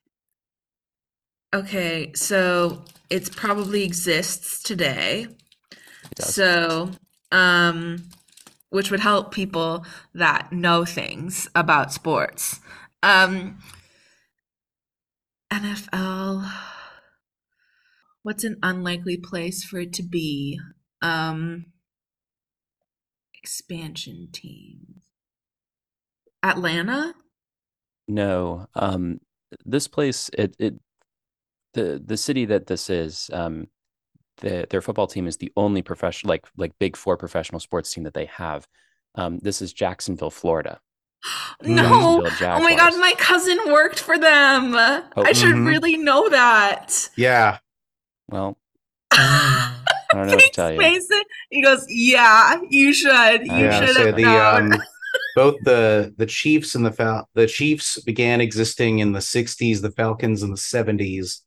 Okay, 1.54 2.12
so 2.14 2.84
it's 3.08 3.30
probably 3.30 3.84
exists 3.84 4.62
today. 4.62 5.28
It. 6.10 6.22
So, 6.22 6.90
um, 7.32 8.04
which 8.70 8.90
would 8.90 9.00
help 9.00 9.32
people 9.32 9.84
that 10.14 10.52
know 10.52 10.84
things 10.84 11.48
about 11.54 11.92
sports. 11.92 12.60
Um, 13.02 13.58
NFL. 15.52 16.50
What's 18.22 18.44
an 18.44 18.56
unlikely 18.62 19.16
place 19.16 19.64
for 19.64 19.78
it 19.78 19.92
to 19.94 20.02
be? 20.02 20.60
Um, 21.00 21.66
expansion 23.34 24.28
teams. 24.32 25.04
Atlanta? 26.42 27.14
No, 28.06 28.66
um, 28.74 29.20
this 29.64 29.88
place, 29.88 30.30
it, 30.36 30.54
it, 30.58 30.74
the 31.74 32.02
the 32.04 32.16
city 32.16 32.44
that 32.46 32.66
this 32.66 32.90
is, 32.90 33.30
um, 33.32 33.68
the, 34.40 34.66
their 34.70 34.80
football 34.82 35.06
team 35.06 35.26
is 35.26 35.36
the 35.36 35.52
only 35.56 35.82
professional, 35.82 36.30
like 36.30 36.46
like 36.56 36.72
Big 36.78 36.96
Four 36.96 37.16
professional 37.16 37.60
sports 37.60 37.92
team 37.92 38.04
that 38.04 38.14
they 38.14 38.26
have. 38.26 38.66
Um, 39.14 39.38
this 39.40 39.60
is 39.62 39.72
Jacksonville, 39.72 40.30
Florida. 40.30 40.80
No. 41.62 42.22
Oh 42.24 42.60
my 42.62 42.76
god, 42.76 42.92
my 43.00 43.12
cousin 43.18 43.58
worked 43.66 43.98
for 43.98 44.16
them. 44.16 44.74
I 44.76 45.32
should 45.32 45.56
mhm. 45.56 45.66
really 45.66 45.96
know 45.96 46.28
that. 46.28 47.10
Yeah. 47.16 47.58
Well, 48.28 48.56
I 49.10 49.74
don't 50.12 50.26
know 50.28 50.34
what 50.34 50.44
to 50.44 50.50
tell 50.50 50.72
you. 50.72 50.78
Mason. 50.78 51.22
He 51.50 51.60
goes, 51.60 51.84
"Yeah, 51.88 52.60
you 52.70 52.92
should. 52.92 53.44
You 53.46 53.52
Yeah, 53.52 53.84
should 53.84 53.96
so 53.96 54.06
have 54.06 54.16
the 54.16 54.22
known." 54.22 54.72
um 54.74 54.82
both 55.36 55.56
the 55.64 56.14
the 56.16 56.26
Chiefs 56.26 56.74
and 56.74 56.86
the 56.86 56.92
Fal- 56.92 57.28
the 57.34 57.46
Chiefs 57.46 58.00
began 58.02 58.40
existing 58.40 59.00
in 59.00 59.12
the 59.12 59.18
60s, 59.20 59.80
the 59.82 59.90
Falcons 59.90 60.42
in 60.42 60.50
the 60.50 60.56
70s. 60.56 61.40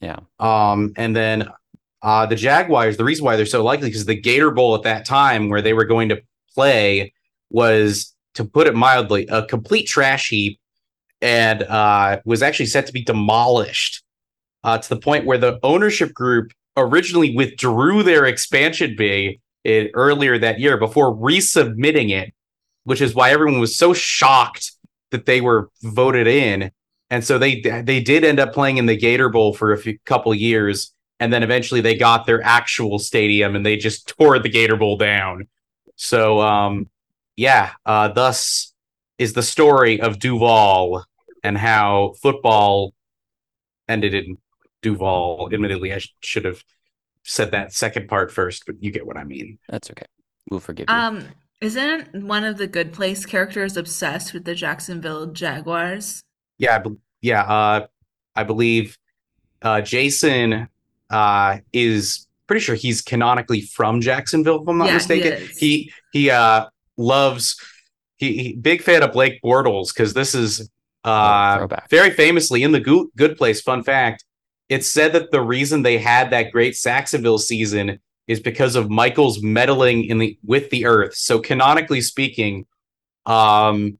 Yeah. 0.00 0.18
Um, 0.38 0.92
and 0.96 1.14
then 1.14 1.48
uh, 2.02 2.26
the 2.26 2.36
Jaguars, 2.36 2.96
the 2.96 3.04
reason 3.04 3.24
why 3.24 3.36
they're 3.36 3.46
so 3.46 3.62
likely 3.62 3.88
because 3.88 4.04
the 4.04 4.20
Gator 4.20 4.50
Bowl 4.50 4.74
at 4.74 4.82
that 4.82 5.04
time, 5.04 5.48
where 5.48 5.62
they 5.62 5.72
were 5.72 5.84
going 5.84 6.08
to 6.08 6.20
play, 6.54 7.12
was 7.50 8.14
to 8.34 8.44
put 8.44 8.66
it 8.66 8.74
mildly, 8.74 9.26
a 9.28 9.44
complete 9.46 9.86
trash 9.86 10.28
heap, 10.28 10.58
and 11.20 11.62
uh, 11.62 12.20
was 12.24 12.42
actually 12.42 12.66
set 12.66 12.86
to 12.86 12.92
be 12.92 13.04
demolished 13.04 14.02
uh, 14.64 14.78
to 14.78 14.88
the 14.88 15.00
point 15.00 15.26
where 15.26 15.38
the 15.38 15.60
ownership 15.62 16.12
group 16.12 16.52
originally 16.76 17.36
withdrew 17.36 18.02
their 18.02 18.24
expansion 18.24 18.96
bid 18.96 19.90
earlier 19.94 20.38
that 20.38 20.58
year 20.58 20.76
before 20.76 21.14
resubmitting 21.14 22.10
it, 22.10 22.34
which 22.84 23.00
is 23.00 23.14
why 23.14 23.30
everyone 23.30 23.60
was 23.60 23.76
so 23.76 23.92
shocked 23.92 24.72
that 25.10 25.26
they 25.26 25.40
were 25.40 25.70
voted 25.82 26.26
in. 26.26 26.72
And 27.10 27.24
so 27.24 27.38
they 27.38 27.60
they 27.60 28.00
did 28.00 28.24
end 28.24 28.40
up 28.40 28.54
playing 28.54 28.78
in 28.78 28.86
the 28.86 28.96
Gator 28.96 29.28
Bowl 29.28 29.52
for 29.52 29.72
a 29.72 29.78
few, 29.78 29.98
couple 30.06 30.34
years, 30.34 30.92
and 31.22 31.32
then 31.32 31.44
eventually 31.44 31.80
they 31.80 31.94
got 31.94 32.26
their 32.26 32.42
actual 32.42 32.98
stadium 32.98 33.54
and 33.54 33.64
they 33.64 33.76
just 33.76 34.08
tore 34.08 34.40
the 34.40 34.48
Gator 34.48 34.76
Bowl 34.76 34.96
down. 34.96 35.46
So 35.94 36.40
um, 36.40 36.90
yeah, 37.36 37.70
uh, 37.86 38.08
thus 38.08 38.74
is 39.18 39.32
the 39.32 39.42
story 39.42 40.00
of 40.00 40.18
Duval 40.18 41.04
and 41.44 41.56
how 41.56 42.14
football 42.20 42.92
ended 43.88 44.14
in 44.14 44.36
Duval. 44.82 45.48
Admittedly, 45.52 45.92
I 45.92 45.98
sh- 45.98 46.12
should 46.22 46.44
have 46.44 46.64
said 47.22 47.52
that 47.52 47.72
second 47.72 48.08
part 48.08 48.32
first, 48.32 48.66
but 48.66 48.82
you 48.82 48.90
get 48.90 49.06
what 49.06 49.16
I 49.16 49.22
mean. 49.22 49.60
That's 49.68 49.92
okay. 49.92 50.06
We'll 50.50 50.58
forgive 50.58 50.86
you. 50.88 50.94
Um, 50.96 51.28
isn't 51.60 52.24
one 52.24 52.42
of 52.42 52.58
the 52.58 52.66
Good 52.66 52.92
Place 52.92 53.24
characters 53.24 53.76
obsessed 53.76 54.34
with 54.34 54.44
the 54.44 54.56
Jacksonville 54.56 55.26
Jaguars? 55.26 56.24
Yeah, 56.58 56.74
I 56.74 56.78
be- 56.78 56.96
yeah. 57.20 57.42
Uh, 57.42 57.86
I 58.34 58.42
believe 58.42 58.98
uh, 59.62 59.82
Jason 59.82 60.66
uh, 61.12 61.58
is 61.72 62.26
pretty 62.48 62.60
sure 62.60 62.74
he's 62.74 63.00
canonically 63.02 63.60
from 63.60 64.00
Jacksonville, 64.00 64.62
if 64.62 64.68
I'm 64.68 64.78
not 64.78 64.86
Yeah, 64.86 64.90
he 64.92 64.96
mistaken. 64.96 65.32
is. 65.34 65.58
He 65.58 65.92
he 66.12 66.30
uh, 66.30 66.66
loves 66.96 67.56
he, 68.16 68.36
he 68.42 68.52
big 68.54 68.82
fan 68.82 69.02
of 69.02 69.12
Blake 69.12 69.40
Bortles 69.42 69.94
because 69.94 70.14
this 70.14 70.34
is 70.34 70.68
Oh, 71.04 71.10
uh, 71.10 71.56
throwback. 71.58 71.90
very 71.90 72.10
famously 72.10 72.62
in 72.62 72.70
the 72.72 72.78
Go- 72.80 73.08
Good 73.16 73.36
Place. 73.36 73.60
Fun 73.60 73.82
fact: 73.82 74.24
it's 74.68 74.88
said 74.88 75.12
that 75.14 75.30
the 75.32 75.40
reason 75.40 75.82
they 75.82 75.98
had 75.98 76.30
that 76.30 76.52
great 76.52 76.74
Jacksonville 76.80 77.38
season 77.38 77.98
is 78.28 78.38
because 78.38 78.76
of 78.76 78.88
Michael's 78.88 79.42
meddling 79.42 80.04
in 80.04 80.18
the 80.18 80.38
with 80.44 80.70
the 80.70 80.86
Earth. 80.86 81.14
So 81.16 81.40
canonically 81.40 82.00
speaking, 82.02 82.66
um, 83.26 83.98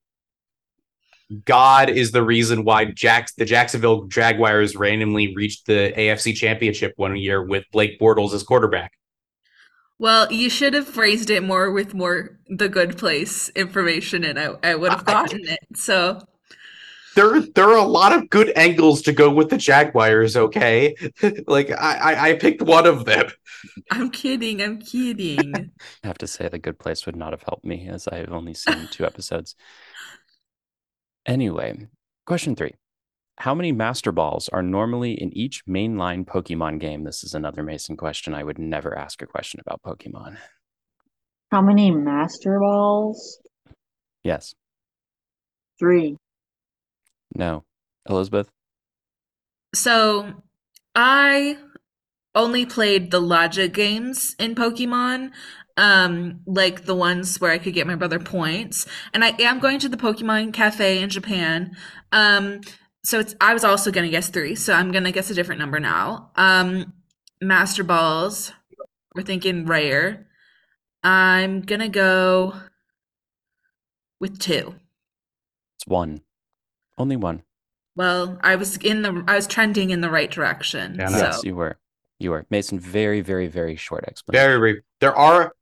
God 1.44 1.90
is 1.90 2.12
the 2.12 2.22
reason 2.22 2.64
why 2.64 2.84
Jacks 2.86 3.32
the 3.34 3.44
Jacksonville 3.44 4.04
Jaguars 4.04 4.76
randomly 4.76 5.34
reached 5.34 5.66
the 5.66 5.92
AFC 5.96 6.34
Championship 6.34 6.92
one 6.96 7.16
year 7.16 7.44
with 7.44 7.64
Blake 7.72 7.98
Bortles 8.00 8.32
as 8.34 8.42
quarterback. 8.42 8.92
Well, 9.98 10.32
you 10.32 10.50
should 10.50 10.74
have 10.74 10.88
phrased 10.88 11.30
it 11.30 11.42
more 11.44 11.70
with 11.70 11.94
more 11.94 12.38
the 12.48 12.68
Good 12.68 12.98
Place 12.98 13.48
information, 13.50 14.24
and 14.24 14.38
I, 14.38 14.54
I 14.62 14.74
would 14.74 14.90
have 14.90 15.04
I- 15.06 15.12
I- 15.12 15.14
gotten 15.22 15.40
it. 15.48 15.60
So 15.76 16.18
There, 17.14 17.40
there 17.40 17.68
are 17.68 17.76
a 17.78 17.84
lot 17.84 18.12
of 18.12 18.28
good 18.30 18.52
angles 18.56 19.02
to 19.02 19.12
go 19.12 19.30
with 19.30 19.50
the 19.50 19.58
Jaguars. 19.58 20.36
Okay, 20.36 20.94
like 21.46 21.70
I, 21.70 22.14
I, 22.14 22.28
I 22.30 22.32
picked 22.34 22.62
one 22.62 22.86
of 22.86 23.04
them. 23.04 23.26
I'm 23.92 24.10
kidding. 24.10 24.60
I'm 24.60 24.80
kidding. 24.80 25.54
I 26.02 26.06
have 26.06 26.18
to 26.18 26.26
say, 26.26 26.48
The 26.48 26.58
Good 26.58 26.80
Place 26.80 27.06
would 27.06 27.14
not 27.14 27.32
have 27.32 27.42
helped 27.42 27.64
me 27.64 27.86
as 27.88 28.08
I 28.08 28.16
have 28.16 28.32
only 28.32 28.54
seen 28.54 28.88
two 28.90 29.04
episodes. 29.04 29.54
Anyway, 31.26 31.86
question 32.26 32.56
three. 32.56 32.74
How 33.38 33.54
many 33.54 33.72
Master 33.72 34.12
Balls 34.12 34.48
are 34.50 34.62
normally 34.62 35.12
in 35.12 35.36
each 35.36 35.64
mainline 35.66 36.24
Pokemon 36.24 36.78
game? 36.80 37.04
This 37.04 37.24
is 37.24 37.34
another 37.34 37.62
Mason 37.62 37.96
question. 37.96 38.34
I 38.34 38.44
would 38.44 38.58
never 38.58 38.96
ask 38.96 39.22
a 39.22 39.26
question 39.26 39.60
about 39.64 39.82
Pokemon. 39.82 40.36
How 41.50 41.62
many 41.62 41.90
Master 41.90 42.58
Balls? 42.60 43.38
Yes. 44.22 44.54
Three. 45.78 46.16
No. 47.34 47.64
Elisabeth? 48.08 48.50
So 49.74 50.42
I 50.94 51.58
only 52.34 52.66
played 52.66 53.10
the 53.10 53.20
logic 53.20 53.74
games 53.74 54.36
in 54.38 54.54
Pokemon, 54.54 55.30
um, 55.76 56.40
like 56.46 56.84
the 56.84 56.94
ones 56.94 57.40
where 57.40 57.50
I 57.50 57.58
could 57.58 57.74
get 57.74 57.86
my 57.86 57.94
brother 57.94 58.18
points. 58.18 58.86
And 59.12 59.24
I 59.24 59.34
am 59.40 59.58
going 59.58 59.78
to 59.80 59.88
the 59.88 59.96
Pokemon 59.96 60.52
Cafe 60.52 61.02
in 61.02 61.10
Japan. 61.10 61.76
Um, 62.12 62.60
so 63.04 63.18
it's 63.18 63.34
I 63.40 63.52
was 63.52 63.64
also 63.64 63.90
gonna 63.90 64.08
guess 64.08 64.28
three, 64.28 64.54
so 64.54 64.72
I'm 64.72 64.92
gonna 64.92 65.12
guess 65.12 65.30
a 65.30 65.34
different 65.34 65.58
number 65.58 65.80
now. 65.80 66.30
Um, 66.36 66.92
Master 67.40 67.82
Balls. 67.82 68.52
We're 69.14 69.22
thinking 69.22 69.66
rare. 69.66 70.26
I'm 71.02 71.62
gonna 71.62 71.88
go 71.88 72.54
with 74.20 74.38
two. 74.38 74.74
It's 75.76 75.86
one. 75.86 76.22
Only 76.96 77.16
one. 77.16 77.42
Well, 77.96 78.38
I 78.42 78.54
was 78.56 78.76
in 78.78 79.02
the 79.02 79.24
I 79.26 79.34
was 79.34 79.46
trending 79.46 79.90
in 79.90 80.00
the 80.00 80.10
right 80.10 80.30
direction. 80.30 80.96
Yeah, 80.98 81.08
so 81.08 81.16
Yes, 81.16 81.44
you 81.44 81.54
were. 81.56 81.78
You 82.18 82.30
were. 82.30 82.46
Mason, 82.50 82.78
very, 82.78 83.20
very, 83.20 83.48
very 83.48 83.74
short 83.74 84.04
explanation. 84.06 84.46
Very, 84.46 84.58
very. 84.58 84.82
There 85.00 85.14
are 85.14 85.52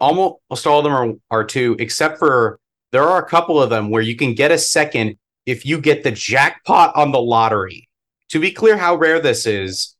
almost 0.00 0.66
all 0.66 0.78
of 0.78 0.84
them 0.84 0.92
are 0.92 1.14
are 1.30 1.44
two, 1.44 1.76
except 1.78 2.18
for 2.18 2.58
there 2.92 3.02
are 3.02 3.22
a 3.22 3.28
couple 3.28 3.62
of 3.62 3.70
them 3.70 3.90
where 3.90 4.02
you 4.02 4.16
can 4.16 4.34
get 4.34 4.50
a 4.50 4.58
second 4.58 5.16
if 5.46 5.64
you 5.64 5.80
get 5.80 6.02
the 6.02 6.10
jackpot 6.10 6.94
on 6.96 7.12
the 7.12 7.20
lottery. 7.20 7.88
To 8.30 8.40
be 8.40 8.52
clear, 8.52 8.76
how 8.76 8.96
rare 8.96 9.20
this 9.20 9.46
is, 9.46 9.96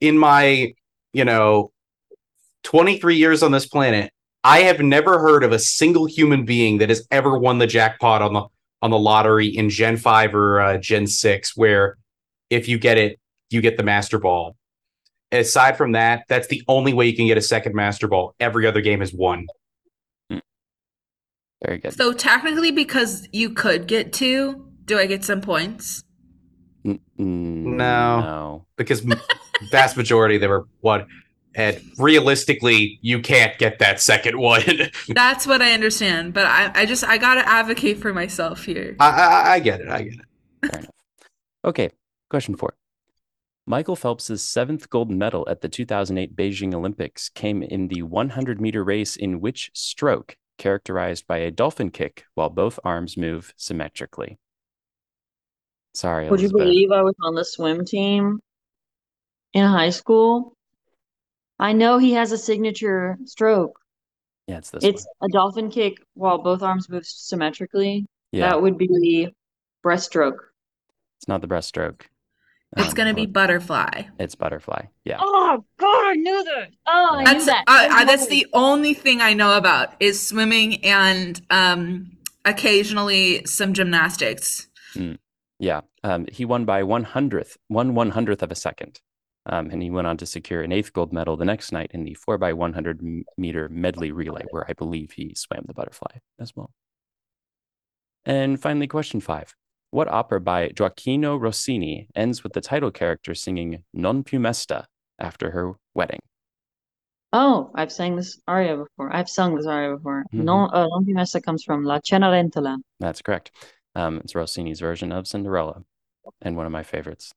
in 0.00 0.18
my 0.18 0.74
you 1.12 1.24
know, 1.24 1.72
twenty 2.62 2.98
three 2.98 3.16
years 3.16 3.42
on 3.42 3.52
this 3.52 3.66
planet, 3.66 4.12
I 4.44 4.60
have 4.60 4.80
never 4.80 5.18
heard 5.18 5.44
of 5.44 5.52
a 5.52 5.58
single 5.58 6.06
human 6.06 6.44
being 6.44 6.78
that 6.78 6.88
has 6.88 7.06
ever 7.10 7.38
won 7.38 7.58
the 7.58 7.66
jackpot 7.66 8.22
on 8.22 8.32
the 8.32 8.46
on 8.82 8.90
the 8.90 8.98
lottery 8.98 9.48
in 9.48 9.68
Gen 9.68 9.96
five 9.96 10.34
or 10.34 10.60
uh, 10.60 10.78
Gen 10.78 11.06
six, 11.06 11.56
where 11.56 11.98
if 12.48 12.68
you 12.68 12.78
get 12.78 12.98
it, 12.98 13.20
you 13.50 13.60
get 13.60 13.76
the 13.76 13.82
Master 13.82 14.18
Ball 14.18 14.56
aside 15.32 15.76
from 15.76 15.92
that, 15.92 16.24
that's 16.28 16.48
the 16.48 16.62
only 16.68 16.92
way 16.92 17.06
you 17.06 17.16
can 17.16 17.26
get 17.26 17.38
a 17.38 17.42
second 17.42 17.74
Master 17.74 18.08
Ball. 18.08 18.34
Every 18.40 18.66
other 18.66 18.80
game 18.80 19.02
is 19.02 19.12
one. 19.12 19.46
Hmm. 20.30 20.38
Very 21.64 21.78
good. 21.78 21.94
So 21.94 22.12
technically, 22.12 22.70
because 22.72 23.28
you 23.32 23.50
could 23.50 23.86
get 23.86 24.12
two, 24.12 24.66
do 24.84 24.98
I 24.98 25.06
get 25.06 25.24
some 25.24 25.40
points? 25.40 26.02
N- 26.84 27.00
n- 27.18 27.76
No. 27.76 28.20
No. 28.20 28.66
because 28.76 29.00
vast 29.70 29.96
majority 29.96 30.38
they 30.38 30.46
were 30.48 30.66
one. 30.80 31.06
And 31.56 31.80
realistically, 31.98 33.00
you 33.02 33.20
can't 33.20 33.58
get 33.58 33.80
that 33.80 34.00
second 34.00 34.38
one. 34.38 34.62
That's 35.08 35.48
what 35.48 35.60
I 35.60 35.72
understand, 35.72 36.32
but 36.32 36.46
I, 36.46 36.70
I 36.74 36.86
just 36.86 37.02
I 37.02 37.18
gotta 37.18 37.46
advocate 37.46 37.98
for 37.98 38.14
myself 38.14 38.64
here. 38.64 38.94
I, 39.00 39.08
I, 39.10 39.52
I 39.54 39.58
get 39.58 39.80
it. 39.80 39.88
I 39.88 40.02
get 40.02 40.12
it. 40.14 40.20
Fair 40.70 40.78
enough. 40.80 40.90
Okay, 41.64 41.90
question 42.30 42.54
four. 42.54 42.74
Michael 43.70 43.94
Phelps's 43.94 44.42
seventh 44.42 44.90
gold 44.90 45.12
medal 45.12 45.46
at 45.48 45.60
the 45.60 45.68
2008 45.68 46.34
Beijing 46.34 46.74
Olympics 46.74 47.28
came 47.28 47.62
in 47.62 47.86
the 47.86 48.02
100 48.02 48.60
meter 48.60 48.82
race 48.82 49.14
in 49.14 49.40
which 49.40 49.70
stroke, 49.74 50.36
characterized 50.58 51.24
by 51.28 51.36
a 51.38 51.52
dolphin 51.52 51.92
kick 51.92 52.24
while 52.34 52.48
both 52.50 52.80
arms 52.82 53.16
move 53.16 53.54
symmetrically. 53.56 54.40
Sorry, 55.94 56.28
Would 56.28 56.40
you 56.40 56.50
believe 56.50 56.90
I 56.90 57.02
was 57.02 57.14
on 57.22 57.36
the 57.36 57.44
swim 57.44 57.84
team 57.84 58.40
in 59.52 59.64
high 59.64 59.90
school? 59.90 60.56
I 61.60 61.72
know 61.72 61.98
he 61.98 62.14
has 62.14 62.32
a 62.32 62.38
signature 62.38 63.18
stroke. 63.24 63.78
Yeah, 64.48 64.58
it's 64.58 64.70
this 64.70 64.82
It's 64.82 65.06
one. 65.20 65.30
a 65.30 65.32
dolphin 65.32 65.70
kick 65.70 65.98
while 66.14 66.38
both 66.38 66.64
arms 66.64 66.88
move 66.88 67.06
symmetrically. 67.06 68.04
Yeah, 68.32 68.48
That 68.48 68.62
would 68.62 68.76
be 68.78 68.88
the 68.88 69.28
breaststroke. 69.86 70.38
it's 71.18 71.28
not 71.28 71.40
the 71.40 71.46
breaststroke. 71.46 72.06
It's 72.76 72.88
Um, 72.90 72.94
gonna 72.94 73.14
be 73.14 73.26
butterfly. 73.26 74.04
It's 74.18 74.34
butterfly. 74.36 74.82
Yeah. 75.04 75.16
Oh 75.20 75.64
God, 75.78 76.06
I 76.06 76.14
knew 76.14 76.44
that. 76.44 76.70
Oh, 76.86 77.08
I 77.12 77.18
knew 77.18 77.24
That's 77.24 77.46
that. 77.46 77.64
uh, 77.66 77.88
Oh, 77.90 78.02
uh, 78.02 78.04
that's 78.04 78.28
the 78.28 78.46
only 78.52 78.94
thing 78.94 79.20
I 79.20 79.32
know 79.32 79.56
about 79.56 79.94
is 80.00 80.24
swimming 80.24 80.84
and 80.84 81.40
um 81.50 82.16
occasionally 82.44 83.44
some 83.44 83.72
gymnastics. 83.74 84.68
Yeah, 85.58 85.82
um, 86.04 86.26
he 86.32 86.44
won 86.44 86.64
by 86.64 86.82
one 86.84 87.04
hundredth, 87.04 87.58
one 87.68 87.94
one 87.94 88.10
hundredth 88.10 88.42
of 88.42 88.50
a 88.50 88.54
second, 88.54 89.00
um, 89.46 89.68
and 89.70 89.82
he 89.82 89.90
went 89.90 90.06
on 90.06 90.16
to 90.18 90.24
secure 90.26 90.62
an 90.62 90.72
eighth 90.72 90.92
gold 90.92 91.12
medal 91.12 91.36
the 91.36 91.44
next 91.44 91.70
night 91.72 91.90
in 91.92 92.04
the 92.04 92.14
four 92.14 92.38
by 92.38 92.52
one 92.54 92.72
hundred 92.72 93.02
meter 93.36 93.68
medley 93.68 94.10
relay, 94.12 94.44
where 94.52 94.64
I 94.70 94.72
believe 94.72 95.10
he 95.12 95.34
swam 95.34 95.64
the 95.66 95.74
butterfly 95.74 96.18
as 96.38 96.54
well. 96.56 96.70
And 98.24 98.58
finally, 98.60 98.86
question 98.86 99.20
five: 99.20 99.54
What 99.90 100.08
opera 100.08 100.40
by 100.40 100.68
Gioacchino 100.68 101.40
Rossini 101.40 102.06
ends 102.14 102.44
with 102.44 102.52
the 102.52 102.60
title 102.60 102.90
character 102.92 103.34
singing 103.34 103.82
"Non 103.92 104.22
più 104.22 104.40
mesta" 104.40 104.86
after 105.18 105.50
her 105.50 105.72
wedding? 105.94 106.20
Oh, 107.32 107.70
I've 107.74 107.92
sang 107.92 108.16
this 108.16 108.40
aria 108.46 108.76
before. 108.76 109.14
I've 109.14 109.28
sung 109.28 109.56
this 109.56 109.66
aria 109.66 109.96
before. 109.96 110.24
Mhm. 110.32 110.44
No, 110.44 110.66
uh, 110.66 110.86
Non 110.86 111.04
di 111.04 111.12
Messa 111.12 111.40
comes 111.40 111.62
from 111.64 111.84
La 111.84 111.98
Cenerentola. 112.00 112.76
That's 112.98 113.22
correct. 113.22 113.50
Um, 113.94 114.18
it's 114.18 114.34
Rossini's 114.34 114.80
version 114.80 115.12
of 115.12 115.26
Cinderella 115.26 115.82
and 116.40 116.56
one 116.56 116.66
of 116.66 116.72
my 116.72 116.82
favorites. 116.82 117.32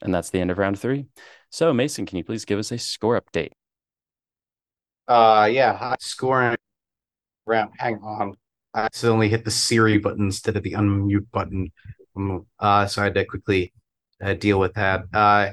And 0.00 0.12
that's 0.12 0.30
the 0.30 0.40
end 0.40 0.50
of 0.50 0.58
round 0.58 0.78
three. 0.80 1.06
So, 1.50 1.72
Mason, 1.72 2.06
can 2.06 2.18
you 2.18 2.24
please 2.24 2.44
give 2.44 2.58
us 2.58 2.72
a 2.72 2.78
score 2.78 3.20
update? 3.20 3.52
Uh, 5.06 5.48
yeah, 5.50 5.76
high 5.76 5.96
scoring 6.00 6.56
round. 7.46 7.72
Hang 7.78 7.98
on, 8.02 8.36
I 8.74 8.82
accidentally 8.82 9.28
hit 9.28 9.44
the 9.44 9.50
Siri 9.50 9.98
button 9.98 10.26
instead 10.26 10.56
of 10.56 10.62
the 10.62 10.72
unmute 10.72 11.30
button. 11.30 11.72
Uh, 12.58 12.86
so 12.86 13.02
I 13.02 13.04
had 13.04 13.14
to 13.14 13.24
quickly 13.24 13.72
uh, 14.22 14.34
deal 14.34 14.58
with 14.58 14.74
that. 14.74 15.04
Uh, 15.12 15.50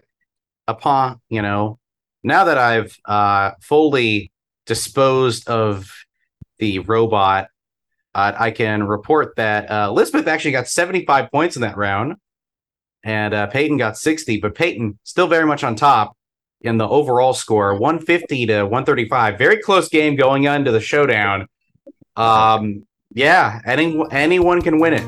upon 0.67 1.19
you 1.29 1.41
know, 1.41 1.79
now 2.23 2.45
that 2.45 2.57
I've 2.57 2.97
uh 3.05 3.51
fully 3.61 4.31
disposed 4.65 5.47
of 5.49 5.91
the 6.59 6.79
robot, 6.79 7.47
uh, 8.13 8.33
I 8.37 8.51
can 8.51 8.83
report 8.83 9.35
that 9.37 9.69
uh, 9.69 9.87
Elisabeth 9.89 10.27
actually 10.27 10.51
got 10.51 10.67
seventy-five 10.67 11.31
points 11.31 11.55
in 11.55 11.61
that 11.63 11.77
round, 11.77 12.15
and 13.03 13.33
uh, 13.33 13.47
Peyton 13.47 13.77
got 13.77 13.97
sixty. 13.97 14.39
But 14.39 14.55
Peyton 14.55 14.99
still 15.03 15.27
very 15.27 15.45
much 15.45 15.63
on 15.63 15.75
top 15.75 16.15
in 16.61 16.77
the 16.77 16.87
overall 16.87 17.33
score 17.33 17.73
150 17.75 18.47
to 18.47 18.63
135 18.63 19.37
very 19.37 19.61
close 19.61 19.87
game 19.87 20.17
going 20.17 20.45
on 20.45 20.65
to 20.65 20.71
the 20.73 20.81
showdown 20.81 21.47
um 22.17 22.85
yeah 23.11 23.59
any, 23.65 24.01
anyone 24.11 24.61
can 24.61 24.79
win 24.79 24.93
it 24.93 25.05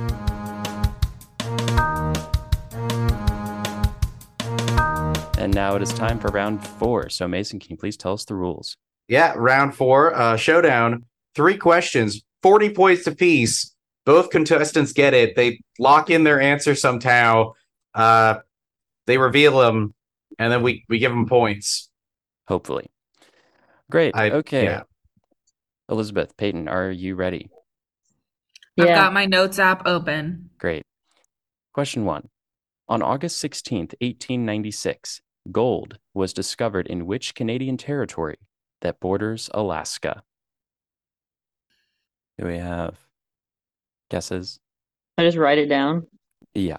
And 5.37 5.55
now 5.55 5.75
it 5.75 5.81
is 5.81 5.91
time 5.91 6.19
for 6.19 6.27
round 6.29 6.63
four. 6.63 7.09
So, 7.09 7.27
Mason, 7.27 7.59
can 7.59 7.71
you 7.71 7.77
please 7.77 7.97
tell 7.97 8.13
us 8.13 8.25
the 8.25 8.35
rules? 8.35 8.77
yeah 9.07 9.33
round 9.35 9.75
four 9.75 10.13
uh 10.13 10.37
showdown 10.37 11.03
three 11.35 11.57
questions 11.57 12.21
40 12.43 12.69
points 12.69 13.07
apiece 13.07 13.75
both 14.05 14.29
contestants 14.29 14.93
get 14.93 15.13
it 15.15 15.35
they 15.35 15.59
lock 15.79 16.09
in 16.11 16.23
their 16.23 16.39
answer 16.39 16.75
somehow 16.75 17.51
uh 17.95 18.35
they 19.07 19.17
reveal 19.17 19.57
them 19.57 19.93
and 20.37 20.53
then 20.53 20.61
we 20.61 20.85
we 20.87 20.99
give 20.99 21.11
them 21.11 21.25
points 21.27 21.89
Hopefully. 22.47 22.89
Great. 23.89 24.15
I- 24.15 24.29
okay. 24.31 24.63
yeah. 24.65 24.83
Elisabeth, 25.89 26.37
Peyton, 26.37 26.67
are 26.67 26.91
you 26.91 27.15
ready? 27.15 27.49
I've 28.81 28.87
Yeah. 28.87 28.95
got 28.95 29.13
my 29.13 29.25
notes 29.25 29.59
app 29.59 29.83
open. 29.85 30.49
Great. 30.57 30.83
Question 31.73 32.03
one. 32.05 32.29
On 32.89 33.01
August 33.01 33.37
16th, 33.39 33.93
1896, 34.01 35.21
gold 35.51 35.99
was 36.13 36.33
discovered 36.33 36.87
in 36.87 37.05
which 37.05 37.35
Canadian 37.35 37.77
territory 37.77 38.37
that 38.81 38.99
borders 38.99 39.49
Alaska? 39.53 40.23
Do 42.37 42.47
we 42.47 42.57
have 42.57 42.97
guesses? 44.09 44.59
I 45.17 45.23
just 45.23 45.37
write 45.37 45.59
it 45.59 45.67
down. 45.67 46.07
Yeah. 46.53 46.77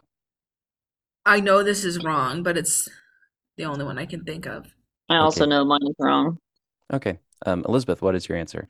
I 1.25 1.39
know 1.41 1.63
this 1.63 1.85
is 1.85 2.03
wrong, 2.03 2.43
but 2.43 2.59
it's 2.59 2.89
the 3.57 3.65
only 3.65 3.85
one 3.85 3.97
I 3.99 4.07
can 4.07 4.25
think 4.25 4.47
of. 4.47 4.67
I 5.09 5.19
also 5.19 5.45
Okay. 5.45 5.51
know 5.51 5.65
mine 5.65 5.81
is 5.89 5.95
wrong. 6.01 6.39
Okay. 6.93 7.19
Um, 7.47 7.65
Elisabeth, 7.69 8.03
what 8.03 8.15
is 8.17 8.29
your 8.29 8.37
answer? 8.39 8.69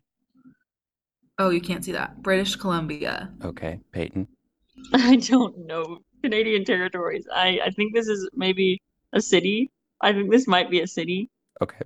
Oh, 1.42 1.50
you 1.50 1.60
can't 1.60 1.84
see 1.84 1.92
that. 1.92 2.22
British 2.22 2.54
Columbia. 2.56 3.32
Okay. 3.44 3.80
Peyton. 3.90 4.28
I 4.92 5.16
don't 5.16 5.66
know 5.66 5.98
Canadian 6.22 6.64
territories. 6.64 7.26
I 7.34 7.58
I 7.66 7.70
think 7.70 7.94
this 7.94 8.06
is 8.06 8.28
maybe 8.32 8.80
a 9.12 9.20
city. 9.20 9.70
I 10.00 10.12
think 10.12 10.30
this 10.30 10.46
might 10.46 10.70
be 10.70 10.80
a 10.80 10.86
city 10.86 11.30
Okay. 11.60 11.84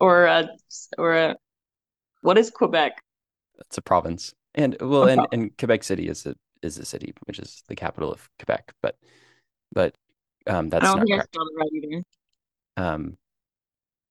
or 0.00 0.24
a 0.26 0.48
or 0.98 1.14
a 1.16 1.36
what 2.22 2.36
is 2.38 2.50
Quebec? 2.50 2.92
It's 3.60 3.78
a 3.78 3.82
province. 3.82 4.34
And 4.54 4.76
well, 4.80 5.04
A 5.04 5.08
and, 5.12 5.18
province. 5.18 5.28
and 5.32 5.58
Quebec 5.58 5.84
City 5.84 6.08
is 6.08 6.26
a 6.26 6.34
is 6.62 6.78
a 6.78 6.84
city, 6.84 7.14
which 7.26 7.38
is 7.38 7.62
the 7.68 7.76
capital 7.76 8.10
of 8.12 8.28
Quebec. 8.40 8.72
But 8.82 8.96
but 9.72 9.94
um, 10.48 10.66
I 10.66 10.68
that's 10.70 10.84
don't 10.84 10.96
not 10.98 11.06
think 11.06 11.12
I 11.12 11.16
correct. 11.18 11.34
spelled 11.34 11.48
it 11.52 11.58
right 11.60 11.72
either. 11.78 12.02
Um, 12.78 13.16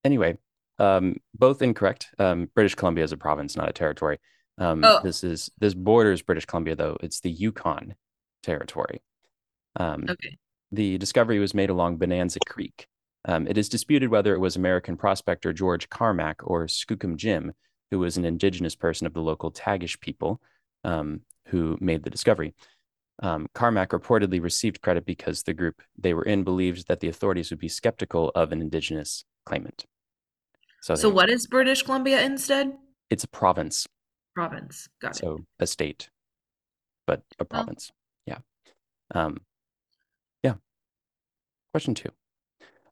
anyway, 0.03 0.37
um, 0.79 1.17
both 1.33 1.61
incorrect. 1.61 2.09
Um, 2.19 2.49
British 2.55 2.75
Columbia 2.75 3.03
is 3.03 3.11
a 3.11 3.17
province, 3.17 3.55
not 3.57 3.69
a 3.69 3.73
territory. 3.73 4.19
Um, 4.57 4.83
Oh. 4.83 5.01
This 5.03 5.23
is 5.23 5.51
this 5.59 5.73
borders 5.73 6.21
British 6.21 6.45
Columbia, 6.45 6.75
though. 6.75 6.97
It's 7.01 7.19
the 7.19 7.31
Yukon 7.31 7.95
territory. 8.43 9.01
Um, 9.75 10.05
Okay. 10.09 10.37
the 10.71 10.97
discovery 10.97 11.39
was 11.39 11.53
made 11.53 11.69
along 11.69 11.97
Bonanza 11.97 12.39
Creek. 12.47 12.87
Um, 13.25 13.47
it 13.47 13.57
is 13.57 13.69
disputed 13.69 14.09
whether 14.09 14.33
it 14.33 14.39
was 14.39 14.55
American 14.55 14.97
prospector 14.97 15.51
George 15.51 15.89
Carmack 15.89 16.37
or 16.43 16.65
Skookum 16.67 17.15
Jim, 17.17 17.53
who 17.91 17.99
was 17.99 18.17
an 18.17 18.25
indigenous 18.25 18.75
person 18.75 19.07
of 19.07 19.13
the 19.13 19.21
local 19.21 19.51
Tagish 19.51 19.99
people, 19.99 20.41
um, 20.83 21.21
who 21.47 21.77
made 21.81 22.03
the 22.03 22.09
discovery. 22.09 22.53
Um, 23.19 23.47
Carmack 23.53 23.89
reportedly 23.89 24.41
received 24.41 24.81
credit 24.81 25.05
because 25.05 25.43
the 25.43 25.53
group 25.53 25.81
they 25.97 26.13
were 26.13 26.23
in 26.23 26.43
believed 26.43 26.87
that 26.87 26.99
the 26.99 27.07
authorities 27.07 27.49
would 27.49 27.59
be 27.59 27.69
skeptical 27.69 28.29
of 28.35 28.51
an 28.51 28.61
indigenous 28.61 29.23
claimant. 29.45 29.85
So, 30.81 30.95
So 30.95 31.09
what 31.09 31.29
is 31.29 31.47
British 31.47 31.81
Columbia 31.83 32.21
instead? 32.21 32.77
It's 33.09 33.23
a 33.23 33.27
province, 33.27 33.87
Province. 34.35 34.87
Got 35.01 35.11
it. 35.15 35.19
so 35.19 35.39
a 35.59 35.67
state, 35.67 36.09
but 37.07 37.21
Oh. 37.33 37.35
a 37.39 37.45
province. 37.45 37.91
Yeah. 38.25 38.39
Um, 39.13 39.41
yeah. 40.43 40.55
Question 41.73 41.95
two. 41.95 42.09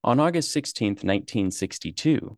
On 0.04 0.20
August 0.20 0.52
16th, 0.52 1.04
1962, 1.04 2.38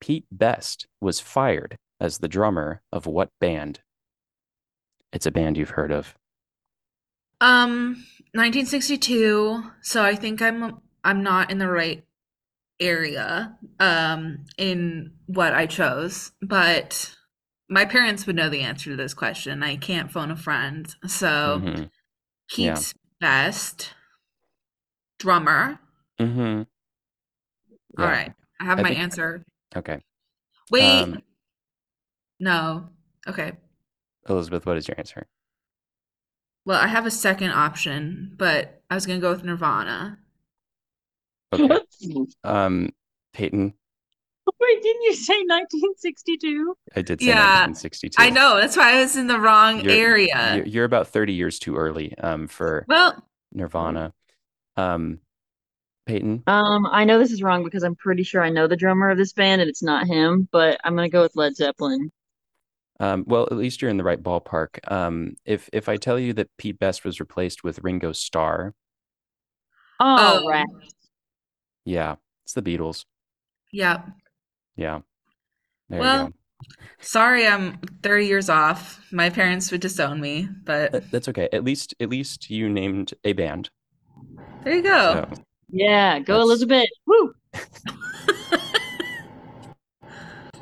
Pete 0.00 0.26
Best 0.30 0.86
was 1.00 1.20
fired 1.20 1.76
as 2.00 2.18
the 2.18 2.28
drummer 2.28 2.82
of 2.92 3.06
what 3.06 3.30
band? 3.40 3.80
It's 5.12 5.26
a 5.26 5.30
band 5.30 5.56
you've 5.56 5.70
heard 5.70 5.90
of. 5.92 6.14
Um, 7.40 8.04
1962. 8.34 9.62
So 9.82 10.02
I 10.02 10.14
think 10.14 10.40
I'm 10.42 10.78
I'm 11.04 11.22
not 11.22 11.50
in 11.50 11.58
the 11.58 11.68
right 11.70 12.04
area 12.80 13.56
um 13.80 14.44
in 14.58 15.12
what 15.26 15.54
I 15.54 15.66
chose, 15.66 16.32
but 16.42 17.15
my 17.68 17.84
parents 17.84 18.26
would 18.26 18.36
know 18.36 18.48
the 18.48 18.60
answer 18.62 18.90
to 18.90 18.96
this 18.96 19.14
question. 19.14 19.62
I 19.62 19.76
can't 19.76 20.10
phone 20.10 20.30
a 20.30 20.36
friend. 20.36 20.94
So 21.06 21.60
Mhm. 21.62 21.90
Yeah. 22.56 22.78
Best 23.20 23.94
drummer. 25.18 25.78
Mm-hmm. 26.20 26.62
Yeah. 27.98 28.04
right. 28.10 28.32
I 28.60 28.64
have 28.64 28.78
I 28.78 28.82
my 28.82 28.88
think- 28.90 29.00
answer. 29.00 29.42
Okay. 29.74 30.00
Wait. 30.70 31.02
Um, 31.02 31.22
no. 32.40 32.90
Okay. 33.26 33.52
Elisabeth, 34.28 34.66
what 34.66 34.76
is 34.76 34.86
your 34.88 34.98
answer? 34.98 35.26
Well, 36.64 36.80
I 36.80 36.88
have 36.88 37.06
a 37.06 37.10
second 37.10 37.50
option, 37.50 38.34
but 38.36 38.82
I 38.90 38.94
was 38.94 39.06
gonna 39.06 39.20
go 39.20 39.30
with 39.30 39.44
Nirvana. 39.44 40.18
Okay. 41.52 41.68
Um, 42.44 42.90
Peyton, 43.32 43.74
Wait, 44.60 44.82
didn't 44.82 45.02
you 45.02 45.14
say 45.14 45.34
1962? 45.46 46.76
I 46.94 47.02
did 47.02 47.20
say 47.20 47.26
Yeah, 47.28 47.66
1962. 47.66 48.16
I 48.22 48.30
know. 48.30 48.58
That's 48.60 48.76
why 48.76 48.96
I 48.96 49.00
was 49.02 49.16
in 49.16 49.26
the 49.26 49.38
wrong 49.40 49.80
You're- 49.80 49.98
area. 49.98 50.56
You're, 50.56 50.66
you're 50.66 50.84
about 50.84 51.08
30 51.08 51.32
years 51.32 51.58
too 51.58 51.76
early 51.76 52.16
um, 52.18 52.46
for 52.48 52.84
Well, 52.88 53.22
Nirvana. 53.52 54.12
Um, 54.76 55.18
Peyton, 56.06 56.44
Um, 56.46 56.86
I 56.86 57.04
know 57.04 57.18
this 57.18 57.32
is 57.32 57.42
wrong 57.42 57.64
because 57.64 57.82
I'm 57.82 57.96
pretty 57.96 58.22
sure 58.22 58.40
I 58.42 58.48
know 58.50 58.68
the 58.68 58.76
drummer 58.76 59.10
of 59.10 59.18
this 59.18 59.32
band 59.32 59.60
and 59.60 59.68
it's 59.68 59.82
not 59.82 60.06
him, 60.06 60.48
but 60.52 60.78
I'm 60.84 60.94
gonna 60.94 61.08
go 61.08 61.22
with 61.22 61.34
Led 61.34 61.56
Zeppelin. 61.56 62.12
um, 63.00 63.24
well, 63.26 63.42
at 63.50 63.56
least 63.56 63.82
you're 63.82 63.90
in 63.90 63.96
the 63.96 64.04
right 64.04 64.22
ballpark. 64.22 64.78
Um, 64.90 65.34
if 65.44 65.68
if 65.72 65.88
I 65.88 65.96
tell 65.96 66.18
you 66.18 66.32
that 66.34 66.48
Pete 66.58 66.78
Best 66.78 67.04
was 67.04 67.18
replaced 67.18 67.64
with 67.64 67.80
Ringo 67.82 68.12
Starr, 68.12 68.72
Oh, 69.98 70.42
Oh. 70.44 70.48
right. 70.48 70.64
yeah, 71.84 72.16
it's 72.44 72.52
the 72.54 72.62
Beatles. 72.62 73.04
yeah. 73.72 74.02
Yeah. 74.76 75.00
There 75.88 76.00
Well, 76.00 76.32
Sorry, 77.00 77.46
I'm 77.46 77.78
30 78.02 78.26
years 78.26 78.48
off. 78.48 79.00
My 79.12 79.30
parents 79.30 79.70
would 79.70 79.80
disown 79.80 80.20
me, 80.20 80.48
but 80.64 81.10
that's 81.10 81.28
okay. 81.28 81.48
At 81.52 81.64
least 81.64 81.94
at 82.00 82.08
least 82.08 82.50
you 82.50 82.68
named 82.68 83.12
a 83.24 83.32
band. 83.34 83.70
there 84.64 84.76
you 84.76 84.82
go. 84.82 85.26
So, 85.34 85.42
Yeah, 85.70 86.18
go 86.18 86.34
That's- 86.34 86.44
Elisabeth. 86.44 86.88
Woo! 87.06 87.34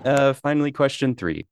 uh, 0.05 0.33
finally, 0.35 0.73
question 0.73 1.15
three. 1.15 1.47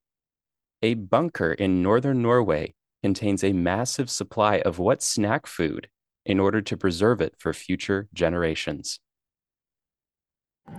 A 0.83 0.95
bunker 0.95 1.53
in 1.53 1.83
northern 1.83 2.23
Norway 2.23 2.75
contains 3.03 3.45
a 3.45 3.53
massive 3.53 4.11
supply 4.11 4.59
of 4.59 4.79
what 4.79 5.03
snack 5.03 5.47
food 5.47 5.89
in 6.27 6.41
order 6.41 6.61
to 6.61 6.77
preserve 6.77 7.21
it 7.21 7.35
for 7.39 7.53
future 7.53 8.09
generations? 8.13 8.99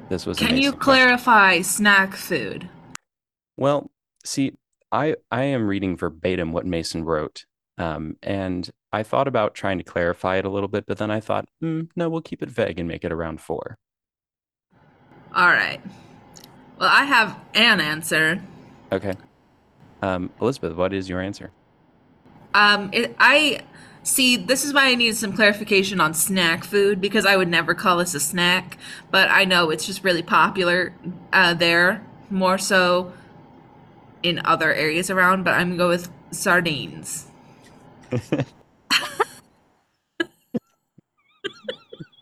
This 0.09 0.25
was 0.25 0.37
Can 0.37 0.57
you 0.57 0.71
basic 0.71 0.79
question. 0.79 0.79
clarify 0.81 1.61
snack 1.61 2.15
food? 2.15 2.69
Well, 3.57 3.91
see, 4.23 4.53
I 4.91 5.15
I 5.31 5.43
am 5.43 5.67
reading 5.67 5.97
verbatim 5.97 6.51
what 6.51 6.65
Mason 6.65 7.03
wrote, 7.03 7.45
um, 7.77 8.17
and 8.23 8.69
I 8.91 9.03
thought 9.03 9.27
about 9.27 9.55
trying 9.55 9.77
to 9.79 9.83
clarify 9.83 10.37
it 10.37 10.45
a 10.45 10.49
little 10.49 10.67
bit, 10.69 10.85
but 10.85 10.97
then 10.97 11.09
I 11.11 11.19
thought, 11.19 11.47
hmm, 11.61 11.81
no, 11.95 12.09
we'll 12.09 12.21
keep 12.21 12.43
it 12.43 12.49
vague 12.49 12.79
and 12.79 12.87
make 12.87 13.03
it 13.03 13.11
around 13.11 13.41
four. 13.41 13.77
All 15.35 15.47
right. 15.47 15.81
Well, 16.79 16.89
I 16.91 17.05
have 17.05 17.39
an 17.55 17.79
answer. 17.81 18.41
Okay. 18.91 19.13
Um, 20.01 20.29
Elisabeth, 20.41 20.75
what 20.75 20.93
is 20.93 21.09
your 21.09 21.21
answer? 21.21 21.51
Um, 22.53 22.89
it, 22.93 23.15
I 23.19 23.61
see. 24.03 24.37
This 24.37 24.63
is 24.63 24.73
why 24.73 24.87
I 24.87 24.95
needed 24.95 25.15
some 25.15 25.33
clarification 25.33 25.99
on 25.99 26.13
snack 26.13 26.63
food 26.63 27.01
because 27.01 27.25
I 27.25 27.35
would 27.35 27.49
never 27.49 27.73
call 27.73 27.97
this 27.97 28.13
a 28.13 28.19
snack, 28.19 28.77
but 29.11 29.29
I 29.29 29.45
know 29.45 29.69
it's 29.69 29.85
just 29.85 30.03
really 30.03 30.23
popular 30.23 30.93
uh, 31.31 31.53
there, 31.53 32.05
more 32.29 32.57
so 32.57 33.13
in 34.21 34.41
other 34.45 34.73
areas 34.73 35.09
around. 35.09 35.43
But 35.43 35.55
I'm 35.55 35.69
gonna 35.69 35.77
go 35.77 35.89
with 35.89 36.09
sardines. 36.31 37.27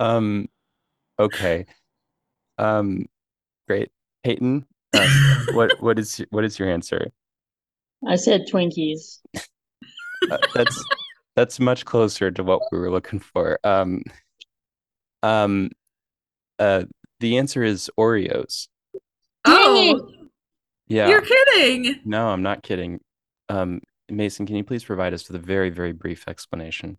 Um, 0.01 0.49
okay. 1.19 1.67
Um, 2.57 3.05
great. 3.67 3.91
Peyton, 4.23 4.65
uh, 4.93 5.07
what 5.53 5.71
what 5.79 5.99
is 5.99 6.23
what 6.31 6.43
is 6.43 6.57
your 6.59 6.69
answer? 6.69 7.11
I 8.07 8.15
said 8.15 8.45
Twinkies. 8.51 9.19
Uh, 10.29 10.37
that's 10.53 10.83
that's 11.35 11.59
much 11.59 11.85
closer 11.85 12.31
to 12.31 12.43
what 12.43 12.61
we 12.71 12.79
were 12.79 12.91
looking 12.91 13.19
for. 13.19 13.59
Um, 13.63 14.03
um, 15.23 15.69
uh, 16.59 16.83
the 17.19 17.37
answer 17.37 17.63
is 17.63 17.89
Oreos. 17.97 18.67
Oh, 19.45 20.09
Yeah. 20.87 21.07
you're 21.09 21.21
kidding! 21.21 21.99
No, 22.05 22.27
I'm 22.29 22.43
not 22.43 22.63
kidding. 22.63 22.99
Um, 23.49 23.81
Mason, 24.09 24.45
can 24.45 24.55
you 24.55 24.63
please 24.63 24.83
provide 24.83 25.13
us 25.13 25.27
with 25.27 25.41
a 25.41 25.45
very, 25.45 25.69
very 25.69 25.93
brief 25.93 26.27
explanation? 26.27 26.97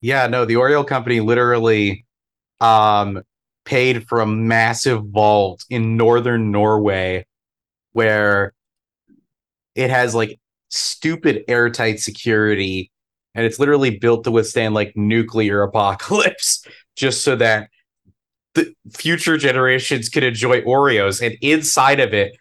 Yeah, 0.00 0.26
no, 0.26 0.44
the 0.44 0.54
Oreo 0.54 0.86
company 0.86 1.20
literally 1.20 2.04
um 2.60 3.20
paid 3.64 4.06
for 4.06 4.20
a 4.20 4.26
massive 4.26 5.04
vault 5.06 5.64
in 5.70 5.96
northern 5.96 6.50
Norway 6.52 7.24
where 7.92 8.52
it 9.74 9.90
has 9.90 10.14
like 10.14 10.38
stupid 10.68 11.44
airtight 11.48 11.98
security 12.00 12.90
and 13.34 13.44
it's 13.44 13.58
literally 13.58 13.98
built 13.98 14.24
to 14.24 14.30
withstand 14.30 14.74
like 14.74 14.92
nuclear 14.96 15.62
apocalypse 15.62 16.64
just 16.96 17.22
so 17.24 17.36
that 17.36 17.68
the 18.54 18.72
future 18.92 19.36
generations 19.36 20.08
could 20.08 20.22
enjoy 20.22 20.60
Oreos 20.62 21.20
and 21.24 21.36
inside 21.40 21.98
of 22.00 22.14
it 22.14 22.36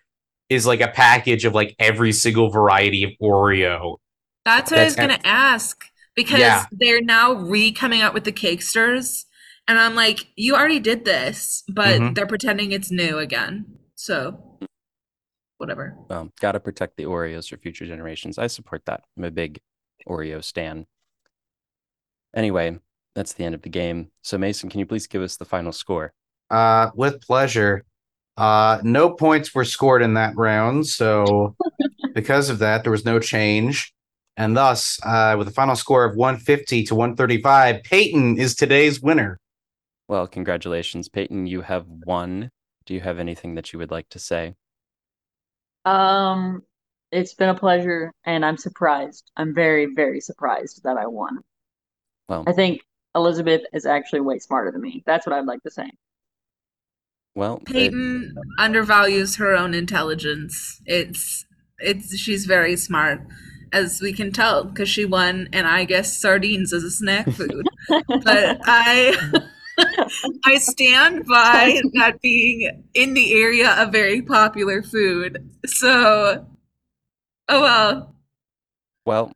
is 0.49 0.65
like 0.67 0.81
a 0.81 0.87
package 0.89 1.45
of 1.45 1.55
like 1.55 1.75
every 1.79 2.11
single 2.11 2.49
variety 2.51 3.03
of 3.03 3.11
Oreo. 3.21 3.97
That's 4.45 4.69
what 4.71 4.79
I 4.81 4.83
was 4.83 4.95
gonna 4.95 5.19
ask 5.23 5.83
because 6.15 6.39
Yeah. 6.39 6.65
they're 6.71 7.01
now 7.01 7.33
re 7.33 7.71
coming 7.71 8.01
out 8.01 8.13
with 8.13 8.25
the 8.25 8.31
Cakesters, 8.31 9.25
and 9.67 9.79
I'm 9.79 9.95
like, 9.95 10.27
you 10.35 10.53
already 10.53 10.79
did 10.79 11.05
this, 11.05 11.63
but 11.69 11.99
Mhm. 11.99 12.13
they're 12.15 12.27
pretending 12.27 12.71
it's 12.73 12.91
new 12.91 13.17
again. 13.17 13.65
So, 13.95 14.59
whatever. 15.57 15.95
Um, 16.09 16.31
gotta 16.39 16.59
protect 16.59 16.97
the 16.97 17.05
Oreos 17.05 17.49
for 17.49 17.57
future 17.57 17.85
generations. 17.85 18.37
I 18.37 18.47
support 18.47 18.85
that. 18.85 19.05
I'm 19.17 19.23
a 19.23 19.31
big 19.31 19.59
Oreo 20.07 20.43
stan. 20.43 20.85
Anyway, 22.35 22.79
that's 23.15 23.33
the 23.33 23.43
end 23.43 23.55
of 23.55 23.61
the 23.61 23.69
game. 23.69 24.11
So, 24.21 24.37
Mason, 24.37 24.69
can 24.69 24.79
you 24.79 24.85
please 24.85 25.07
give 25.07 25.21
us 25.21 25.37
the 25.37 25.45
final 25.45 25.71
score? 25.71 26.13
Uh, 26.49 26.89
with 26.95 27.21
pleasure. 27.21 27.83
Uh, 28.35 28.79
no 28.83 29.11
points 29.11 29.53
were 29.53 29.65
scored 29.65 30.01
in 30.01 30.15
that 30.15 30.35
round, 30.35 30.87
so 30.87 31.55
because 32.15 32.49
of 32.49 32.59
that, 32.59 32.83
there 32.83 32.91
was 32.91 33.05
no 33.05 33.19
change. 33.19 33.93
And 34.35 34.57
thus, 34.57 34.99
uh, 35.05 35.35
with 35.37 35.47
a 35.47 35.51
final 35.51 35.75
score 35.75 36.05
of 36.05 36.15
150 36.15 36.83
to 36.85 36.95
135, 36.95 37.83
Peyton 37.83 38.39
is 38.39 38.55
today's 38.55 38.99
winner. 38.99 39.39
Well, 40.07 40.27
congratulations, 40.27 41.07
Peyton. 41.07 41.45
You 41.45 41.61
have 41.61 41.85
won. 41.87 42.49
Do 42.85 42.95
you 42.95 43.01
have 43.01 43.19
anything 43.19 43.55
that 43.55 43.71
you 43.71 43.79
would 43.79 43.91
like 43.91 44.09
to 44.09 44.19
say? 44.19 44.55
Um, 45.85 46.63
it's 47.13 47.33
been 47.33 47.49
a 47.49 47.55
pleasure, 47.55 48.11
and 48.25 48.43
I'm 48.45 48.57
surprised. 48.57 49.31
I'm 49.37 49.53
very, 49.53 49.87
very 49.93 50.19
surprised 50.19 50.81
that 50.83 50.97
I 50.97 51.05
won. 51.07 51.39
Well, 52.27 52.43
I 52.47 52.53
think 52.53 52.81
Elisabeth 53.15 53.61
is 53.73 53.85
actually 53.85 54.21
way 54.21 54.39
smarter 54.39 54.71
than 54.71 54.81
me. 54.81 55.03
That's 55.05 55.25
what 55.27 55.35
I'd 55.35 55.45
like 55.45 55.61
to 55.63 55.71
say. 55.71 55.89
well, 57.35 57.57
it- 57.57 57.65
Peyton 57.65 58.35
undervalues 58.59 59.35
her 59.37 59.55
own 59.55 59.73
intelligence. 59.73 60.81
It's 60.85 61.45
it's 61.79 62.17
she's 62.17 62.45
very 62.45 62.75
smart, 62.75 63.21
as 63.71 64.01
we 64.01 64.13
can 64.13 64.31
tell, 64.31 64.63
because 64.63 64.89
she 64.89 65.05
won, 65.05 65.49
and 65.53 65.67
I 65.67 65.83
guess 65.85 66.17
sardines 66.19 66.73
as 66.73 66.83
a 66.83 66.91
snack 66.91 67.29
food. 67.29 67.67
but 68.23 68.59
I 68.65 69.15
I 70.45 70.57
stand 70.57 71.25
by 71.25 71.81
that 71.95 72.21
being 72.21 72.83
in 72.93 73.13
the 73.13 73.33
area 73.41 73.75
a 73.77 73.87
very 73.89 74.21
popular 74.21 74.81
food. 74.83 75.49
So, 75.65 76.45
oh 77.49 77.61
well. 77.61 78.15
well, 79.05 79.31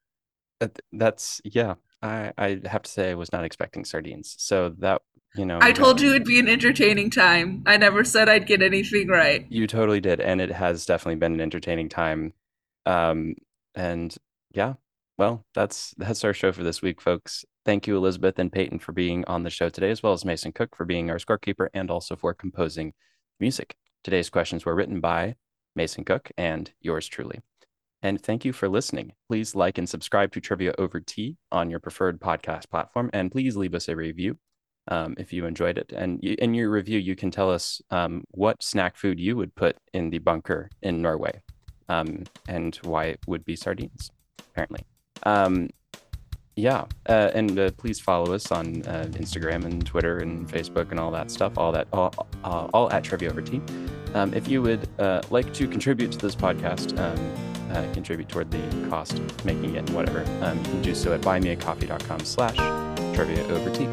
that's 0.91 1.41
yeah. 1.43 1.75
I 2.01 2.31
I 2.37 2.61
have 2.65 2.83
to 2.83 2.91
say 2.91 3.11
I 3.11 3.15
was 3.15 3.31
not 3.31 3.43
expecting 3.43 3.85
sardines. 3.85 4.35
So 4.37 4.69
that, 4.79 5.01
you 5.35 5.45
know, 5.45 5.59
I 5.61 5.71
told 5.71 5.99
you 5.99 6.11
it'd 6.11 6.25
be 6.25 6.39
an 6.39 6.47
entertaining 6.47 7.09
time. 7.09 7.63
I 7.65 7.77
never 7.77 8.03
said 8.03 8.29
I'd 8.29 8.47
get 8.47 8.61
anything 8.61 9.07
right. 9.07 9.45
You 9.49 9.67
totally 9.67 9.99
did, 9.99 10.19
and 10.21 10.41
it 10.41 10.51
has 10.51 10.85
definitely 10.85 11.15
been 11.15 11.33
an 11.33 11.41
entertaining 11.41 11.89
time. 11.89 12.33
Um, 12.85 13.35
and 13.75 14.15
yeah, 14.51 14.73
well, 15.17 15.45
that's 15.53 15.93
that's 15.97 16.23
our 16.23 16.33
show 16.33 16.51
for 16.51 16.63
this 16.63 16.81
week, 16.81 17.01
folks. 17.01 17.45
Thank 17.65 17.87
you, 17.87 17.97
Elisabeth 17.97 18.39
and 18.39 18.51
Peyton, 18.51 18.79
for 18.79 18.93
being 18.93 19.25
on 19.25 19.43
the 19.43 19.49
show 19.49 19.69
today, 19.69 19.91
as 19.91 20.01
well 20.01 20.13
as 20.13 20.23
Mason 20.23 20.53
Cook 20.53 20.75
for 20.75 20.85
being 20.85 21.09
our 21.09 21.17
scorekeeper 21.17 21.67
and 21.73 21.91
also 21.91 22.15
for 22.15 22.33
composing 22.33 22.93
music. 23.39 23.75
Today's 24.03 24.29
questions 24.29 24.65
were 24.65 24.75
written 24.75 25.01
by 25.01 25.35
Mason 25.75 26.05
Cook 26.05 26.31
and 26.37 26.71
yours 26.79 27.07
truly. 27.07 27.41
And 28.03 28.21
thank 28.21 28.45
you 28.45 28.53
for 28.53 28.69
listening. 28.69 29.13
Please 29.27 29.55
like 29.55 29.77
and 29.77 29.89
subscribe 29.89 30.31
to 30.33 30.41
Trivia 30.41 30.73
Over 30.77 30.99
Tea 30.99 31.37
on 31.51 31.69
your 31.69 31.79
preferred 31.79 32.19
podcast 32.19 32.69
platform, 32.69 33.09
and 33.13 33.31
please 33.31 33.57
leave 33.57 33.73
us 33.73 33.87
a 33.87 33.95
review 33.95 34.37
um, 34.89 35.15
if 35.17 35.33
you 35.33 35.45
enjoyed 35.45 35.77
it. 35.77 35.91
And 35.95 36.19
you, 36.21 36.35
in 36.39 36.53
your 36.53 36.69
review, 36.69 36.99
you 36.99 37.15
can 37.15 37.31
tell 37.31 37.51
us 37.51 37.81
um, 37.89 38.23
what 38.31 38.61
snack 38.61 38.97
food 38.97 39.19
you 39.19 39.35
would 39.35 39.55
put 39.55 39.77
in 39.93 40.09
the 40.09 40.19
bunker 40.19 40.69
in 40.81 41.01
Norway 41.01 41.41
um, 41.89 42.23
and 42.47 42.75
why 42.83 43.05
it 43.05 43.19
would 43.27 43.43
be 43.45 43.55
sardines, 43.55 44.11
apparently. 44.51 44.81
Um, 45.23 45.69
yeah, 46.55 46.85
uh, 47.07 47.31
and 47.35 47.57
uh, 47.59 47.71
please 47.77 47.99
follow 47.99 48.33
us 48.33 48.51
on 48.51 48.83
uh, 48.87 49.05
Instagram 49.11 49.63
and 49.65 49.85
Twitter 49.85 50.17
and 50.17 50.47
Facebook 50.47 50.89
and 50.89 50.99
all 50.99 51.11
that 51.11 51.29
stuff. 51.29 51.57
All 51.57 51.71
that, 51.71 51.87
all, 51.93 52.11
all 52.43 52.91
at 52.91 53.03
Trivia 53.03 53.29
Over 53.29 53.41
Tea. 53.41 53.61
Um, 54.15 54.33
if 54.33 54.47
you 54.47 54.61
would 54.63 54.87
uh, 54.99 55.21
like 55.29 55.53
to 55.53 55.67
contribute 55.67 56.11
to 56.13 56.17
this 56.17 56.35
podcast, 56.35 56.97
um, 56.97 57.56
uh, 57.71 57.91
contribute 57.93 58.29
toward 58.29 58.51
the 58.51 58.89
cost 58.89 59.19
of 59.19 59.45
making 59.45 59.75
it 59.75 59.79
and 59.79 59.89
whatever, 59.91 60.25
um, 60.41 60.57
you 60.57 60.63
can 60.65 60.81
do 60.81 60.95
so 60.95 61.13
at 61.13 61.21
buymeacoffee.com 61.21 62.19
slash 62.21 62.55
trivia 63.15 63.43
over 63.47 63.69
tea. 63.69 63.89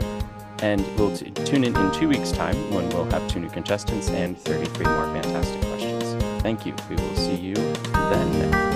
And 0.59 0.85
we'll 0.99 1.16
t- 1.16 1.31
tune 1.31 1.64
in 1.64 1.77
in 1.77 1.93
two 1.93 2.09
weeks' 2.09 2.33
time 2.33 2.57
when 2.72 2.89
we'll 2.91 3.11
have 3.11 3.27
two 3.29 3.41
new 3.41 3.51
contestants 3.51 4.09
and 4.09 4.39
33 4.39 4.87
more 4.87 5.07
fantastic 5.14 5.61
questions. 5.62 6.22
Thank 6.43 6.64
you. 6.64 6.75
We 6.89 6.97
will 6.97 7.16
see 7.16 7.35
you 7.35 7.55
then. 7.55 8.74